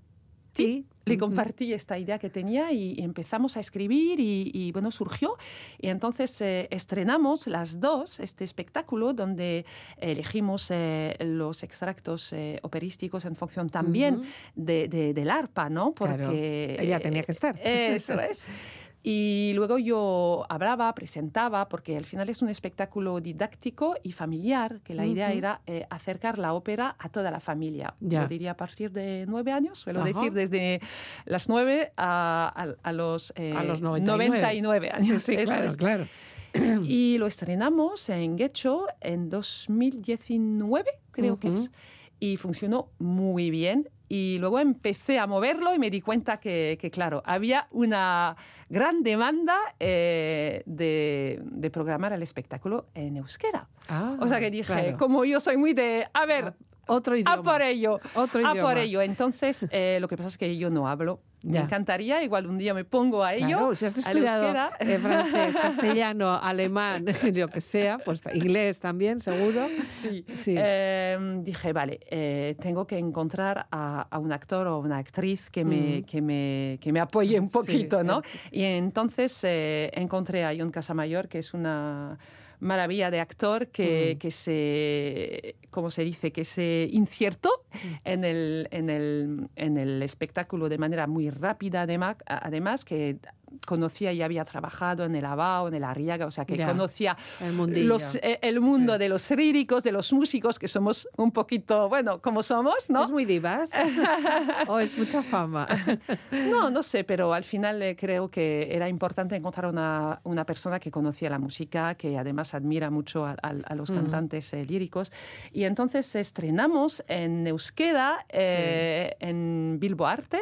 Sí. 0.53 0.85
Le 1.05 1.17
compartí 1.17 1.71
esta 1.71 1.97
idea 1.99 2.17
que 2.17 2.29
tenía 2.29 2.71
y, 2.71 2.95
empezamos 2.99 3.57
a 3.57 3.59
escribir 3.59 4.19
y, 4.19 4.49
y, 4.53 4.71
bueno, 4.71 4.89
surgió. 4.89 5.37
Y 5.79 5.89
entonces 5.89 6.41
eh, 6.41 6.67
estrenamos 6.71 7.45
las 7.47 7.79
dos 7.79 8.19
este 8.19 8.43
espectáculo 8.43 9.13
donde 9.13 9.65
elegimos 9.97 10.71
eh, 10.71 11.15
los 11.19 11.61
extractos 11.63 12.33
eh, 12.33 12.59
operísticos 12.63 13.25
en 13.25 13.35
función 13.35 13.69
también 13.69 14.23
de, 14.55 14.87
de- 14.87 15.13
del 15.13 15.29
arpa, 15.29 15.69
¿no? 15.69 15.93
Claro, 15.93 16.25
Porque 16.25 16.77
ella 16.79 16.99
tenía 16.99 17.23
que 17.23 17.31
estar. 17.33 17.55
Eso 17.63 18.19
es. 18.19 18.45
Y 19.07 19.51
luego 19.53 19.77
yo 19.77 20.47
hablaba, 20.49 20.91
presentaba, 20.95 21.69
porque 21.69 21.95
al 21.95 22.05
final 22.05 22.27
es 22.27 22.41
un 22.41 22.49
espectáculo 22.49 23.19
didáctico 23.21 23.93
y 24.01 24.13
familiar, 24.13 24.79
que 24.83 24.95
la 24.95 25.05
idea 25.05 25.31
era 25.31 25.61
eh, 25.67 25.85
acercar 25.91 26.39
la 26.39 26.53
ópera 26.53 26.95
a 26.97 27.09
toda 27.09 27.29
la 27.29 27.39
familia. 27.39 27.93
Ya. 27.99 28.23
Yo 28.23 28.27
diría 28.29 28.51
a 28.53 28.57
partir 28.57 28.91
de 28.91 29.25
nueve 29.27 29.51
años, 29.51 29.77
suelo 29.77 29.99
Ajá. 30.01 30.07
decir 30.09 30.33
desde 30.33 30.81
las 31.25 31.47
nueve 31.49 31.91
a, 31.97 32.51
a- 32.55 32.75
a 32.81 32.91
los, 32.93 33.31
eh, 33.35 33.53
A 33.55 33.63
los 33.63 33.79
99. 33.79 34.27
99 34.39 34.89
años. 34.89 35.21
Sí, 35.21 35.37
claro, 35.37 35.65
es. 35.67 35.77
claro. 35.77 36.07
Y 36.87 37.19
lo 37.19 37.27
estrenamos 37.27 38.09
en 38.09 38.37
Guecho 38.37 38.87
en 39.01 39.29
2019, 39.29 40.89
creo 41.11 41.37
que 41.39 41.49
Ujú. 41.49 41.57
es, 41.63 41.71
y 42.19 42.37
funcionó 42.37 42.89
muy 42.97 43.51
bien. 43.51 43.87
Y 44.07 44.37
luego 44.39 44.59
empecé 44.59 45.17
a 45.19 45.25
moverlo 45.27 45.73
y 45.73 45.79
me 45.79 45.89
di 45.89 46.01
cuenta 46.01 46.37
que, 46.37 46.77
que, 46.79 46.91
claro, 46.91 47.23
había 47.25 47.67
una 47.71 48.35
gran 48.69 49.01
demanda 49.03 49.57
eh, 49.79 50.61
de, 50.65 51.39
de 51.43 51.69
programar 51.71 52.13
el 52.13 52.21
espectáculo 52.21 52.85
en 52.93 53.17
euskera. 53.17 53.67
Ah, 53.89 54.15
O 54.19 54.27
sea 54.27 54.39
que 54.39 54.51
dije, 54.51 54.73
claro. 54.73 54.97
como 54.97 55.25
yo 55.25 55.39
soy 55.39 55.57
muy 55.57 55.73
de, 55.73 56.07
a 56.13 56.25
ver, 56.25 56.53
Otro 56.87 57.15
idioma. 57.15 57.33
a 57.33 57.43
por 57.43 57.61
ello. 57.61 57.99
Otro 58.15 58.39
A 58.47 58.51
idioma. 58.53 58.69
por 58.69 58.77
ello. 58.77 59.01
Entonces, 59.01 59.67
eh, 59.71 59.97
lo 60.01 60.07
que 60.07 60.17
pasa 60.17 60.29
es 60.29 60.37
que 60.37 60.55
yo 60.57 60.69
no 60.69 60.87
hablo. 60.87 61.19
Me 61.43 61.53
Ya. 61.53 61.61
encantaría, 61.61 62.23
igual 62.23 62.47
un 62.47 62.57
día 62.57 62.73
me 62.73 62.85
pongo 62.85 63.23
a 63.23 63.35
ello. 63.35 63.45
Claro, 63.47 63.75
si 63.75 63.85
has 63.85 63.95
estudiado 63.95 64.51
eh, 64.79 64.97
francés, 64.97 65.55
castellano, 65.55 66.33
alemán, 66.41 67.05
lo 67.35 67.47
que 67.49 67.61
sea, 67.61 67.99
pues 67.99 68.23
inglés 68.33 68.79
también, 68.79 69.19
seguro. 69.19 69.67
Sí. 69.87 70.25
Sí. 70.35 70.55
Eh, 70.57 71.17
dije, 71.43 71.71
vale, 71.71 71.99
eh, 72.09 72.55
tengo 72.59 72.87
que 72.87 72.97
encontrar 72.97 73.67
a, 73.69 74.07
a 74.09 74.17
un 74.17 74.31
actor 74.31 74.65
o 74.65 74.79
una 74.79 74.97
actriz 74.97 75.51
que 75.51 75.63
me, 75.63 75.99
Mm. 75.99 76.03
que 76.05 76.21
me, 76.23 76.77
que 76.81 76.91
me 76.91 76.99
apoye 76.99 77.39
un 77.39 77.47
Sí, 77.47 77.53
poquito, 77.53 78.03
¿no? 78.03 78.19
eh. 78.21 78.49
Y 78.51 78.63
entonces 78.63 79.39
eh, 79.43 79.91
encontré 79.93 80.45
a 80.45 80.53
John 80.57 80.71
Casamayor, 80.71 81.27
que 81.27 81.37
es 81.39 81.53
una 81.53 82.17
maravilla 82.59 83.11
de 83.11 83.19
actor 83.19 83.67
que, 83.67 84.13
Mm. 84.15 84.19
que 84.19 84.31
se, 84.31 85.55
¿cómo 85.71 85.91
se 85.91 86.03
dice? 86.03 86.31
Que 86.31 86.45
se 86.45 86.87
insertó 86.91 87.49
Mm. 87.73 87.77
en 88.05 88.23
el, 88.23 88.67
en, 88.71 88.89
el, 88.89 89.49
en 89.55 89.77
el 89.77 90.01
espectáculo 90.01 90.69
de 90.69 90.77
manera 90.77 91.07
muy 91.07 91.29
rápida, 91.29 91.81
además, 91.83 92.17
además 92.25 92.85
que 92.85 93.17
conocía 93.65 94.11
y 94.13 94.21
había 94.21 94.45
trabajado 94.45 95.03
en 95.05 95.15
el 95.15 95.25
Abao, 95.25 95.67
en 95.67 95.73
el 95.75 95.83
Arriaga, 95.83 96.25
o 96.25 96.31
sea, 96.31 96.45
que 96.45 96.57
Ya, 96.57 96.67
conocía 96.67 97.15
el 97.39 97.87
los, 97.87 98.15
eh, 98.15 98.39
el 98.41 98.61
mundo 98.61 98.93
Sí. 98.93 98.99
de 98.99 99.09
los 99.09 99.31
líricos, 99.31 99.83
de 99.83 99.91
los 99.91 100.11
músicos, 100.13 100.57
que 100.59 100.67
somos 100.67 101.07
un 101.17 101.31
poquito, 101.31 101.89
bueno, 101.89 102.21
como 102.21 102.41
somos, 102.43 102.89
¿no? 102.89 102.99
¿Sos 102.99 103.11
muy 103.11 103.25
divas? 103.25 103.71
¿O 104.67 104.79
es 104.79 104.97
mucha 104.97 105.21
fama? 105.23 105.67
No, 106.31 106.69
no 106.69 106.83
sé, 106.83 107.03
pero 107.03 107.33
al 107.33 107.43
final 107.43 107.81
eh, 107.81 107.95
creo 107.95 108.29
que 108.29 108.67
era 108.73 108.87
importante 108.89 109.35
encontrar 109.35 109.67
una, 109.67 110.19
una 110.23 110.45
persona 110.45 110.79
que 110.79 110.91
conocía 110.91 111.29
la 111.29 111.39
música, 111.39 111.95
que 111.95 112.17
además 112.17 112.53
admira 112.53 112.89
mucho 112.89 113.25
a, 113.25 113.31
a- 113.41 113.53
a 113.65 113.75
los 113.75 113.91
Mm. 113.91 113.95
cantantes 113.95 114.53
eh, 114.53 114.65
líricos. 114.65 115.11
Y 115.51 115.63
entonces 115.63 116.15
estrenamos 116.15 117.03
en 117.07 117.47
Euskera, 117.47 118.25
eh, 118.29 119.15
en 119.19 119.77
Bilbo 119.79 120.05
Arte. 120.07 120.41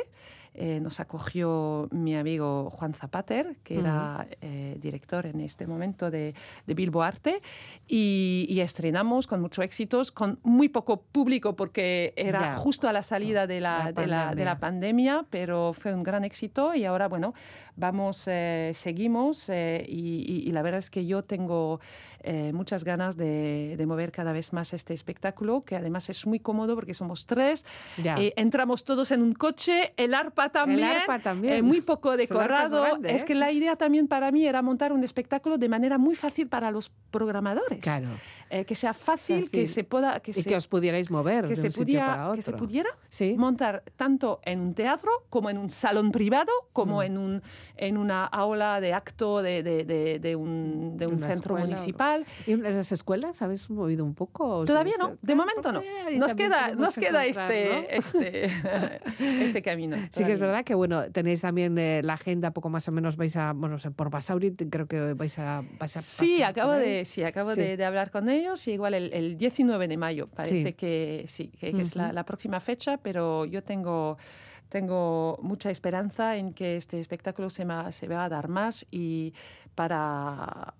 Eh, 0.55 0.79
nos 0.81 0.99
acogió 0.99 1.87
mi 1.91 2.15
amigo 2.15 2.69
Juan 2.69 2.93
Zapater, 2.93 3.55
que 3.63 3.79
era 3.79 4.27
eh, 4.41 4.77
director 4.79 5.25
en 5.25 5.39
este 5.39 5.65
momento 5.65 6.11
de, 6.11 6.35
de 6.67 6.73
Bilbo 6.75 7.01
Arte, 7.01 7.41
y, 7.87 8.45
y 8.49 8.59
estrenamos 8.61 9.25
con 9.27 9.41
mucho 9.41 9.61
éxito, 9.63 10.01
con 10.13 10.39
muy 10.43 10.69
poco 10.69 11.01
público, 11.01 11.55
porque 11.55 12.13
era 12.15 12.39
Ya. 12.39 12.55
justo 12.55 12.87
a 12.87 12.93
la 12.93 13.01
salida 13.01 13.47
de 13.47 13.61
la, 13.61 13.85
La 13.85 13.91
de 13.93 14.07
la- 14.07 14.35
de 14.35 14.45
la 14.45 14.59
pandemia, 14.59 15.25
pero 15.29 15.73
fue 15.73 15.93
un 15.93 16.03
gran 16.03 16.23
éxito 16.23 16.73
y 16.75 16.85
ahora, 16.85 17.07
bueno, 17.07 17.33
vamos, 17.75 18.23
eh, 18.27 18.71
seguimos 18.73 19.49
eh, 19.49 19.83
y, 19.87 20.51
la 20.51 20.61
verdad 20.61 20.79
es 20.79 20.89
que 20.89 21.05
yo 21.05 21.23
tengo 21.23 21.79
eh, 22.21 22.51
muchas 22.53 22.83
ganas 22.83 23.17
de, 23.17 23.75
de 23.77 23.85
mover 23.85 24.11
cada 24.11 24.31
vez 24.31 24.53
más 24.53 24.73
este 24.73 24.93
espectáculo, 24.93 25.61
que 25.61 25.75
además 25.75 26.09
es 26.09 26.25
muy 26.27 26.39
cómodo 26.39 26.75
porque 26.75 26.93
somos 26.93 27.25
tres, 27.25 27.65
Ya. 28.01 28.15
eh, 28.17 28.33
entramos 28.37 28.83
todos 28.83 29.11
en 29.11 29.21
un 29.21 29.33
coche, 29.33 29.93
el 29.97 30.13
arpa 30.13 30.49
también, 30.49 30.83
arpa 30.87 31.19
también. 31.19 31.65
muy 31.65 31.81
poco 31.81 32.11
El 32.13 32.19
decorado. 32.19 32.83
grande, 32.83 33.15
es 33.15 33.25
que 33.25 33.35
la 33.35 33.51
idea 33.51 33.75
también 33.75 34.07
para 34.07 34.31
mí 34.31 34.45
era 34.45 34.61
montar 34.61 34.93
un 34.93 35.03
espectáculo 35.03 35.57
de 35.57 35.67
manera 35.69 35.97
muy 35.97 36.15
fácil 36.15 36.47
para 36.47 36.69
los 36.71 36.91
programadores. 37.11 37.79
Claro. 37.79 38.07
Eh, 38.55 38.65
que 38.65 38.75
sea 38.75 38.93
fácil, 38.93 39.49
que 39.49 39.61
Fácil. 39.61 39.67
se 39.67 39.83
pueda... 39.83 40.19
Que 40.19 40.29
Y 40.29 40.33
se, 40.35 40.43
que 40.47 40.55
os 40.55 40.67
pudierais 40.67 41.09
mover 41.09 41.45
que 41.45 41.49
de 41.49 41.55
se 41.55 41.65
un 41.67 41.71
sitio 41.71 41.99
para 42.01 42.05
pudiera, 42.11 42.25
otro. 42.27 42.35
que 42.35 42.41
se 42.43 42.51
pudiera 42.53 42.89
Sí. 43.09 43.35
montar 43.35 43.81
tanto 43.97 44.41
en 44.45 44.59
un 44.59 44.75
teatro 44.75 45.09
como 45.31 45.49
en 45.49 45.57
un 45.57 45.71
salón 45.71 46.11
privado, 46.11 46.51
como 46.71 46.97
Mm. 46.99 47.01
en, 47.01 47.17
un, 47.17 47.41
en 47.77 47.97
una 47.97 48.25
aula 48.25 48.79
de 48.79 48.93
acto 48.93 49.41
de, 49.41 49.63
de- 49.63 49.85
de- 49.85 50.19
de 50.19 50.35
un, 50.35 50.97
de 50.97 51.07
un 51.07 51.17
centro 51.17 51.55
escuela 51.57 51.65
municipal. 51.65 52.25
¿Y 52.45 52.51
en 52.51 52.61
las 52.61 52.91
escuelas 52.91 53.41
habéis 53.41 53.67
movido 53.71 54.05
un 54.05 54.13
poco? 54.13 54.45
¿O 54.59 54.65
Todavía 54.65 54.93
no, 54.99 55.17
de 55.19 55.33
Ah, 55.33 55.35
momento 55.35 55.71
no. 55.71 55.81
Nos 56.15 56.35
queda, 56.35 56.75
nos 56.75 56.95
queda 56.95 57.25
este, 57.25 57.69
¿no? 57.69 57.85
este, 57.89 58.51
este 59.43 59.61
camino. 59.63 59.97
Sí 60.11 60.23
que 60.23 60.33
es 60.33 60.39
verdad 60.39 60.63
que 60.63 60.75
bueno 60.75 61.09
tenéis 61.11 61.41
también 61.41 61.75
eh, 61.79 62.01
la 62.03 62.13
agenda 62.13 62.51
poco 62.51 62.69
más 62.69 62.87
o 62.87 62.91
menos 62.91 63.17
vais 63.17 63.35
a 63.35 63.53
bueno 63.53 63.77
por 63.95 64.11
Basauri 64.11 64.55
creo 64.55 64.85
que 64.87 65.13
vais 65.13 65.39
a 65.39 65.63
vais 65.79 65.97
a 65.97 66.01
Sí, 66.03 66.43
acabo 66.43 66.73
de, 66.73 67.03
sí, 67.05 67.23
acabo 67.23 67.55
Sí. 67.55 67.61
De 67.63 67.85
hablar 67.85 68.11
con 68.11 68.29
él 68.29 68.42
y 68.67 68.71
igual 68.71 68.93
el, 68.93 69.13
el 69.13 69.37
19 69.37 69.87
de 69.87 69.97
mayo. 69.97 70.27
Parece 70.27 70.63
Sí. 70.63 70.73
que 70.73 71.25
sí, 71.27 71.47
que, 71.59 71.71
que 71.73 71.81
es 71.81 71.95
la, 71.95 72.23
próxima 72.25 72.59
fecha, 72.59 72.97
pero 72.97 73.45
yo 73.45 73.63
tengo, 73.63 74.17
tengo 74.69 75.37
mucha 75.41 75.69
esperanza 75.71 76.35
en 76.37 76.53
que 76.53 76.75
este 76.77 76.99
espectáculo 76.99 77.49
se, 77.49 77.65
ma- 77.65 77.91
se 77.91 78.07
va 78.07 78.25
a 78.25 78.29
dar 78.29 78.47
más 78.47 78.85
y 78.91 79.33
para 79.75 80.73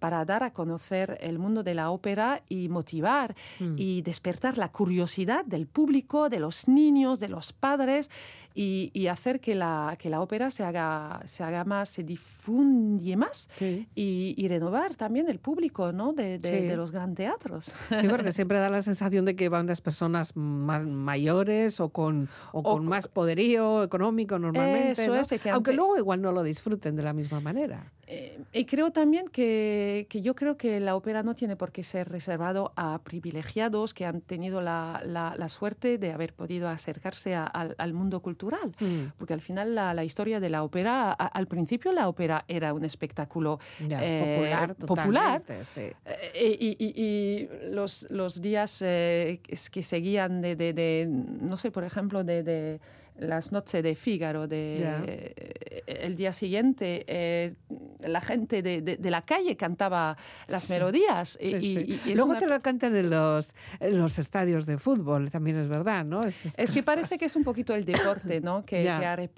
para 0.00 0.26
dar 0.26 0.42
a 0.42 0.52
conocer 0.52 1.16
el 1.22 1.38
mundo 1.38 1.62
de 1.62 1.72
la 1.72 1.90
ópera 1.90 2.42
y 2.50 2.68
motivar 2.68 3.34
Mm. 3.58 3.76
y 3.78 4.02
despertar 4.02 4.58
la 4.58 4.70
curiosidad 4.70 5.46
del 5.46 5.66
público, 5.66 6.28
de 6.28 6.40
los 6.40 6.68
niños, 6.68 7.20
de 7.20 7.28
los 7.28 7.54
padres 7.54 8.10
y, 8.54 8.90
y 8.94 9.08
hacer 9.08 9.40
que 9.40 9.54
la, 9.54 9.96
que 9.98 10.08
la 10.08 10.20
ópera 10.20 10.50
se 10.50 10.62
haga, 10.64 11.20
se 11.24 11.42
haga 11.42 11.64
más, 11.64 11.88
se 11.88 12.04
difundie 12.04 13.16
más 13.16 13.48
Sí. 13.58 13.88
y, 13.94 14.34
y 14.36 14.48
renovar 14.48 14.94
también 14.94 15.28
el 15.28 15.38
público 15.40 15.92
¿no? 15.92 16.12
de, 16.12 16.38
de- 16.38 16.60
Sí. 16.60 16.66
de 16.66 16.76
los 16.76 16.92
gran 16.92 17.14
teatros. 17.14 17.72
Sí, 18.00 18.08
porque 18.08 18.32
siempre 18.32 18.58
da 18.58 18.70
la 18.70 18.82
sensación 18.82 19.24
de 19.24 19.34
que 19.34 19.48
van 19.48 19.66
las 19.66 19.80
personas 19.80 20.36
más 20.36 20.86
mayores 20.86 21.80
o 21.80 21.88
con, 21.88 22.28
o 22.52 22.62
con 22.62 22.84
co- 22.84 22.90
más 22.90 23.08
poderío 23.08 23.82
económico 23.82 24.38
normalmente. 24.38 24.92
Eso 25.02 25.14
¿no? 25.14 25.20
es, 25.20 25.28
que 25.28 25.50
Aunque 25.50 25.70
ante- 25.70 25.74
luego 25.74 25.96
igual 25.96 26.20
no 26.22 26.30
lo 26.32 26.42
disfruten 26.42 26.94
de 26.96 27.02
la 27.02 27.12
misma 27.12 27.40
manera. 27.40 27.90
Eh, 28.06 28.38
y 28.52 28.66
creo 28.66 28.90
también 28.92 29.28
que, 29.28 30.06
que 30.10 30.20
yo 30.20 30.34
creo 30.34 30.58
que 30.58 30.78
la 30.78 30.94
ópera 30.94 31.22
no 31.22 31.34
tiene 31.34 31.56
por 31.56 31.72
qué 31.72 31.82
ser 31.82 32.10
reservado 32.10 32.72
a 32.76 33.00
privilegiados 33.02 33.94
que 33.94 34.04
han 34.04 34.20
tenido 34.20 34.60
la, 34.60 35.00
la- 35.04 35.34
la 35.38 35.48
suerte 35.48 35.96
de 35.96 36.12
haber 36.12 36.34
podido 36.34 36.68
acercarse 36.68 37.34
a- 37.34 37.44
al, 37.46 37.74
al 37.78 37.92
mundo 37.94 38.20
cultural. 38.20 38.43
Mm, 38.80 39.12
Porque 39.18 39.32
al 39.34 39.40
final 39.40 39.74
la, 39.74 39.94
la 39.94 40.04
historia 40.04 40.40
de 40.40 40.48
la 40.50 40.62
ópera, 40.62 41.10
a- 41.12 41.14
al 41.26 41.46
principio 41.46 41.92
la 41.92 42.08
ópera 42.08 42.44
era 42.48 42.72
un 42.74 42.84
espectáculo 42.84 43.58
eh, 44.02 44.18
popular, 44.20 44.74
popular. 44.76 45.42
sí. 45.64 45.80
eh, 46.04 46.56
y, 46.60 46.76
y- 46.84 47.02
y 47.02 47.48
los, 47.72 48.06
los 48.10 48.40
días 48.40 48.82
eh, 48.84 49.40
que 49.42 49.56
que 49.70 49.82
seguían 49.82 50.42
de, 50.42 50.56
de- 50.56 50.72
de, 50.72 51.06
no 51.08 51.56
sé, 51.56 51.70
por 51.70 51.84
ejemplo, 51.84 52.22
de, 52.24 52.42
de 52.42 52.80
las 53.16 53.52
noches 53.52 53.82
de 53.82 53.94
Fígaro, 53.94 54.48
de, 54.48 54.74
eh, 55.06 55.82
el 55.86 56.16
día 56.16 56.32
siguiente, 56.32 57.04
eh, 57.06 57.54
la 58.00 58.20
gente 58.20 58.60
de, 58.62 58.82
de- 58.82 58.96
de 58.96 59.10
la 59.10 59.22
calle 59.22 59.56
cantaba 59.56 60.16
las 60.48 60.64
Sí. 60.64 60.72
melodías. 60.72 61.38
y- 61.40 61.50
Sí, 61.50 61.56
y- 61.56 61.74
sí. 61.74 62.00
y 62.06 62.10
es 62.12 62.16
Luego 62.18 62.30
una- 62.30 62.38
te 62.40 62.46
lo 62.48 62.60
cantan 62.60 62.96
en 62.96 63.10
los, 63.10 63.50
en 63.80 63.98
los 63.98 64.18
estadios 64.18 64.66
de 64.66 64.78
fútbol, 64.78 65.30
también 65.30 65.56
es 65.58 65.68
verdad, 65.68 66.04
¿no? 66.04 66.20
Es, 66.22 66.58
Es 66.58 66.72
que 66.72 66.82
parece 66.82 67.18
que 67.18 67.26
es 67.26 67.36
un 67.36 67.44
poquito 67.44 67.74
el 67.74 67.84
deporte, 67.84 68.40
¿no? 68.40 68.62
Que, 68.66 68.88
ha 68.88 69.14
re- 69.16 69.30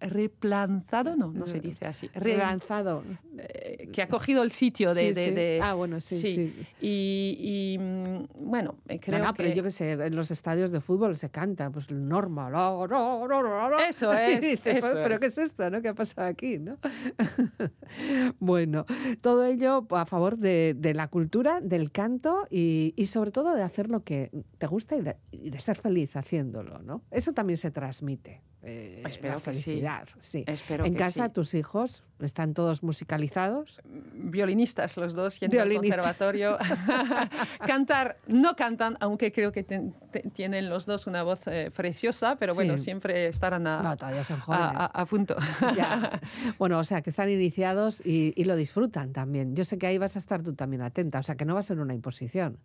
replanzado, 0.00 1.16
no, 1.16 1.32
no 1.32 1.46
se 1.46 1.60
dice 1.60 1.86
así. 1.86 2.08
Re- 2.14 2.20
relanzado. 2.34 3.04
Eh, 3.42 3.88
que 3.92 4.02
ha 4.02 4.08
cogido 4.08 4.42
el 4.42 4.52
sitio 4.52 4.94
de... 4.94 5.00
Sí, 5.08 5.12
de- 5.12 5.24
sí. 5.24 5.30
de- 5.32 5.60
Ah, 5.62 5.74
bueno, 5.74 6.00
sí, 6.00 6.16
sí. 6.16 6.54
Y, 6.80 7.36
y, 7.74 7.78
mm, 7.78 8.26
bueno, 8.50 8.76
eh, 8.88 8.98
creo 9.00 9.18
no, 9.18 9.24
no, 9.26 9.32
que... 9.32 9.42
pero 9.42 9.54
yo 9.54 9.62
que 9.62 9.70
sé, 9.70 9.92
en 9.92 10.14
los 10.14 10.30
estadios 10.30 10.70
de 10.70 10.80
fútbol 10.80 11.16
se 11.16 11.30
canta, 11.30 11.70
pues 11.70 11.90
normal. 11.90 12.52
no, 12.52 12.86
no, 12.86 13.26
no, 13.26 13.42
no, 13.42 13.70
no. 13.70 13.78
Eso 13.78 14.12
es, 14.14 14.60
"Pero 14.62 15.14
es". 15.14 15.20
¿qué 15.20 15.26
es 15.26 15.38
esto? 15.38 15.70
¿no? 15.70 15.80
¿Qué 15.82 15.88
ha 15.88 15.94
pasado 15.94 16.28
aquí? 16.28 16.58
¿no? 16.58 16.78
bueno, 18.38 18.84
todo 19.20 19.44
ello 19.44 19.86
a 19.90 20.06
favor 20.06 20.38
de, 20.38 20.74
de 20.76 20.94
la 20.94 21.08
cultura, 21.08 21.60
del 21.60 21.90
canto 21.90 22.46
y, 22.50 22.94
y 22.96 23.06
sobre 23.06 23.30
todo 23.30 23.54
de 23.54 23.62
hacer 23.62 23.88
lo 23.88 24.04
que 24.04 24.30
te 24.58 24.66
gusta 24.66 24.96
y 24.96 25.02
de, 25.02 25.16
y 25.30 25.50
de 25.50 25.58
ser 25.58 25.76
feliz 25.76 26.16
haciéndolo, 26.16 26.80
¿no? 26.82 27.02
Eso 27.10 27.32
también 27.32 27.56
se 27.56 27.70
transmite. 27.70 28.42
Eh, 28.62 29.02
Espero 29.06 29.34
la 29.36 29.40
que 29.40 29.54
sí. 29.54 29.62
felicidad, 29.64 30.08
sí. 30.18 30.44
Espero 30.46 30.84
en 30.84 30.92
que 30.92 30.98
casa 30.98 31.26
sí. 31.26 31.32
tus 31.32 31.54
hijos 31.54 32.02
están 32.20 32.52
todos 32.54 32.82
musicalizados. 32.82 33.80
violinistas 34.12 34.96
los 34.98 35.14
dos 35.14 35.40
yendo 35.40 35.60
al 35.62 35.72
conservatorio. 35.74 36.58
Cantar, 37.66 38.16
no 38.26 38.54
cantan, 38.56 38.96
aunque 39.00 39.32
creo 39.32 39.52
que 39.52 39.62
ten- 39.62 39.94
te- 40.10 40.28
tienen 40.34 40.68
los 40.68 40.86
dos 40.86 41.06
una 41.06 41.22
voz 41.22 41.46
eh, 41.46 41.70
preciosa, 41.74 42.36
pero 42.36 42.54
bueno, 42.54 42.76
siempre 42.78 43.26
estarán 43.26 43.66
a, 43.66 43.82
No, 43.82 43.96
todavía 43.96 44.24
son 44.24 44.38
a- 44.38 44.42
jóvenes. 44.42 44.66
a- 44.76 44.86
a 44.86 45.06
punto. 45.06 45.36
Ya. 45.76 46.20
Bueno, 46.58 46.78
o 46.78 46.84
sea, 46.84 47.00
que 47.02 47.10
están 47.10 47.30
iniciados 47.30 48.04
y, 48.04 48.32
y 48.36 48.44
lo 48.44 48.56
disfrutan 48.56 49.12
también. 49.12 49.54
Yo 49.56 49.64
sé 49.64 49.78
que 49.78 49.86
ahí 49.86 49.98
vas 49.98 50.16
a 50.16 50.18
estar 50.18 50.42
tú 50.42 50.54
también 50.54 50.82
atenta, 50.82 51.18
o 51.18 51.22
sea, 51.22 51.34
que 51.36 51.44
no 51.44 51.54
va 51.54 51.60
a 51.60 51.62
ser 51.62 51.78
una 51.80 51.94
imposición. 51.94 52.58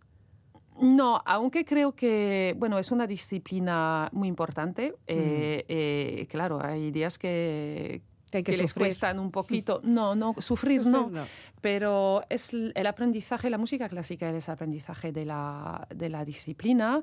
No, 0.82 1.22
aunque 1.26 1.64
creo 1.64 1.94
que, 1.94 2.54
bueno, 2.58 2.78
es 2.78 2.92
una 2.92 3.08
disciplina 3.08 4.10
muy 4.12 4.28
importante. 4.28 4.94
eh, 5.08 5.66
eh, 5.68 6.28
claro, 6.30 6.60
hay 6.64 6.92
días 6.92 7.18
que, 7.18 8.02
Que 8.32 8.38
hay 8.40 8.44
que, 8.44 8.52
que 8.52 8.58
les 8.58 8.74
cuestan 8.74 9.20
un 9.20 9.32
poquito. 9.40 9.80
No, 9.84 10.16
no, 10.16 10.34
sufrir, 10.40 10.84
Sufrir, 10.84 11.12
no. 11.12 11.26
pero 11.62 12.24
es 12.30 12.54
el 12.54 12.88
aprendizaje, 12.88 13.50
la 13.50 13.58
música 13.58 13.88
clásica 13.88 14.30
es 14.32 14.50
aprendizaje 14.50 15.12
de 15.12 15.26
la, 15.26 15.88
de 15.96 16.10
la 16.10 16.26
disciplina. 16.26 17.02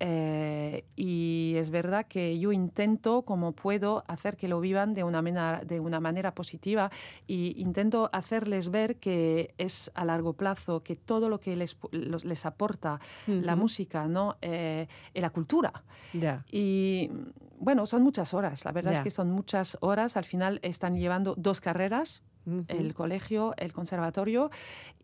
Eh, 0.00 0.84
y 0.96 1.54
es 1.56 1.70
verdad 1.70 2.06
que 2.06 2.38
yo 2.38 2.52
intento, 2.52 3.22
como 3.22 3.52
puedo, 3.52 4.04
hacer 4.08 4.36
que 4.36 4.48
lo 4.48 4.60
vivan 4.60 4.94
de 4.94 5.04
una, 5.04 5.22
manera, 5.22 5.62
de 5.64 5.80
una 5.80 6.00
manera 6.00 6.34
positiva 6.34 6.90
y 7.26 7.60
intento 7.60 8.08
hacerles 8.12 8.70
ver 8.70 8.96
que 8.96 9.54
es 9.58 9.90
a 9.94 10.04
largo 10.04 10.32
plazo, 10.34 10.82
que 10.82 10.96
todo 10.96 11.28
lo 11.28 11.40
que 11.40 11.56
les, 11.56 11.76
los- 11.92 12.24
les 12.24 12.46
aporta 12.46 13.00
la 13.26 13.56
música 13.56 14.06
¿no? 14.06 14.36
Eh, 14.42 14.86
y 15.14 15.20
la 15.20 15.30
cultura. 15.30 15.72
Ya. 16.12 16.44
Y 16.50 17.10
bueno, 17.58 17.86
son 17.86 18.02
muchas 18.02 18.34
horas, 18.34 18.64
la 18.64 18.72
verdad 18.72 18.92
es 18.98 19.02
que 19.04 19.10
son 19.10 19.30
muchas 19.30 19.76
horas. 19.80 20.16
Al 20.16 20.24
final 20.24 20.60
están 20.62 20.96
llevando 20.96 21.34
dos 21.36 21.60
carreras 21.60 22.22
El 22.68 22.94
colegio, 22.94 23.54
el 23.56 23.72
conservatorio, 23.72 24.50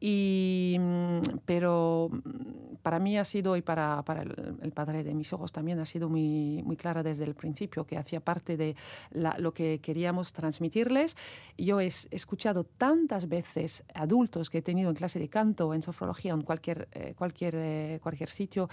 y, 0.00 0.76
mm, 0.78 1.20
pero 1.44 2.08
mm, 2.10 2.76
para 2.82 2.98
mí 2.98 3.18
ha 3.18 3.24
sido, 3.24 3.56
y 3.56 3.62
para, 3.62 4.02
para 4.04 4.22
el, 4.22 4.72
padre 4.72 5.02
de 5.04 5.14
mis 5.14 5.32
hijos 5.32 5.52
también, 5.52 5.78
ha 5.80 5.84
sido 5.86 6.08
muy, 6.08 6.62
muy 6.64 6.76
clara 6.76 7.02
desde 7.02 7.24
el 7.24 7.34
principio, 7.34 7.84
que 7.84 7.96
hacía 7.96 8.20
parte 8.20 8.56
de 8.56 8.76
la- 9.10 9.36
lo 9.38 9.52
que 9.52 9.80
queríamos 9.80 10.32
transmitirles. 10.32 11.16
Yo 11.58 11.80
he 11.80 11.86
es- 11.86 12.08
escuchado 12.10 12.64
tantas 12.64 13.28
veces 13.28 13.84
adultos 13.94 14.48
que 14.50 14.58
he 14.58 14.62
tenido 14.62 14.90
en 14.90 14.96
clase 14.96 15.18
de 15.18 15.28
canto, 15.28 15.74
en 15.74 15.82
sofrología, 15.82 16.32
en 16.32 16.42
cualquier, 16.42 16.88
eh, 16.92 17.14
cualquier, 17.16 17.54
eh, 17.56 18.00
cualquier 18.02 18.28
sitio, 18.30 18.68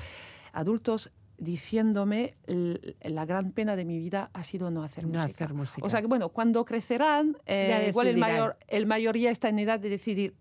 adultos 0.53 1.11
diciéndome 1.40 2.34
"L- 2.48 2.80
la 3.02 3.26
gran 3.26 3.52
pena 3.52 3.76
de 3.76 3.86
mi 3.86 3.98
vida 4.00 4.30
ha 4.34 4.44
sido 4.44 4.70
no 4.72 4.84
hacer 4.84 5.06
No 5.06 5.20
música. 5.20 5.46
hacer 5.46 5.54
música. 5.54 5.86
O 5.86 5.90
sea 5.90 6.02
que 6.02 6.08
bueno, 6.08 6.30
cuando 6.30 6.66
crecerán, 6.66 7.38
eh, 7.46 7.68
Ya 7.70 7.88
igual 7.88 8.08
el 8.08 8.18
mayor, 8.18 8.58
el 8.68 8.86
mayoría 8.86 9.32
está 9.32 9.50
en 9.50 9.60
edad 9.60 9.80
de 9.80 9.90
decidir, 9.90 10.34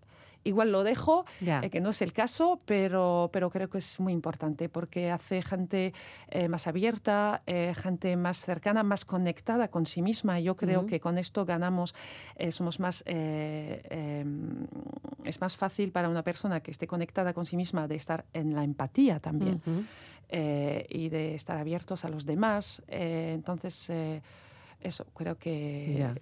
igual 0.43 0.71
lo 0.71 0.83
dejo, 0.83 1.25
Ya. 1.41 1.59
eh, 1.61 1.69
que 1.69 1.81
no 1.81 1.89
es 1.89 2.01
el 2.01 2.13
caso, 2.13 2.61
pero, 2.65 3.29
pero 3.33 3.49
creo 3.49 3.69
que 3.69 3.79
es 3.79 3.99
muy 3.99 4.13
importante 4.13 4.69
porque 4.69 5.11
hace 5.11 5.41
gente 5.41 5.93
eh, 6.29 6.47
más 6.47 6.65
abierta, 6.67 7.41
eh, 7.45 7.73
gente 7.75 8.15
más 8.15 8.37
cercana, 8.37 8.81
más 8.83 9.03
conectada 9.03 9.67
con 9.69 9.85
sí 9.85 10.01
misma. 10.01 10.39
Y 10.39 10.43
yo 10.43 10.55
creo 10.55 10.79
Ujú. 10.79 10.87
que 10.89 10.99
con 11.01 11.17
esto 11.17 11.45
ganamos, 11.45 11.93
eh, 12.37 12.51
somos 12.51 12.79
más, 12.79 13.03
eh, 13.05 13.81
eh, 13.89 14.25
es 15.25 15.41
más 15.41 15.57
fácil 15.57 15.91
para 15.91 16.07
una 16.09 16.23
persona 16.23 16.61
que 16.61 16.71
esté 16.71 16.87
conectada 16.87 17.33
con 17.33 17.45
sí 17.45 17.57
misma 17.57 17.87
de 17.87 17.95
estar 17.95 18.23
en 18.33 18.55
la 18.55 18.63
empatía 18.63 19.19
también 19.19 19.55
Ujú. 19.65 19.83
Eh, 20.29 20.85
y 20.89 21.09
de 21.09 21.35
estar 21.35 21.57
abiertos 21.57 22.05
a 22.05 22.09
los 22.09 22.25
demás. 22.25 22.81
Eh, 22.87 23.31
entonces, 23.33 23.89
eh, 23.89 24.21
eso, 24.81 25.05
creo 25.13 25.37
que... 25.37 26.13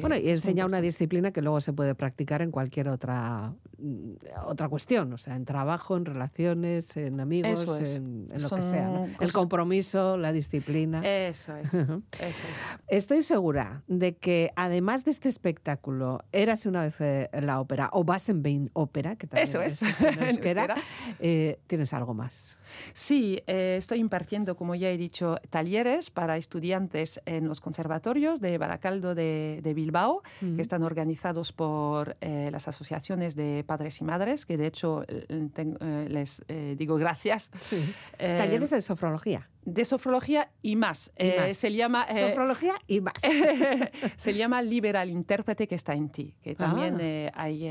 Bueno, 0.00 0.16
y 0.16 0.28
es 0.28 0.36
enseña 0.36 0.66
una 0.66 0.80
disciplina 0.80 1.32
que 1.32 1.42
luego 1.42 1.60
se 1.60 1.72
puede 1.72 1.96
practicar 1.96 2.42
en 2.42 2.52
cualquier 2.52 2.88
otra 2.88 3.52
mm, 3.78 4.12
otra 4.46 4.68
cuestión, 4.68 5.12
o 5.12 5.18
sea, 5.18 5.34
en 5.34 5.44
trabajo, 5.44 5.96
en 5.96 6.04
relaciones, 6.04 6.96
en 6.96 7.18
amigos, 7.18 7.62
es. 7.80 7.96
en, 7.96 8.28
en 8.32 8.42
lo 8.42 8.50
que 8.50 8.62
sea. 8.62 8.86
¿no? 8.86 9.08
El 9.18 9.32
compromiso, 9.32 10.16
la 10.16 10.32
disciplina. 10.32 11.02
Eso 11.04 11.56
es, 11.56 11.74
eso 11.74 11.98
es. 12.20 12.38
Estoy 12.86 13.24
segura 13.24 13.82
de 13.88 14.16
que 14.16 14.52
además 14.54 15.04
de 15.04 15.10
este 15.10 15.28
espectáculo, 15.28 16.20
Érase 16.30 16.68
una 16.68 16.82
vez 16.82 17.00
eh, 17.00 17.28
en 17.32 17.46
la 17.46 17.60
ópera 17.60 17.90
o 17.92 18.04
vas 18.04 18.28
en 18.28 18.70
Ópera, 18.74 19.16
que 19.16 19.26
también 19.26 19.48
Eso 19.48 19.60
es, 19.60 19.82
existe 19.82 20.08
en 20.08 20.14
en 20.22 20.28
euskera, 20.28 20.62
euskera. 20.62 20.82
eh, 21.18 21.58
tienes 21.66 21.92
algo 21.92 22.14
más. 22.14 22.58
Sí, 22.92 23.42
eh, 23.46 23.76
estoy 23.78 23.98
impartiendo, 23.98 24.56
como 24.56 24.74
ya 24.74 24.90
he 24.90 24.96
dicho, 24.96 25.36
talleres 25.50 26.10
para 26.10 26.36
estudiantes 26.36 27.20
en 27.26 27.48
los 27.48 27.60
conservatorios 27.60 28.40
de 28.40 28.58
Baracaldo 28.58 29.14
de, 29.14 29.60
de 29.62 29.74
Bilbao, 29.74 30.22
que 30.40 30.62
están 30.62 30.82
organizados 30.82 31.52
por 31.52 32.16
eh, 32.20 32.48
las 32.52 32.68
asociaciones 32.68 33.34
de 33.34 33.64
padres 33.66 34.00
y 34.00 34.04
madres, 34.04 34.46
que 34.46 34.56
de 34.56 34.66
hecho 34.66 35.04
eh, 35.08 36.06
les 36.08 36.42
digo 36.76 36.96
gracias. 36.96 37.50
Sí. 37.58 37.94
Talleres 38.18 38.70
de 38.70 38.82
sofrología. 38.82 39.48
De 39.64 39.84
sofrología 39.84 40.50
y 40.62 40.76
más. 40.76 41.10
Y 41.18 41.24
Eh. 41.26 41.54
Se 41.54 41.72
llama... 41.72 42.06
eh, 42.08 42.28
Sofrología 42.28 42.74
y 42.86 43.00
más. 43.00 43.14
se 44.16 44.34
llama 44.34 44.62
Libera 44.62 45.02
el 45.02 45.10
intérprete 45.10 45.66
que 45.66 45.74
está 45.74 45.94
en 45.94 46.10
ti, 46.10 46.34
que 46.42 46.54
también 46.54 46.94
Ah. 46.96 47.02
eh, 47.02 47.30
hay 47.34 47.68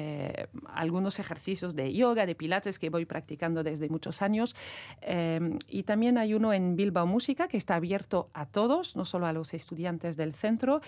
algunos 0.73 1.19
ejercicios 1.19 1.75
de 1.75 1.93
yoga, 1.93 2.25
de 2.25 2.35
pilates 2.35 2.79
que 2.79 2.89
voy 2.89 3.05
practicando 3.05 3.63
desde 3.63 3.89
muchos 3.89 4.21
años. 4.21 4.55
Eh, 5.01 5.39
y 5.67 5.83
también 5.83 6.17
hay 6.17 6.33
uno 6.33 6.53
en 6.53 6.75
Bilbao 6.75 7.05
Música 7.05 7.47
que 7.47 7.57
está 7.57 7.75
abierto 7.75 8.29
a 8.33 8.45
todos, 8.45 8.95
no 8.95 9.05
solo 9.05 9.25
a 9.27 9.33
los 9.33 9.53
estudiantes 9.53 10.17
del 10.17 10.33
centro, 10.35 10.81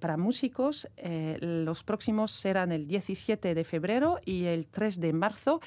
para 0.00 0.16
músicos. 0.16 0.88
Los 1.40 1.84
próximos 1.84 2.30
serán 2.32 2.72
el 2.72 2.86
17 2.86 3.54
de 3.54 3.64
febrero 3.64 4.18
y 4.24 4.44
el 4.44 4.66
3 4.66 5.00
de 5.00 5.12
marzo. 5.12 5.60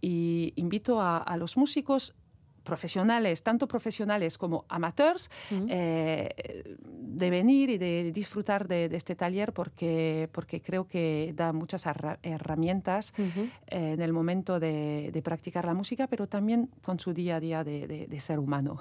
Y 0.00 0.52
invito 0.56 1.00
a, 1.00 1.18
a 1.18 1.36
los 1.36 1.56
músicos 1.56 2.14
profesionales, 2.62 3.42
tanto 3.42 3.66
profesionales 3.66 4.38
como 4.38 4.64
amateurs, 4.68 5.30
eh, 5.50 6.76
de 6.82 7.30
venir 7.30 7.70
y 7.70 7.78
de 7.78 8.12
disfrutar 8.12 8.68
de, 8.68 8.88
de 8.88 8.96
este 8.96 9.14
taller 9.16 9.52
porque, 9.52 10.28
porque 10.32 10.60
creo 10.60 10.86
que 10.86 11.32
da 11.36 11.52
muchas 11.52 11.86
herra- 11.86 12.18
herramientas 12.22 13.12
eh, 13.18 13.42
en 13.68 14.00
el 14.00 14.12
momento 14.12 14.60
de, 14.60 15.10
de 15.12 15.22
practicar 15.22 15.64
la 15.64 15.74
música, 15.74 16.06
pero 16.06 16.26
también 16.26 16.70
con 16.82 16.98
su 17.00 17.12
día 17.12 17.36
a 17.36 17.40
día 17.40 17.64
de, 17.64 18.08
ser 18.20 18.38
humano. 18.38 18.78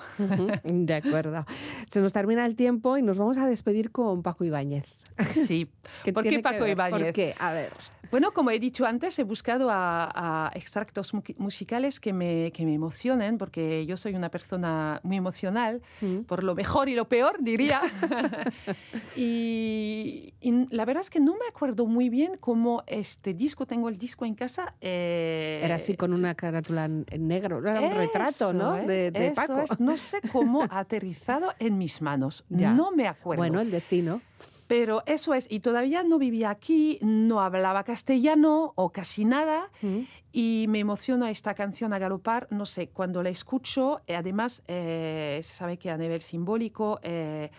De 0.63 0.93
acuerdo. 0.93 1.45
Se 1.89 2.01
nos 2.01 2.11
termina 2.13 2.45
el 2.45 2.55
tiempo 2.55 2.97
y 2.97 3.01
nos 3.01 3.17
vamos 3.17 3.37
a 3.37 3.47
despedir 3.47 3.91
con 3.91 4.21
Paco 4.21 4.43
Ibáñez. 4.43 4.85
Sí. 5.33 5.67
¿Qué 6.03 6.13
¿Por 6.13 6.23
qué 6.23 6.39
Paco 6.39 6.63
ver? 6.63 6.75
¿Por 6.77 6.87
Ibáñez? 6.89 7.13
qué? 7.13 7.35
A 7.39 7.53
ver. 7.53 7.71
Bueno, 8.11 8.31
como 8.31 8.49
he 8.49 8.59
dicho 8.59 8.85
antes, 8.87 9.19
he 9.19 9.23
buscado 9.23 9.69
a, 9.69 10.09
a 10.47 10.51
extractos 10.55 11.13
mu- 11.13 11.21
musicales 11.37 11.99
que 11.99 12.11
me, 12.11 12.51
que 12.51 12.65
me 12.65 12.73
emocionen, 12.73 13.37
porque 13.37 13.85
yo 13.85 13.97
soy 13.97 14.15
una 14.15 14.29
persona 14.29 14.99
muy 15.03 15.17
emocional, 15.17 15.81
Mm. 16.01 16.21
por 16.21 16.43
lo 16.43 16.55
mejor 16.55 16.89
y 16.89 16.95
lo 16.95 17.07
peor, 17.07 17.37
diría. 17.39 17.81
y, 19.15 20.33
y 20.41 20.67
la 20.75 20.85
verdad 20.85 21.01
es 21.01 21.09
que 21.09 21.19
no 21.19 21.33
me 21.33 21.45
acuerdo 21.47 21.85
muy 21.85 22.09
bien 22.09 22.33
cómo 22.39 22.83
este 22.87 23.33
disco, 23.33 23.65
tengo 23.65 23.89
el 23.89 23.97
disco 23.97 24.25
en 24.25 24.33
casa. 24.35 24.73
eh, 24.81 25.59
Era 25.63 25.75
así 25.75 25.95
con 25.95 26.13
una 26.13 26.35
carátula 26.35 26.85
en 26.85 27.05
negro, 27.27 27.59
era 27.59 27.81
un 27.81 27.93
retrato, 27.95 28.53
¿no? 28.53 28.77
es, 28.77 28.87
de 28.87 29.11
de 29.11 29.31
Paco. 29.31 29.59
es. 29.61 29.79
No 29.79 29.97
sé 29.97 30.19
cómo 30.31 30.63
ha 30.63 30.79
aterrizado 30.79 31.53
en 31.59 31.77
mis 31.77 32.01
manos. 32.01 32.43
Ya. 32.59 32.73
No 32.73 32.91
me 32.91 33.07
acuerdo. 33.07 33.39
Bueno, 33.41 33.61
el 33.61 33.71
destino. 33.71 34.21
Pero 34.69 35.01
eso 35.07 35.33
es, 35.33 35.47
y 35.49 35.61
todavía 35.61 36.03
no 36.03 36.19
vivía 36.19 36.51
aquí, 36.51 36.99
no 37.01 37.41
hablaba 37.41 37.83
castellano 37.83 38.71
o 38.75 38.91
casi 38.91 39.25
nada, 39.25 39.71
Mm. 39.81 39.99
y 40.31 40.65
me 40.69 40.77
emociona 40.77 41.31
esta 41.31 41.55
canción 41.55 41.91
a 41.91 41.97
galopar, 41.97 42.47
no 42.51 42.67
sé, 42.67 42.89
cuando 42.89 43.23
la 43.23 43.29
escucho, 43.29 44.01
eh, 44.05 44.15
además 44.15 44.61
eh, 44.67 45.39
se 45.41 45.55
sabe 45.55 45.77
que 45.77 45.89
a 45.89 45.97
nivel 45.97 46.21
simbólico 46.21 46.99
eh, 47.01 47.49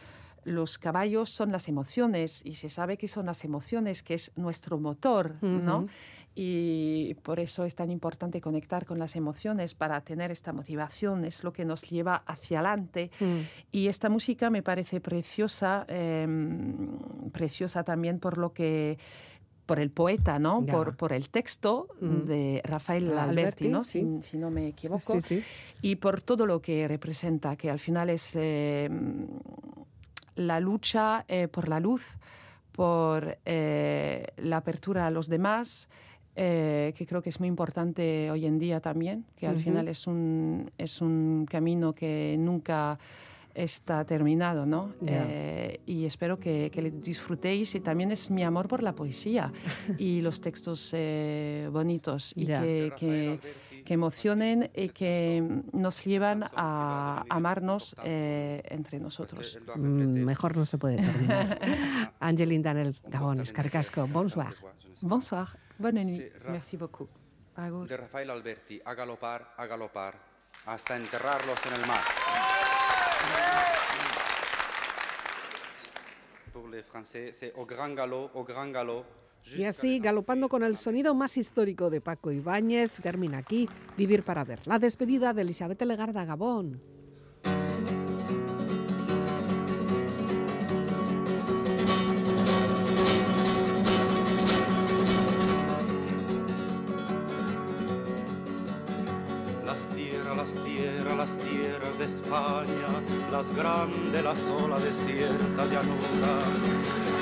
los 0.44 0.78
caballos 0.78 1.30
son 1.30 1.50
las 1.50 1.66
emociones, 1.66 2.42
y 2.44 2.54
se 2.54 2.68
sabe 2.68 2.96
que 2.96 3.08
son 3.08 3.26
las 3.26 3.44
emociones, 3.44 4.04
que 4.04 4.14
es 4.14 4.30
nuestro 4.36 4.78
motor, 4.78 5.34
¿no? 5.42 5.86
Y 6.34 7.14
por 7.22 7.40
eso 7.40 7.64
es 7.64 7.74
tan 7.74 7.90
importante 7.90 8.40
conectar 8.40 8.86
con 8.86 8.98
las 8.98 9.16
emociones 9.16 9.74
para 9.74 10.00
tener 10.02 10.30
esta 10.30 10.52
motivación, 10.52 11.24
es 11.24 11.42
lo 11.44 11.52
que 11.52 11.64
nos 11.64 11.82
lleva 11.82 12.22
hacia 12.26 12.60
adelante. 12.60 13.10
Mm. 13.20 13.38
Y 13.72 13.88
esta 13.88 14.08
música 14.08 14.48
me 14.48 14.62
parece 14.62 15.00
preciosa, 15.00 15.84
eh, 15.88 16.26
preciosa 17.32 17.82
también 17.84 18.20
por 18.20 18.38
lo 18.38 18.52
que 18.52 18.98
por 19.66 19.78
el 19.78 19.90
poeta, 19.90 20.40
¿no? 20.40 20.66
Por, 20.66 20.96
por 20.96 21.12
el 21.12 21.28
texto 21.28 21.86
Mm. 22.00 22.24
de 22.24 22.60
Rafael 22.64 23.12
Ah, 23.16 23.22
Alberti, 23.22 23.66
Alberti, 23.66 23.68
¿no? 23.68 23.84
sí. 23.84 24.00
Si, 24.22 24.30
si 24.30 24.36
no 24.38 24.50
me 24.50 24.66
equivoco. 24.68 25.12
Sí, 25.12 25.20
sí. 25.20 25.44
Y 25.80 25.96
por 25.96 26.20
todo 26.22 26.44
lo 26.46 26.60
que 26.60 26.88
representa, 26.88 27.54
que 27.56 27.70
al 27.70 27.78
final 27.78 28.10
es 28.10 28.32
eh, 28.34 28.88
la 30.34 30.58
lucha 30.60 31.24
eh, 31.28 31.46
por 31.48 31.68
la 31.68 31.78
luz, 31.80 32.18
por 32.72 33.38
eh, 33.44 34.26
la 34.38 34.56
apertura 34.58 35.06
a 35.06 35.10
los 35.10 35.28
demás, 35.28 35.88
eh, 36.42 36.94
que 36.96 37.04
creo 37.06 37.20
que 37.20 37.28
es 37.28 37.38
muy 37.38 37.48
importante 37.48 38.30
hoy 38.30 38.46
en 38.46 38.58
día 38.58 38.80
también, 38.80 39.26
que 39.36 39.46
al 39.46 39.56
Ujú. 39.56 39.64
final 39.64 39.88
es 39.88 40.06
un, 40.06 40.70
es 40.78 41.02
un 41.02 41.44
camino 41.48 41.92
que 41.94 42.36
nunca 42.38 42.98
está 43.52 44.04
terminado, 44.06 44.64
¿no? 44.64 44.94
Ya. 45.00 45.26
Eh, 45.28 45.80
y 45.84 46.06
espero 46.06 46.38
que, 46.38 46.70
que 46.72 46.80
le 46.80 46.90
disfrutéis 46.92 47.74
y 47.74 47.80
también 47.80 48.10
es 48.10 48.30
mi 48.30 48.42
amor 48.42 48.68
por 48.68 48.82
la 48.82 48.94
poesía 48.94 49.52
y 49.98 50.22
los 50.22 50.40
textos 50.40 50.90
eh, 50.94 51.68
bonitos 51.70 52.32
y 52.36 52.46
Ya. 52.46 52.60
que, 52.62 52.92
que, 52.96 53.38
que 53.84 53.92
emocionen 53.94 54.70
y 54.74 54.88
que 54.90 55.42
nos 55.72 56.02
llevan 56.04 56.44
a 56.54 57.24
amarnos 57.28 57.94
eh, 58.04 58.62
entre 58.70 58.98
nosotros. 58.98 59.58
Mm, 59.76 60.24
Mejor 60.24 60.56
no 60.56 60.64
se 60.64 60.78
puede 60.78 60.96
terminar. 60.96 61.58
Angeline 62.20 62.62
Danel 62.62 62.94
Gabón, 63.08 63.40
Escarcasco, 63.40 64.06
bonsoir. 64.06 64.54
Bonsoir, 65.02 65.48
bonne 65.80 66.04
nuit, 66.04 66.32
merci 66.48 66.76
beaucoup. 66.76 67.08
Agur. 67.56 67.86
De 67.88 67.96
Rafael 67.96 68.30
Alberti, 68.30 68.80
a 68.84 68.94
galopar, 68.94 69.54
a 69.56 69.66
galopar, 69.66 70.14
hasta 70.66 70.96
enterrarlos 70.96 71.58
en 71.66 71.72
el 71.74 71.86
mar. 71.86 72.00
Y 79.56 79.64
así, 79.64 79.98
galopando 79.98 80.48
con 80.48 80.62
el 80.62 80.76
sonido 80.76 81.14
más 81.14 81.36
histórico 81.36 81.90
de 81.90 82.00
Paco 82.00 82.30
Ibáñez, 82.30 82.92
termina 83.02 83.38
aquí 83.38 83.68
Vivir 83.96 84.22
para 84.22 84.44
Ver, 84.44 84.66
la 84.66 84.78
despedida 84.78 85.32
de 85.32 85.42
Elizabeth 85.42 85.82
Legarda 85.82 86.24
Gabón. 86.24 86.99
Las 101.20 101.36
tierras 101.36 101.98
de 101.98 102.06
España, 102.06 102.88
las 103.30 103.54
grandes, 103.54 104.24
las 104.24 104.40
olas 104.48 104.82
desiertas 104.82 105.70
llanura. 105.70 106.34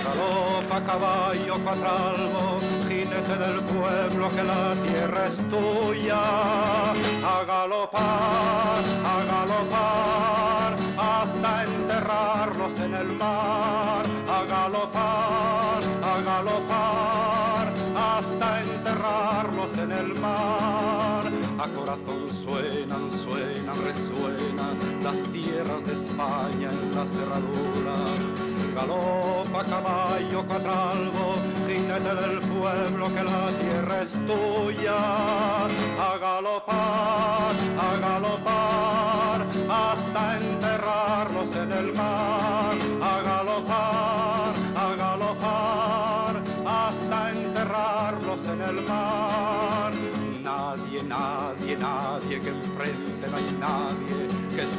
Galopa 0.05 0.81
caballo 0.87 1.59
cuatralbo, 1.65 2.61
jinete 2.87 3.37
del 3.45 3.61
pueblo, 3.65 4.31
que 4.37 4.45
la 4.45 4.77
tierra 4.87 5.27
es 5.27 5.39
tuya. 5.51 6.23
A 7.33 7.45
galopar, 7.45 8.85
a 9.15 9.17
galopar, 9.33 10.77
hasta 10.97 11.65
enterrarlos 11.65 12.79
en 12.79 12.95
el 12.95 13.09
mar. 13.25 14.05
A 14.37 14.45
galopar, 14.45 15.83
a 16.13 16.21
galopar, 16.31 17.73
hasta 17.97 18.61
enterrarlos 18.61 19.77
en 19.77 19.91
el 19.91 20.15
mar. 20.21 20.98
Suenan, 21.89 23.11
suenan, 23.11 23.83
resuenan 23.83 24.77
las 25.03 25.23
tierras 25.33 25.87
de 25.87 25.95
España 25.95 26.69
en 26.71 26.95
la 26.95 27.09
cerradura. 27.09 27.97
Galopa 28.75 29.65
caballo 29.65 30.47
cuatralbo, 30.47 31.37
jinete 31.67 32.15
del 32.15 32.41
pueblo, 32.41 33.09
que 33.09 33.25
la 33.25 33.47
tierra 33.59 34.03
es 34.03 34.19
tuya. 34.27 34.99
A 35.99 36.19
galopar, 36.21 37.57
a 37.79 37.97
galopar, 37.99 39.47
hasta 39.71 40.37
enterrarlos 40.37 41.57
en 41.57 41.73
el 41.73 41.95
mar. 41.95 42.88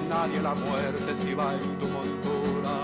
nadie 0.10 0.42
la 0.42 0.56
muerte 0.56 1.16
si 1.16 1.34
va 1.34 1.54
en 1.54 1.78
tu 1.80 1.88
montura. 1.88 2.76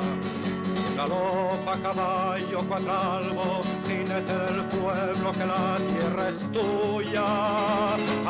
Galopa, 0.95 1.77
caballo, 1.81 2.63
cuatralbo, 2.69 3.63
jinete 3.85 4.33
del 4.33 4.63
pueblo, 4.65 5.31
que 5.33 5.45
la 5.45 5.77
tierra 5.77 6.29
es 6.29 6.47
tuya. 6.53 7.25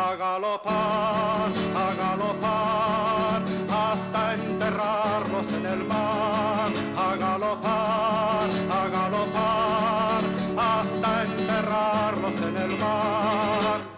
A 0.07 0.15
galopar, 0.17 1.51
a 1.83 1.87
galopar, 2.01 3.43
hasta 3.69 4.33
enterrarlos 4.33 5.51
en 5.51 5.65
el 5.65 5.83
mar. 5.85 6.69
A 6.97 7.15
galopar, 7.15 8.49
a 8.79 8.87
galopar, 8.97 10.21
hasta 10.57 11.23
enterrarlos 11.23 12.41
en 12.41 12.57
el 12.57 12.79
mar. 12.79 13.94